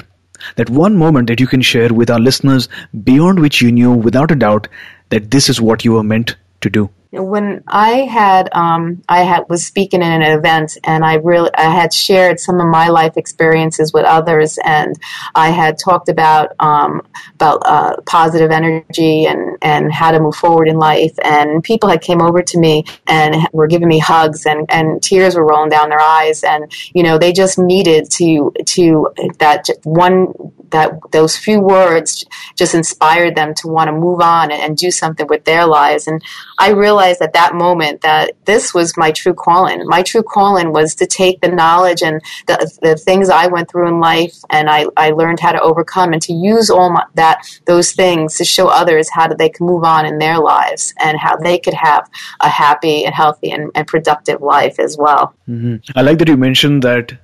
that 0.55 0.69
one 0.69 0.97
moment 0.97 1.29
that 1.29 1.39
you 1.39 1.47
can 1.47 1.61
share 1.61 1.93
with 1.93 2.09
our 2.09 2.19
listeners 2.19 2.67
beyond 3.03 3.39
which 3.39 3.61
you 3.61 3.71
knew 3.71 3.93
without 3.93 4.31
a 4.31 4.35
doubt 4.35 4.67
that 5.09 5.31
this 5.31 5.49
is 5.49 5.61
what 5.61 5.85
you 5.85 5.93
were 5.93 6.03
meant 6.03 6.35
to 6.61 6.69
do? 6.69 6.89
When 7.11 7.63
I 7.67 8.01
had 8.01 8.49
um, 8.53 9.01
I 9.07 9.23
had 9.23 9.45
was 9.49 9.65
speaking 9.65 10.01
in 10.01 10.11
an 10.11 10.21
event 10.21 10.77
and 10.83 11.05
I 11.05 11.15
really 11.15 11.49
I 11.55 11.69
had 11.69 11.93
shared 11.93 12.39
some 12.39 12.59
of 12.59 12.67
my 12.67 12.89
life 12.89 13.17
experiences 13.17 13.93
with 13.93 14.05
others 14.05 14.59
and 14.63 14.95
I 15.33 15.49
had 15.49 15.77
talked 15.77 16.09
about 16.09 16.53
um, 16.59 17.01
about 17.35 17.61
uh, 17.65 17.95
positive 18.05 18.51
energy 18.51 19.25
and 19.25 19.57
and 19.61 19.91
how 19.91 20.11
to 20.11 20.19
move 20.19 20.35
forward 20.35 20.67
in 20.67 20.77
life 20.77 21.13
and 21.23 21.63
people 21.63 21.89
had 21.89 22.01
came 22.01 22.21
over 22.21 22.41
to 22.41 22.59
me 22.59 22.83
and 23.07 23.35
were 23.53 23.67
giving 23.67 23.87
me 23.87 23.99
hugs 23.99 24.45
and 24.45 24.65
and 24.69 25.01
tears 25.01 25.35
were 25.35 25.45
rolling 25.45 25.69
down 25.69 25.89
their 25.89 26.01
eyes 26.01 26.43
and 26.43 26.71
you 26.93 27.03
know 27.03 27.17
they 27.17 27.31
just 27.31 27.57
needed 27.57 28.09
to 28.11 28.51
to 28.65 29.07
that 29.39 29.69
one 29.83 30.33
that 30.71 30.91
those 31.11 31.37
few 31.37 31.59
words 31.59 32.25
just 32.55 32.73
inspired 32.73 33.35
them 33.35 33.53
to 33.55 33.67
want 33.67 33.87
to 33.87 33.91
move 33.91 34.21
on 34.21 34.51
and, 34.51 34.61
and 34.61 34.77
do 34.77 34.91
something 34.91 35.27
with 35.27 35.45
their 35.45 35.65
lives. 35.65 36.07
And 36.07 36.21
I 36.59 36.71
realized 36.97 37.21
at 37.21 37.33
that 37.33 37.53
moment 37.53 38.01
that 38.01 38.33
this 38.45 38.73
was 38.73 38.97
my 38.97 39.11
true 39.11 39.33
calling. 39.33 39.85
My 39.85 40.01
true 40.01 40.23
calling 40.23 40.73
was 40.73 40.95
to 40.95 41.05
take 41.05 41.41
the 41.41 41.49
knowledge 41.49 42.01
and 42.01 42.21
the, 42.47 42.57
the 42.81 42.95
things 42.95 43.29
I 43.29 43.47
went 43.47 43.69
through 43.69 43.87
in 43.87 43.99
life 43.99 44.35
and 44.49 44.69
I, 44.69 44.87
I 44.97 45.11
learned 45.11 45.39
how 45.39 45.51
to 45.51 45.61
overcome 45.61 46.13
and 46.13 46.21
to 46.23 46.33
use 46.33 46.69
all 46.69 46.89
my, 46.89 47.03
that 47.15 47.45
those 47.65 47.91
things 47.91 48.35
to 48.37 48.45
show 48.45 48.67
others 48.67 49.09
how 49.09 49.27
they 49.27 49.49
can 49.49 49.65
move 49.65 49.83
on 49.83 50.05
in 50.05 50.17
their 50.17 50.39
lives 50.39 50.93
and 50.99 51.17
how 51.19 51.37
they 51.37 51.59
could 51.59 51.75
have 51.75 52.09
a 52.39 52.49
happy 52.49 53.05
and 53.05 53.13
healthy 53.13 53.51
and, 53.51 53.71
and 53.75 53.87
productive 53.87 54.41
life 54.41 54.79
as 54.79 54.97
well. 54.97 55.35
Mm-hmm. 55.47 55.75
I 55.95 56.01
like 56.01 56.17
that 56.19 56.27
you 56.27 56.37
mentioned 56.37 56.83
that 56.83 57.17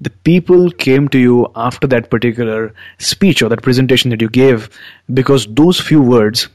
the 0.00 0.10
people 0.10 0.70
came 0.70 1.08
to 1.08 1.18
you 1.18 1.50
after 1.54 1.86
that 1.86 2.10
particular 2.10 2.74
speech 2.98 3.42
or 3.42 3.48
that 3.48 3.62
presentation 3.62 4.10
that 4.10 4.20
you 4.20 4.28
gave 4.28 4.68
because 5.12 5.46
those 5.50 5.80
few 5.80 6.02
words 6.02 6.48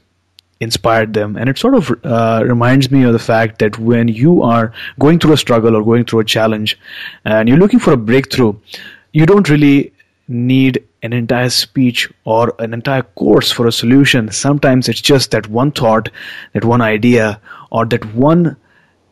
inspired 0.59 1.13
them. 1.13 1.37
And 1.37 1.49
it 1.49 1.57
sort 1.57 1.75
of 1.75 1.91
uh, 2.03 2.43
reminds 2.45 2.91
me 2.91 3.03
of 3.03 3.13
the 3.13 3.19
fact 3.19 3.59
that 3.59 3.79
when 3.79 4.07
you 4.07 4.41
are 4.41 4.73
going 4.99 5.19
through 5.19 5.33
a 5.33 5.37
struggle 5.37 5.75
or 5.75 5.83
going 5.83 6.05
through 6.05 6.19
a 6.19 6.25
challenge 6.25 6.77
and 7.25 7.47
you're 7.47 7.57
looking 7.57 7.79
for 7.79 7.93
a 7.93 7.97
breakthrough, 7.97 8.53
you 9.13 9.25
don't 9.25 9.49
really 9.49 9.93
need 10.27 10.83
an 11.01 11.13
entire 11.13 11.49
speech 11.49 12.11
or 12.25 12.53
an 12.59 12.73
entire 12.73 13.03
course 13.03 13.51
for 13.51 13.67
a 13.67 13.71
solution. 13.71 14.29
Sometimes 14.31 14.89
it's 14.89 15.01
just 15.01 15.31
that 15.31 15.47
one 15.47 15.71
thought, 15.71 16.09
that 16.53 16.65
one 16.65 16.81
idea, 16.81 17.39
or 17.71 17.85
that 17.85 18.13
one 18.13 18.57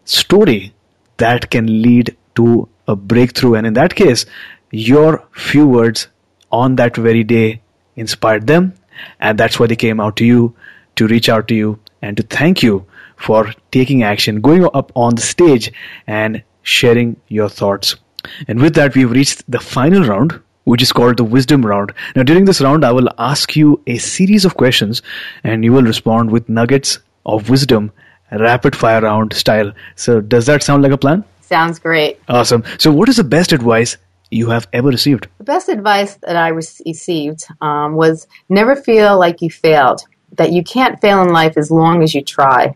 story 0.04 0.74
that 1.18 1.50
can 1.50 1.82
lead 1.82 2.16
to 2.36 2.68
a 2.88 2.96
breakthrough. 2.96 3.56
And 3.56 3.66
in 3.66 3.74
that 3.74 3.96
case, 3.96 4.26
your 4.72 5.26
few 5.32 5.68
words 5.68 6.08
on 6.52 6.76
that 6.76 6.96
very 6.96 7.24
day 7.24 7.62
inspired 7.96 8.48
them. 8.48 8.74
And 9.20 9.38
that's 9.38 9.60
why 9.60 9.68
they 9.68 9.76
came 9.76 10.00
out 10.00 10.18
to 10.18 10.26
you 10.26 10.56
to 10.98 11.08
reach 11.08 11.30
out 11.30 11.48
to 11.48 11.56
you 11.56 11.80
and 12.02 12.18
to 12.18 12.24
thank 12.24 12.62
you 12.62 12.86
for 13.16 13.54
taking 13.72 14.04
action, 14.04 14.42
going 14.42 14.66
up 14.74 14.92
on 14.96 15.16
the 15.16 15.22
stage 15.22 15.72
and 16.06 16.44
sharing 16.62 17.16
your 17.28 17.50
thoughts. 17.50 17.96
And 18.48 18.62
with 18.62 18.76
that, 18.76 18.96
we've 18.96 19.10
reached 19.10 19.50
the 19.50 19.60
final 19.60 20.04
round, 20.04 20.40
which 20.66 20.82
is 20.82 20.92
called 20.92 21.18
the 21.18 21.24
wisdom 21.24 21.66
round. 21.66 21.94
Now, 22.16 22.24
during 22.24 22.46
this 22.46 22.62
round, 22.62 22.86
I 22.86 22.92
will 22.92 23.10
ask 23.18 23.56
you 23.56 23.82
a 23.88 23.98
series 23.98 24.46
of 24.46 24.56
questions 24.56 25.02
and 25.44 25.64
you 25.64 25.72
will 25.72 25.84
respond 25.84 26.32
with 26.32 26.50
nuggets 26.50 27.00
of 27.26 27.50
wisdom, 27.50 27.92
rapid 28.32 28.76
fire 28.76 29.02
round 29.02 29.34
style. 29.34 29.72
So, 29.96 30.22
does 30.22 30.46
that 30.48 30.64
sound 30.64 30.84
like 30.84 30.92
a 30.92 30.98
plan? 30.98 31.24
Sounds 31.42 31.80
great. 31.80 32.20
Awesome. 32.28 32.64
So, 32.78 32.92
what 32.92 33.08
is 33.08 33.18
the 33.18 33.24
best 33.24 33.54
advice 33.54 33.98
you 34.30 34.50
have 34.50 34.68
ever 34.74 34.90
received? 34.90 35.28
The 35.38 35.46
best 35.46 35.70
advice 35.70 36.16
that 36.16 36.36
I 36.36 36.50
received 36.50 37.46
um, 37.62 37.96
was 37.96 38.28
never 38.50 38.76
feel 38.76 39.18
like 39.18 39.42
you 39.42 39.50
failed, 39.50 40.02
that 40.34 40.52
you 40.52 40.64
can't 40.64 41.00
fail 41.02 41.22
in 41.22 41.30
life 41.30 41.58
as 41.58 41.72
long 41.72 42.04
as 42.04 42.14
you 42.14 42.22
try, 42.22 42.76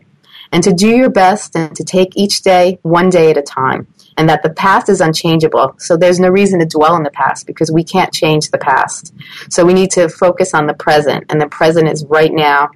and 0.50 0.62
to 0.64 0.72
do 0.72 0.88
your 0.88 1.10
best 1.10 1.56
and 1.56 1.74
to 1.76 1.84
take 1.84 2.16
each 2.16 2.42
day 2.42 2.78
one 2.82 3.08
day 3.08 3.30
at 3.30 3.36
a 3.36 3.42
time, 3.42 3.86
and 4.16 4.28
that 4.28 4.42
the 4.42 4.50
past 4.50 4.88
is 4.88 5.00
unchangeable. 5.00 5.74
So, 5.78 5.96
there's 5.96 6.20
no 6.20 6.28
reason 6.28 6.60
to 6.60 6.66
dwell 6.66 6.96
in 6.96 7.02
the 7.02 7.10
past 7.10 7.46
because 7.46 7.70
we 7.70 7.84
can't 7.84 8.12
change 8.12 8.50
the 8.50 8.58
past. 8.58 9.14
So, 9.50 9.64
we 9.64 9.74
need 9.74 9.90
to 9.92 10.08
focus 10.08 10.54
on 10.54 10.66
the 10.66 10.74
present, 10.74 11.24
and 11.28 11.40
the 11.40 11.48
present 11.48 11.88
is 11.88 12.04
right 12.06 12.32
now 12.32 12.70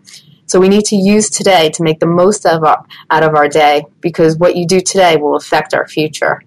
so 0.47 0.61
we 0.61 0.69
need 0.69 0.85
to 0.87 0.97
use 0.97 1.29
today 1.29 1.71
to 1.71 1.83
make 1.83 1.99
the 1.99 2.07
most 2.07 2.47
of 2.47 2.62
our, 2.62 2.85
out 3.11 3.25
of 3.25 3.35
our 3.35 3.49
day 3.49 3.85
because 4.01 4.39
what 4.39 4.57
you 4.57 4.67
do 4.67 4.81
today 4.81 5.17
will 5.17 5.35
affect 5.35 5.75
our 5.75 5.87
future. 5.89 6.41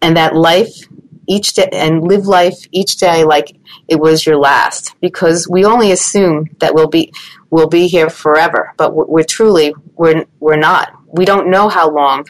And 0.00 0.16
that 0.16 0.34
life 0.34 0.88
each 1.30 1.54
day 1.54 1.68
and 1.72 2.02
live 2.02 2.26
life 2.26 2.58
each 2.72 2.96
day 2.96 3.24
like 3.24 3.56
it 3.86 4.00
was 4.00 4.26
your 4.26 4.36
last 4.36 4.94
because 5.00 5.48
we 5.48 5.64
only 5.64 5.92
assume 5.92 6.48
that 6.58 6.74
we'll 6.74 6.88
be 6.88 7.12
we'll 7.50 7.68
be 7.68 7.86
here 7.86 8.10
forever, 8.10 8.72
but 8.76 8.94
we're, 8.94 9.22
truly 9.22 9.72
we're 9.94 10.24
we're 10.40 10.56
not. 10.56 10.92
We 11.06 11.24
don't 11.24 11.50
know 11.50 11.68
how 11.68 11.90
long 11.90 12.26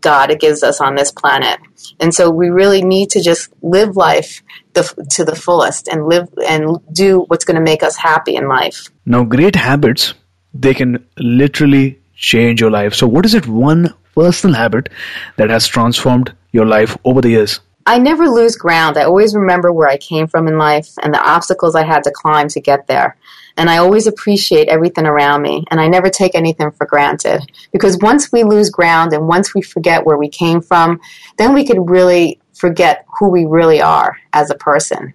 God 0.00 0.38
gives 0.38 0.62
us 0.62 0.80
on 0.80 0.94
this 0.94 1.10
planet. 1.10 1.60
And 2.00 2.14
so 2.14 2.30
we 2.30 2.48
really 2.50 2.82
need 2.82 3.10
to 3.10 3.22
just 3.22 3.52
live 3.62 3.96
life 3.96 4.42
the, 4.72 4.82
to 5.10 5.24
the 5.24 5.36
fullest 5.36 5.88
and 5.88 6.06
live 6.06 6.28
and 6.46 6.78
do 6.92 7.20
what's 7.28 7.44
going 7.44 7.56
to 7.56 7.62
make 7.62 7.82
us 7.82 7.96
happy 7.96 8.36
in 8.36 8.48
life. 8.48 8.88
Now, 9.04 9.24
great 9.24 9.54
habits 9.54 10.14
they 10.54 10.74
can 10.74 11.06
literally 11.18 11.98
change 12.14 12.60
your 12.60 12.70
life. 12.70 12.94
So, 12.94 13.06
what 13.06 13.24
is 13.24 13.34
it 13.34 13.46
one 13.46 13.94
personal 14.14 14.56
habit 14.56 14.88
that 15.36 15.50
has 15.50 15.66
transformed 15.66 16.34
your 16.52 16.66
life 16.66 16.96
over 17.04 17.20
the 17.20 17.30
years? 17.30 17.60
I 17.84 17.98
never 17.98 18.28
lose 18.28 18.56
ground. 18.56 18.96
I 18.96 19.04
always 19.04 19.34
remember 19.34 19.72
where 19.72 19.88
I 19.88 19.96
came 19.96 20.28
from 20.28 20.46
in 20.46 20.56
life 20.56 20.90
and 21.02 21.12
the 21.12 21.22
obstacles 21.22 21.74
I 21.74 21.84
had 21.84 22.04
to 22.04 22.12
climb 22.12 22.48
to 22.48 22.60
get 22.60 22.86
there. 22.86 23.16
And 23.56 23.68
I 23.68 23.78
always 23.78 24.06
appreciate 24.06 24.68
everything 24.68 25.04
around 25.04 25.42
me, 25.42 25.64
and 25.70 25.78
I 25.78 25.86
never 25.86 26.08
take 26.08 26.34
anything 26.34 26.70
for 26.70 26.86
granted. 26.86 27.42
Because 27.70 27.98
once 27.98 28.32
we 28.32 28.44
lose 28.44 28.70
ground 28.70 29.12
and 29.12 29.28
once 29.28 29.54
we 29.54 29.60
forget 29.60 30.06
where 30.06 30.16
we 30.16 30.28
came 30.28 30.62
from, 30.62 31.00
then 31.36 31.52
we 31.52 31.66
could 31.66 31.90
really 31.90 32.40
forget 32.54 33.04
who 33.18 33.28
we 33.28 33.44
really 33.44 33.82
are 33.82 34.16
as 34.32 34.50
a 34.50 34.54
person. 34.54 35.12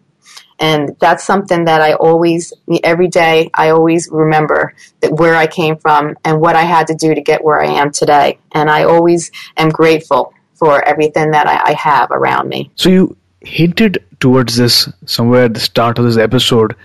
And 0.59 0.95
that's 0.99 1.23
something 1.23 1.65
that 1.65 1.81
I 1.81 1.93
always, 1.93 2.51
every 2.83 3.07
day, 3.07 3.49
I 3.53 3.69
always 3.69 4.09
remember 4.11 4.73
that 5.01 5.13
where 5.13 5.35
I 5.35 5.47
came 5.47 5.77
from 5.77 6.15
and 6.25 6.41
what 6.41 6.55
I 6.55 6.63
had 6.63 6.87
to 6.87 6.95
do 6.95 7.13
to 7.13 7.21
get 7.21 7.43
where 7.43 7.61
I 7.61 7.67
am 7.67 7.91
today. 7.91 8.39
And 8.51 8.69
I 8.69 8.83
always 8.83 9.31
am 9.55 9.69
grateful 9.69 10.33
for 10.57 10.83
everything 10.87 11.31
that 11.31 11.47
I, 11.47 11.71
I 11.71 11.73
have 11.73 12.11
around 12.11 12.49
me. 12.49 12.71
So 12.75 12.89
you 12.89 13.17
hinted 13.41 14.03
towards 14.19 14.55
this 14.55 14.89
somewhere 15.05 15.45
at 15.45 15.53
the 15.53 15.59
start 15.59 15.99
of 15.99 16.05
this 16.05 16.17
episode. 16.17 16.75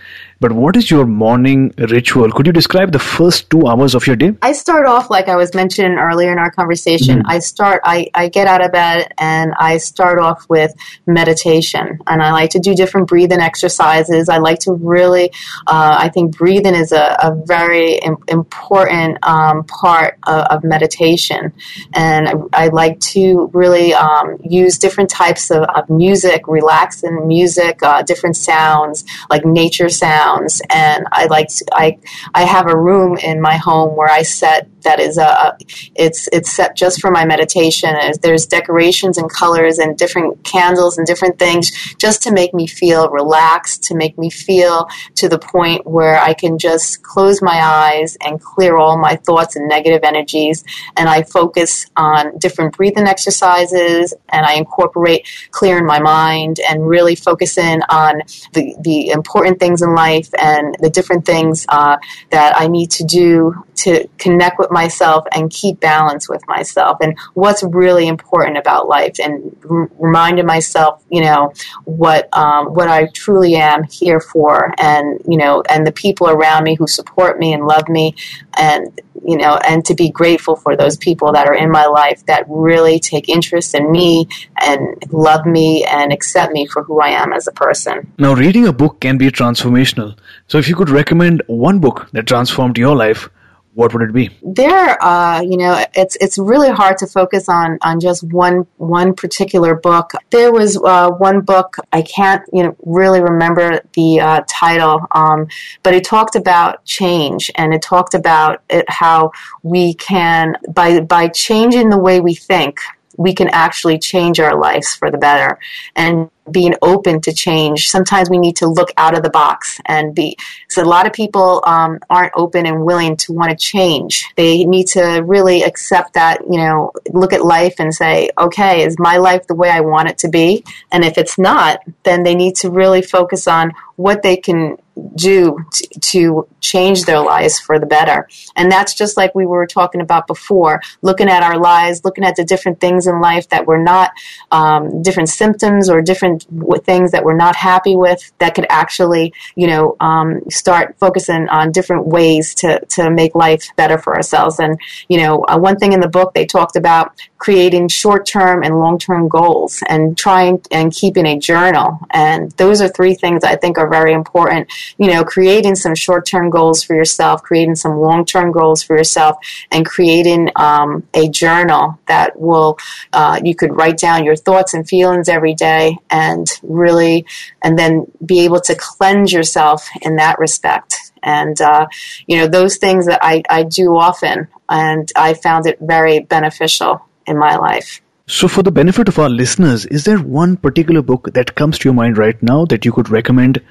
But 0.43 0.51
what 0.51 0.75
is 0.75 0.91
your 0.91 1.05
morning 1.05 1.73
ritual? 1.77 2.29
Could 2.29 2.47
you 2.47 2.51
describe 2.51 2.91
the 2.91 2.99
first 2.99 3.49
two 3.49 3.65
hours 3.65 3.95
of 3.95 4.05
your 4.05 4.17
day? 4.17 4.33
I 4.41 4.51
start 4.51 4.85
off 4.85 5.09
like 5.09 5.29
I 5.29 5.37
was 5.37 5.55
mentioning 5.55 5.97
earlier 5.97 6.33
in 6.33 6.37
our 6.37 6.51
conversation. 6.51 7.19
Mm-hmm. 7.19 7.29
I 7.29 7.39
start, 7.39 7.79
I, 7.85 8.07
I 8.13 8.27
get 8.27 8.45
out 8.45 8.61
of 8.61 8.73
bed 8.73 9.13
and 9.17 9.53
I 9.57 9.77
start 9.77 10.19
off 10.19 10.45
with 10.49 10.73
meditation. 11.05 11.97
And 12.07 12.21
I 12.21 12.33
like 12.33 12.49
to 12.49 12.59
do 12.59 12.75
different 12.75 13.07
breathing 13.07 13.39
exercises. 13.39 14.27
I 14.27 14.39
like 14.39 14.59
to 14.67 14.73
really, 14.73 15.31
uh, 15.65 15.95
I 15.97 16.09
think 16.09 16.35
breathing 16.35 16.75
is 16.75 16.91
a, 16.91 17.15
a 17.23 17.33
very 17.45 17.99
Im- 17.99 18.17
important 18.27 19.25
um, 19.25 19.63
part 19.63 20.17
of, 20.27 20.45
of, 20.47 20.63
meditation. 20.65 21.53
And 21.93 22.27
I, 22.27 22.33
I, 22.65 22.67
like 22.67 22.99
to 23.13 23.49
really 23.53 23.93
um, 23.93 24.37
use 24.43 24.77
different 24.77 25.09
types 25.09 25.51
of, 25.51 25.63
of 25.63 25.89
music, 25.89 26.47
relaxing 26.47 27.27
music, 27.27 27.81
uh, 27.81 28.01
different 28.01 28.35
sounds, 28.35 29.05
like 29.29 29.45
nature 29.45 29.87
sounds 29.87 30.32
and 30.69 31.05
I 31.11 31.25
like 31.25 31.47
to, 31.49 31.65
I 31.73 31.97
I 32.33 32.43
have 32.43 32.67
a 32.67 32.77
room 32.77 33.17
in 33.17 33.41
my 33.41 33.57
home 33.57 33.95
where 33.95 34.09
I 34.09 34.23
set 34.23 34.67
that 34.83 34.99
is 34.99 35.17
a 35.17 35.57
it's 35.95 36.27
it's 36.31 36.51
set 36.51 36.75
just 36.75 37.01
for 37.01 37.11
my 37.11 37.25
meditation. 37.25 37.95
There's 38.21 38.45
decorations 38.45 39.17
and 39.17 39.29
colors 39.29 39.79
and 39.79 39.97
different 39.97 40.43
candles 40.43 40.97
and 40.97 41.07
different 41.07 41.39
things 41.39 41.71
just 41.95 42.21
to 42.23 42.31
make 42.31 42.53
me 42.53 42.67
feel 42.67 43.09
relaxed, 43.09 43.83
to 43.83 43.95
make 43.95 44.17
me 44.17 44.29
feel 44.29 44.87
to 45.15 45.27
the 45.27 45.39
point 45.39 45.85
where 45.85 46.19
I 46.19 46.33
can 46.33 46.57
just 46.57 47.03
close 47.03 47.41
my 47.41 47.59
eyes 47.61 48.17
and 48.21 48.41
clear 48.41 48.77
all 48.77 48.97
my 48.97 49.15
thoughts 49.15 49.55
and 49.55 49.67
negative 49.67 50.01
energies. 50.03 50.63
And 50.97 51.09
I 51.09 51.23
focus 51.23 51.89
on 51.95 52.37
different 52.37 52.75
breathing 52.75 53.07
exercises 53.07 54.13
and 54.29 54.45
I 54.45 54.53
incorporate 54.53 55.27
clearing 55.51 55.85
my 55.85 55.99
mind 55.99 56.59
and 56.67 56.87
really 56.87 57.15
focus 57.15 57.57
in 57.57 57.81
on 57.89 58.21
the, 58.53 58.75
the 58.81 59.09
important 59.09 59.59
things 59.59 59.81
in 59.81 59.95
life 59.95 60.29
and 60.39 60.75
the 60.79 60.89
different 60.89 61.25
things 61.25 61.65
uh, 61.69 61.97
that 62.31 62.53
I 62.57 62.67
need 62.67 62.91
to 62.91 63.03
do 63.03 63.63
to 63.75 64.07
connect 64.17 64.59
with 64.59 64.71
myself 64.73 65.25
and 65.33 65.49
keep 65.51 65.79
balance 65.79 66.27
with 66.27 66.45
myself 66.47 66.97
and 67.01 67.17
what's 67.33 67.63
really 67.63 68.07
important 68.07 68.57
about 68.57 68.87
life 68.87 69.15
and 69.19 69.55
r- 69.69 69.89
reminding 69.99 70.45
myself, 70.45 71.03
you 71.09 71.21
know, 71.21 71.53
what 71.85 72.27
um, 72.35 72.67
what 72.73 72.87
I 72.87 73.07
truly 73.13 73.55
am 73.55 73.83
here 73.83 74.19
for, 74.19 74.73
and 74.79 75.21
you 75.27 75.37
know, 75.37 75.63
and 75.69 75.85
the 75.85 75.91
people 75.91 76.27
around 76.29 76.63
me 76.63 76.75
who 76.75 76.87
support 76.87 77.39
me 77.39 77.53
and 77.53 77.65
love 77.65 77.87
me, 77.87 78.15
and 78.57 78.99
you 79.25 79.37
know, 79.37 79.57
and 79.67 79.85
to 79.85 79.95
be 79.95 80.09
grateful 80.09 80.55
for 80.55 80.75
those 80.75 80.97
people 80.97 81.31
that 81.31 81.47
are 81.47 81.53
in 81.53 81.71
my 81.71 81.85
life 81.85 82.25
that 82.25 82.45
really 82.47 82.99
take 82.99 83.29
interest 83.29 83.75
in 83.75 83.91
me 83.91 84.27
and 84.61 84.81
love 85.11 85.45
me 85.45 85.85
and 85.85 86.11
accept 86.11 86.51
me 86.51 86.65
for 86.65 86.83
who 86.83 86.99
I 86.99 87.09
am 87.09 87.33
as 87.33 87.47
a 87.47 87.51
person. 87.51 88.11
Now, 88.17 88.33
reading 88.33 88.67
a 88.67 88.73
book 88.73 88.99
can 88.99 89.17
be 89.17 89.29
transformational. 89.29 90.17
So, 90.47 90.57
if 90.57 90.67
you 90.67 90.75
could 90.75 90.89
recommend 90.89 91.41
one 91.47 91.79
book 91.79 92.09
that 92.11 92.27
transformed 92.27 92.77
your 92.77 92.95
life, 92.95 93.29
what 93.75 93.93
would 93.93 94.03
it 94.03 94.13
be? 94.13 94.29
There, 94.41 95.03
uh, 95.03 95.41
you 95.41 95.57
know, 95.57 95.83
it's 95.95 96.15
it's 96.17 96.37
really 96.37 96.69
hard 96.69 96.97
to 96.99 97.07
focus 97.07 97.49
on 97.49 97.77
on 97.81 97.99
just 97.99 98.23
one 98.23 98.67
one 98.77 99.13
particular 99.13 99.75
book. 99.75 100.11
There 100.29 100.51
was 100.51 100.77
uh, 100.77 101.11
one 101.11 101.41
book 101.41 101.77
I 101.91 102.03
can't 102.03 102.43
you 102.53 102.63
know 102.63 102.75
really 102.83 103.21
remember 103.21 103.81
the 103.93 104.19
uh, 104.19 104.43
title, 104.47 105.01
um, 105.11 105.47
but 105.81 105.93
it 105.93 106.03
talked 106.03 106.35
about 106.35 106.85
change 106.85 107.51
and 107.55 107.73
it 107.73 107.81
talked 107.81 108.13
about 108.13 108.61
it, 108.69 108.85
how 108.89 109.31
we 109.63 109.95
can 109.95 110.55
by 110.69 110.99
by 111.01 111.27
changing 111.27 111.89
the 111.89 111.99
way 111.99 112.19
we 112.21 112.35
think 112.35 112.79
we 113.17 113.33
can 113.33 113.47
actually 113.49 113.99
change 113.99 114.39
our 114.39 114.59
lives 114.59 114.95
for 114.95 115.11
the 115.11 115.17
better 115.17 115.59
and 115.95 116.29
being 116.51 116.75
open 116.81 117.21
to 117.21 117.33
change. 117.33 117.89
Sometimes 117.89 118.29
we 118.29 118.37
need 118.37 118.57
to 118.57 118.67
look 118.67 118.91
out 118.97 119.15
of 119.15 119.23
the 119.23 119.29
box 119.29 119.79
and 119.85 120.13
be. 120.13 120.37
So 120.69 120.83
a 120.83 120.85
lot 120.85 121.05
of 121.05 121.13
people 121.13 121.63
um, 121.65 121.99
aren't 122.09 122.33
open 122.35 122.65
and 122.65 122.83
willing 122.83 123.17
to 123.17 123.33
want 123.33 123.51
to 123.51 123.55
change. 123.55 124.25
They 124.35 124.65
need 124.65 124.87
to 124.87 125.21
really 125.25 125.63
accept 125.63 126.13
that, 126.13 126.41
you 126.41 126.57
know, 126.57 126.91
look 127.11 127.33
at 127.33 127.45
life 127.45 127.75
and 127.79 127.93
say, 127.93 128.29
okay, 128.37 128.83
is 128.83 128.97
my 128.99 129.17
life 129.17 129.47
the 129.47 129.55
way 129.55 129.69
I 129.69 129.81
want 129.81 130.09
it 130.09 130.17
to 130.19 130.29
be? 130.29 130.63
And 130.91 131.03
if 131.03 131.17
it's 131.17 131.37
not, 131.37 131.79
then 132.03 132.23
they 132.23 132.35
need 132.35 132.55
to 132.57 132.69
really 132.69 133.01
focus 133.01 133.47
on 133.47 133.73
what 133.95 134.23
they 134.23 134.37
can 134.37 134.77
do 135.15 135.57
t- 135.71 135.87
to 135.99 136.47
change 136.61 137.05
their 137.05 137.19
lives 137.19 137.59
for 137.59 137.79
the 137.79 137.85
better. 137.85 138.27
And 138.55 138.71
that's 138.71 138.93
just 138.93 139.17
like 139.17 139.33
we 139.33 139.45
were 139.45 139.65
talking 139.65 140.01
about 140.01 140.27
before, 140.27 140.81
looking 141.01 141.29
at 141.29 141.43
our 141.43 141.57
lives, 141.57 142.03
looking 142.03 142.23
at 142.23 142.35
the 142.35 142.43
different 142.43 142.79
things 142.79 143.07
in 143.07 143.21
life 143.21 143.49
that 143.49 143.65
were 143.65 143.81
not 143.81 144.11
um, 144.51 145.01
different 145.01 145.29
symptoms 145.29 145.89
or 145.89 146.01
different 146.01 146.32
w- 146.39 146.81
things 146.81 147.11
that 147.11 147.23
we're 147.23 147.35
not 147.35 147.55
happy 147.55 147.95
with 147.95 148.31
that 148.39 148.55
could 148.55 148.65
actually, 148.69 149.33
you 149.55 149.67
know, 149.67 149.95
um, 149.99 150.41
start 150.49 150.95
focusing 150.99 151.47
on 151.49 151.71
different 151.71 152.07
ways 152.07 152.53
to, 152.55 152.79
to 152.85 153.09
make 153.09 153.35
life 153.35 153.69
better 153.75 153.97
for 153.97 154.15
ourselves. 154.15 154.59
And, 154.59 154.79
you 155.07 155.17
know, 155.17 155.43
uh, 155.47 155.57
one 155.57 155.77
thing 155.77 155.93
in 155.93 155.99
the 155.99 156.09
book 156.09 156.33
they 156.33 156.45
talked 156.45 156.75
about 156.75 157.13
creating 157.43 157.89
short 157.89 158.25
term 158.25 158.63
and 158.63 158.79
long 158.79 158.97
term 158.97 159.27
goals 159.27 159.83
and 159.89 160.17
trying 160.17 160.61
and 160.71 160.93
keeping 160.93 161.25
a 161.25 161.37
journal. 161.37 161.99
And 162.11 162.51
those 162.51 162.79
are 162.79 162.87
three 162.87 163.15
things 163.15 163.43
I 163.43 163.57
think 163.57 163.77
are 163.77 163.89
very 163.89 164.13
important. 164.13 164.71
You 164.97 165.07
know, 165.07 165.25
creating 165.25 165.75
some 165.75 165.93
short 165.93 166.25
term 166.25 166.49
goals 166.49 166.83
for 166.83 166.95
yourself, 166.95 167.43
creating 167.43 167.75
some 167.75 167.97
long 167.97 168.23
term 168.23 168.53
goals 168.53 168.81
for 168.81 168.95
yourself, 168.95 169.35
and 169.71 169.85
creating 169.85 170.51
um, 170.55 171.05
a 171.13 171.27
journal 171.27 171.99
that 172.07 172.39
will, 172.39 172.77
uh, 173.11 173.41
you 173.43 173.55
could 173.55 173.75
write 173.75 173.97
down 173.97 174.23
your 174.23 174.37
thoughts 174.37 174.73
and 174.73 174.87
feelings 174.87 175.27
every 175.27 175.53
day 175.53 175.97
and 176.09 176.47
really, 176.63 177.25
and 177.61 177.77
then 177.77 178.07
be 178.25 178.45
able 178.45 178.61
to 178.61 178.73
cleanse 178.73 179.33
yourself 179.33 179.89
in 180.01 180.15
that 180.15 180.39
respect. 180.39 180.95
And, 181.21 181.59
uh, 181.59 181.87
you 182.25 182.37
know, 182.37 182.47
those 182.47 182.77
things 182.77 183.05
that 183.07 183.19
I, 183.21 183.43
I 183.49 183.63
do 183.63 183.97
often, 183.97 184.47
and 184.69 185.11
I 185.17 185.33
found 185.33 185.67
it 185.67 185.77
very 185.81 186.21
beneficial 186.21 187.01
in 187.27 187.37
my 187.37 187.55
life. 187.55 188.01
So, 188.27 188.47
for 188.47 188.63
the 188.63 188.71
benefit 188.71 189.07
of 189.09 189.19
our 189.19 189.29
listeners, 189.29 189.85
is 189.87 190.05
there 190.05 190.17
one 190.17 190.55
particular 190.55 191.01
book 191.01 191.33
that 191.33 191.55
comes 191.55 191.77
to 191.79 191.89
your 191.89 191.93
mind 191.93 192.17
right 192.17 192.41
now 192.41 192.65
that 192.65 192.85
you 192.85 192.93
could 192.93 193.09
recommend 193.09 193.61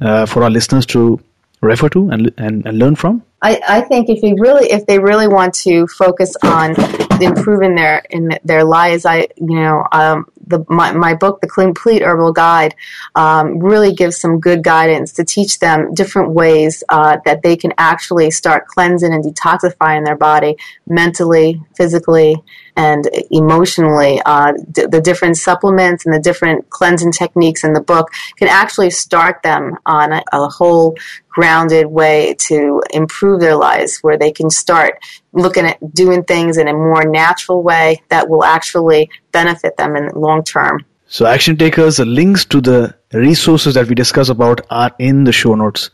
uh, 0.00 0.26
for 0.26 0.42
our 0.42 0.50
listeners 0.50 0.86
to 0.86 1.20
refer 1.60 1.88
to 1.90 2.10
and, 2.10 2.32
and, 2.36 2.66
and 2.66 2.78
learn 2.78 2.96
from? 2.96 3.22
I, 3.40 3.60
I 3.68 3.80
think 3.80 4.08
if 4.08 4.22
you 4.22 4.36
really 4.38 4.70
if 4.70 4.86
they 4.86 4.98
really 4.98 5.26
want 5.26 5.54
to 5.54 5.86
focus 5.88 6.36
on 6.44 6.74
improving 7.20 7.74
their 7.74 8.02
in 8.10 8.30
their 8.44 8.64
lives, 8.64 9.04
I 9.04 9.28
you 9.36 9.56
know 9.56 9.84
um, 9.90 10.26
the 10.46 10.64
my, 10.68 10.92
my 10.92 11.14
book, 11.14 11.40
The 11.40 11.48
Complete 11.48 12.02
Herbal 12.02 12.32
Guide, 12.32 12.74
um, 13.16 13.58
really 13.58 13.94
gives 13.94 14.16
some 14.16 14.38
good 14.38 14.62
guidance 14.62 15.12
to 15.14 15.24
teach 15.24 15.58
them 15.58 15.92
different 15.94 16.30
ways 16.30 16.84
uh, 16.88 17.18
that 17.24 17.42
they 17.42 17.56
can 17.56 17.72
actually 17.78 18.30
start 18.30 18.66
cleansing 18.68 19.12
and 19.12 19.24
detoxifying 19.24 20.04
their 20.04 20.16
body 20.16 20.56
mentally, 20.86 21.60
physically, 21.76 22.36
and 22.76 23.08
emotionally. 23.30 24.20
Uh, 24.24 24.52
d- 24.70 24.86
the 24.86 25.00
different 25.00 25.36
supplements 25.36 26.04
and 26.06 26.14
the 26.14 26.20
different 26.20 26.70
cleansing 26.70 27.12
techniques 27.12 27.64
in 27.64 27.72
the 27.72 27.80
book 27.80 28.10
can 28.36 28.48
actually 28.48 28.90
start 28.90 29.42
them 29.42 29.76
on 29.86 30.12
a, 30.12 30.22
a 30.32 30.48
whole 30.48 30.96
grounded 31.28 31.86
way 31.86 32.34
to 32.38 32.82
improve 32.92 33.40
their 33.40 33.56
lives 33.56 33.98
where 34.02 34.18
they 34.18 34.32
can 34.32 34.50
start 34.50 34.98
looking 35.32 35.64
at 35.64 35.94
doing 35.94 36.22
things 36.24 36.58
in 36.58 36.68
a 36.68 36.72
more 36.72 37.04
natural 37.04 37.62
way 37.62 38.02
that 38.08 38.28
will 38.28 38.44
actually 38.44 39.10
benefit 39.32 39.76
them 39.76 39.96
in 39.96 40.06
the 40.06 40.18
long 40.18 40.44
term. 40.44 40.84
So, 41.06 41.26
action 41.26 41.56
takers, 41.56 41.98
the 41.98 42.06
links 42.06 42.44
to 42.46 42.60
the 42.60 42.94
resources 43.12 43.74
that 43.74 43.86
we 43.86 43.94
discuss 43.94 44.30
about 44.30 44.62
are 44.70 44.92
in 44.98 45.24
the 45.24 45.32
show 45.32 45.54
notes. 45.54 45.90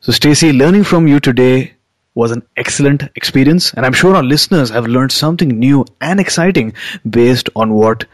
So, 0.00 0.12
Stacey, 0.12 0.52
learning 0.52 0.84
from 0.84 1.08
you 1.08 1.20
today 1.20 1.74
was 2.14 2.30
an 2.30 2.42
excellent 2.56 3.04
experience, 3.16 3.72
and 3.74 3.86
I'm 3.86 3.92
sure 3.92 4.14
our 4.14 4.22
listeners 4.22 4.70
have 4.70 4.86
learned 4.86 5.12
something 5.12 5.48
new 5.48 5.84
and 6.00 6.20
exciting 6.20 6.74
based 7.08 7.48
on 7.56 7.74
what 7.74 8.04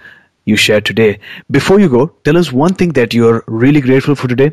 you 0.45 0.57
shared 0.57 0.87
today. 0.87 1.19
Before 1.51 1.79
you 1.81 1.89
go, 1.89 2.07
tell 2.25 2.37
us 2.37 2.53
one 2.53 2.75
thing 2.75 2.93
that 2.93 3.13
you're 3.13 3.45
really 3.47 3.81
grateful 3.81 4.15
for 4.15 4.29
today. 4.29 4.53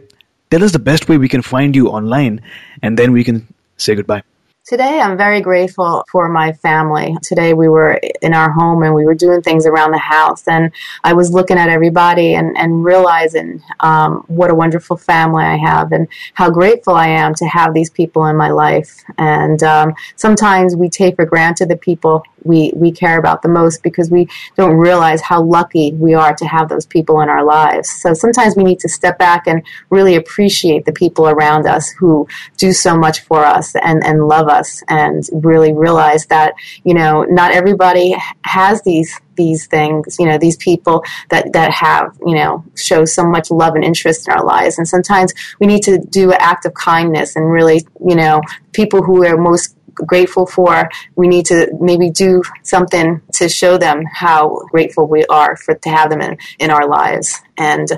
Tell 0.49 0.63
us 0.63 0.71
the 0.71 0.79
best 0.79 1.07
way 1.09 1.17
we 1.17 1.29
can 1.29 1.41
find 1.41 1.75
you 1.75 1.89
online, 1.89 2.41
and 2.81 2.97
then 2.97 3.11
we 3.11 3.23
can 3.23 3.47
say 3.77 3.95
goodbye. 3.95 4.23
Today, 4.65 4.99
I'm 4.99 5.15
very 5.15 5.41
grateful 5.41 6.03
for 6.11 6.27
my 6.27 6.51
family. 6.51 7.15
Today, 7.21 7.53
we 7.53 7.69
were 7.69 7.99
in 8.23 8.33
our 8.33 8.49
home 8.49 8.81
and 8.81 8.95
we 8.95 9.05
were 9.05 9.13
doing 9.13 9.43
things 9.43 9.67
around 9.67 9.91
the 9.91 9.99
house. 9.99 10.47
And 10.47 10.71
I 11.03 11.13
was 11.13 11.31
looking 11.31 11.59
at 11.59 11.69
everybody 11.69 12.33
and, 12.33 12.57
and 12.57 12.83
realizing 12.83 13.61
um, 13.81 14.23
what 14.25 14.49
a 14.49 14.55
wonderful 14.55 14.97
family 14.97 15.43
I 15.43 15.55
have 15.57 15.91
and 15.91 16.07
how 16.33 16.49
grateful 16.49 16.95
I 16.95 17.09
am 17.09 17.35
to 17.35 17.45
have 17.45 17.75
these 17.75 17.91
people 17.91 18.25
in 18.25 18.37
my 18.37 18.49
life. 18.49 19.03
And 19.19 19.61
um, 19.61 19.93
sometimes 20.15 20.75
we 20.75 20.89
take 20.89 21.17
for 21.17 21.25
granted 21.27 21.69
the 21.69 21.77
people 21.77 22.23
we, 22.45 22.71
we 22.75 22.91
care 22.91 23.19
about 23.19 23.41
the 23.41 23.49
most 23.49 23.83
because 23.83 24.09
we 24.09 24.27
don't 24.55 24.75
realize 24.75 25.21
how 25.21 25.41
lucky 25.43 25.93
we 25.93 26.13
are 26.13 26.35
to 26.35 26.45
have 26.45 26.69
those 26.69 26.85
people 26.85 27.21
in 27.21 27.29
our 27.29 27.43
lives. 27.43 27.89
So 27.89 28.13
sometimes 28.13 28.55
we 28.55 28.63
need 28.63 28.79
to 28.79 28.89
step 28.89 29.17
back 29.17 29.47
and 29.47 29.63
really 29.89 30.15
appreciate 30.15 30.85
the 30.85 30.93
people 30.93 31.27
around 31.27 31.65
us 31.67 31.89
who 31.89 32.27
do 32.57 32.71
so 32.71 32.97
much 32.97 33.21
for 33.21 33.43
us 33.43 33.75
and, 33.75 34.03
and 34.05 34.27
love 34.27 34.47
us 34.47 34.83
and 34.87 35.23
really 35.33 35.73
realize 35.73 36.25
that 36.27 36.53
you 36.83 36.93
know 36.93 37.23
not 37.23 37.51
everybody 37.51 38.15
has 38.43 38.81
these 38.83 39.19
these 39.35 39.67
things 39.67 40.17
you 40.19 40.25
know 40.25 40.37
these 40.37 40.57
people 40.57 41.03
that 41.29 41.51
that 41.53 41.71
have 41.71 42.15
you 42.25 42.35
know 42.35 42.63
show 42.75 43.05
so 43.05 43.25
much 43.25 43.51
love 43.51 43.75
and 43.75 43.83
interest 43.83 44.27
in 44.27 44.33
our 44.33 44.43
lives 44.43 44.77
and 44.77 44.87
sometimes 44.87 45.33
we 45.59 45.67
need 45.67 45.81
to 45.83 45.97
do 45.97 46.31
an 46.31 46.37
act 46.39 46.65
of 46.65 46.73
kindness 46.73 47.35
and 47.35 47.51
really 47.51 47.85
you 48.05 48.15
know 48.15 48.41
people 48.71 49.01
who 49.01 49.25
are 49.25 49.37
most 49.37 49.74
grateful 49.95 50.45
for. 50.45 50.89
We 51.15 51.27
need 51.27 51.45
to 51.47 51.69
maybe 51.79 52.09
do 52.09 52.43
something 52.63 53.21
to 53.33 53.49
show 53.49 53.77
them 53.77 54.03
how 54.05 54.59
grateful 54.71 55.07
we 55.07 55.25
are 55.25 55.55
for 55.55 55.75
to 55.75 55.89
have 55.89 56.09
them 56.09 56.21
in, 56.21 56.37
in 56.59 56.69
our 56.69 56.87
lives. 56.87 57.41
And 57.57 57.89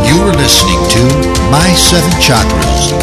You 0.10 0.16
were 0.24 0.38
listening 0.44 0.80
to 0.96 1.04
My 1.52 1.68
Seven 1.76 2.14
Chakras. 2.24 3.03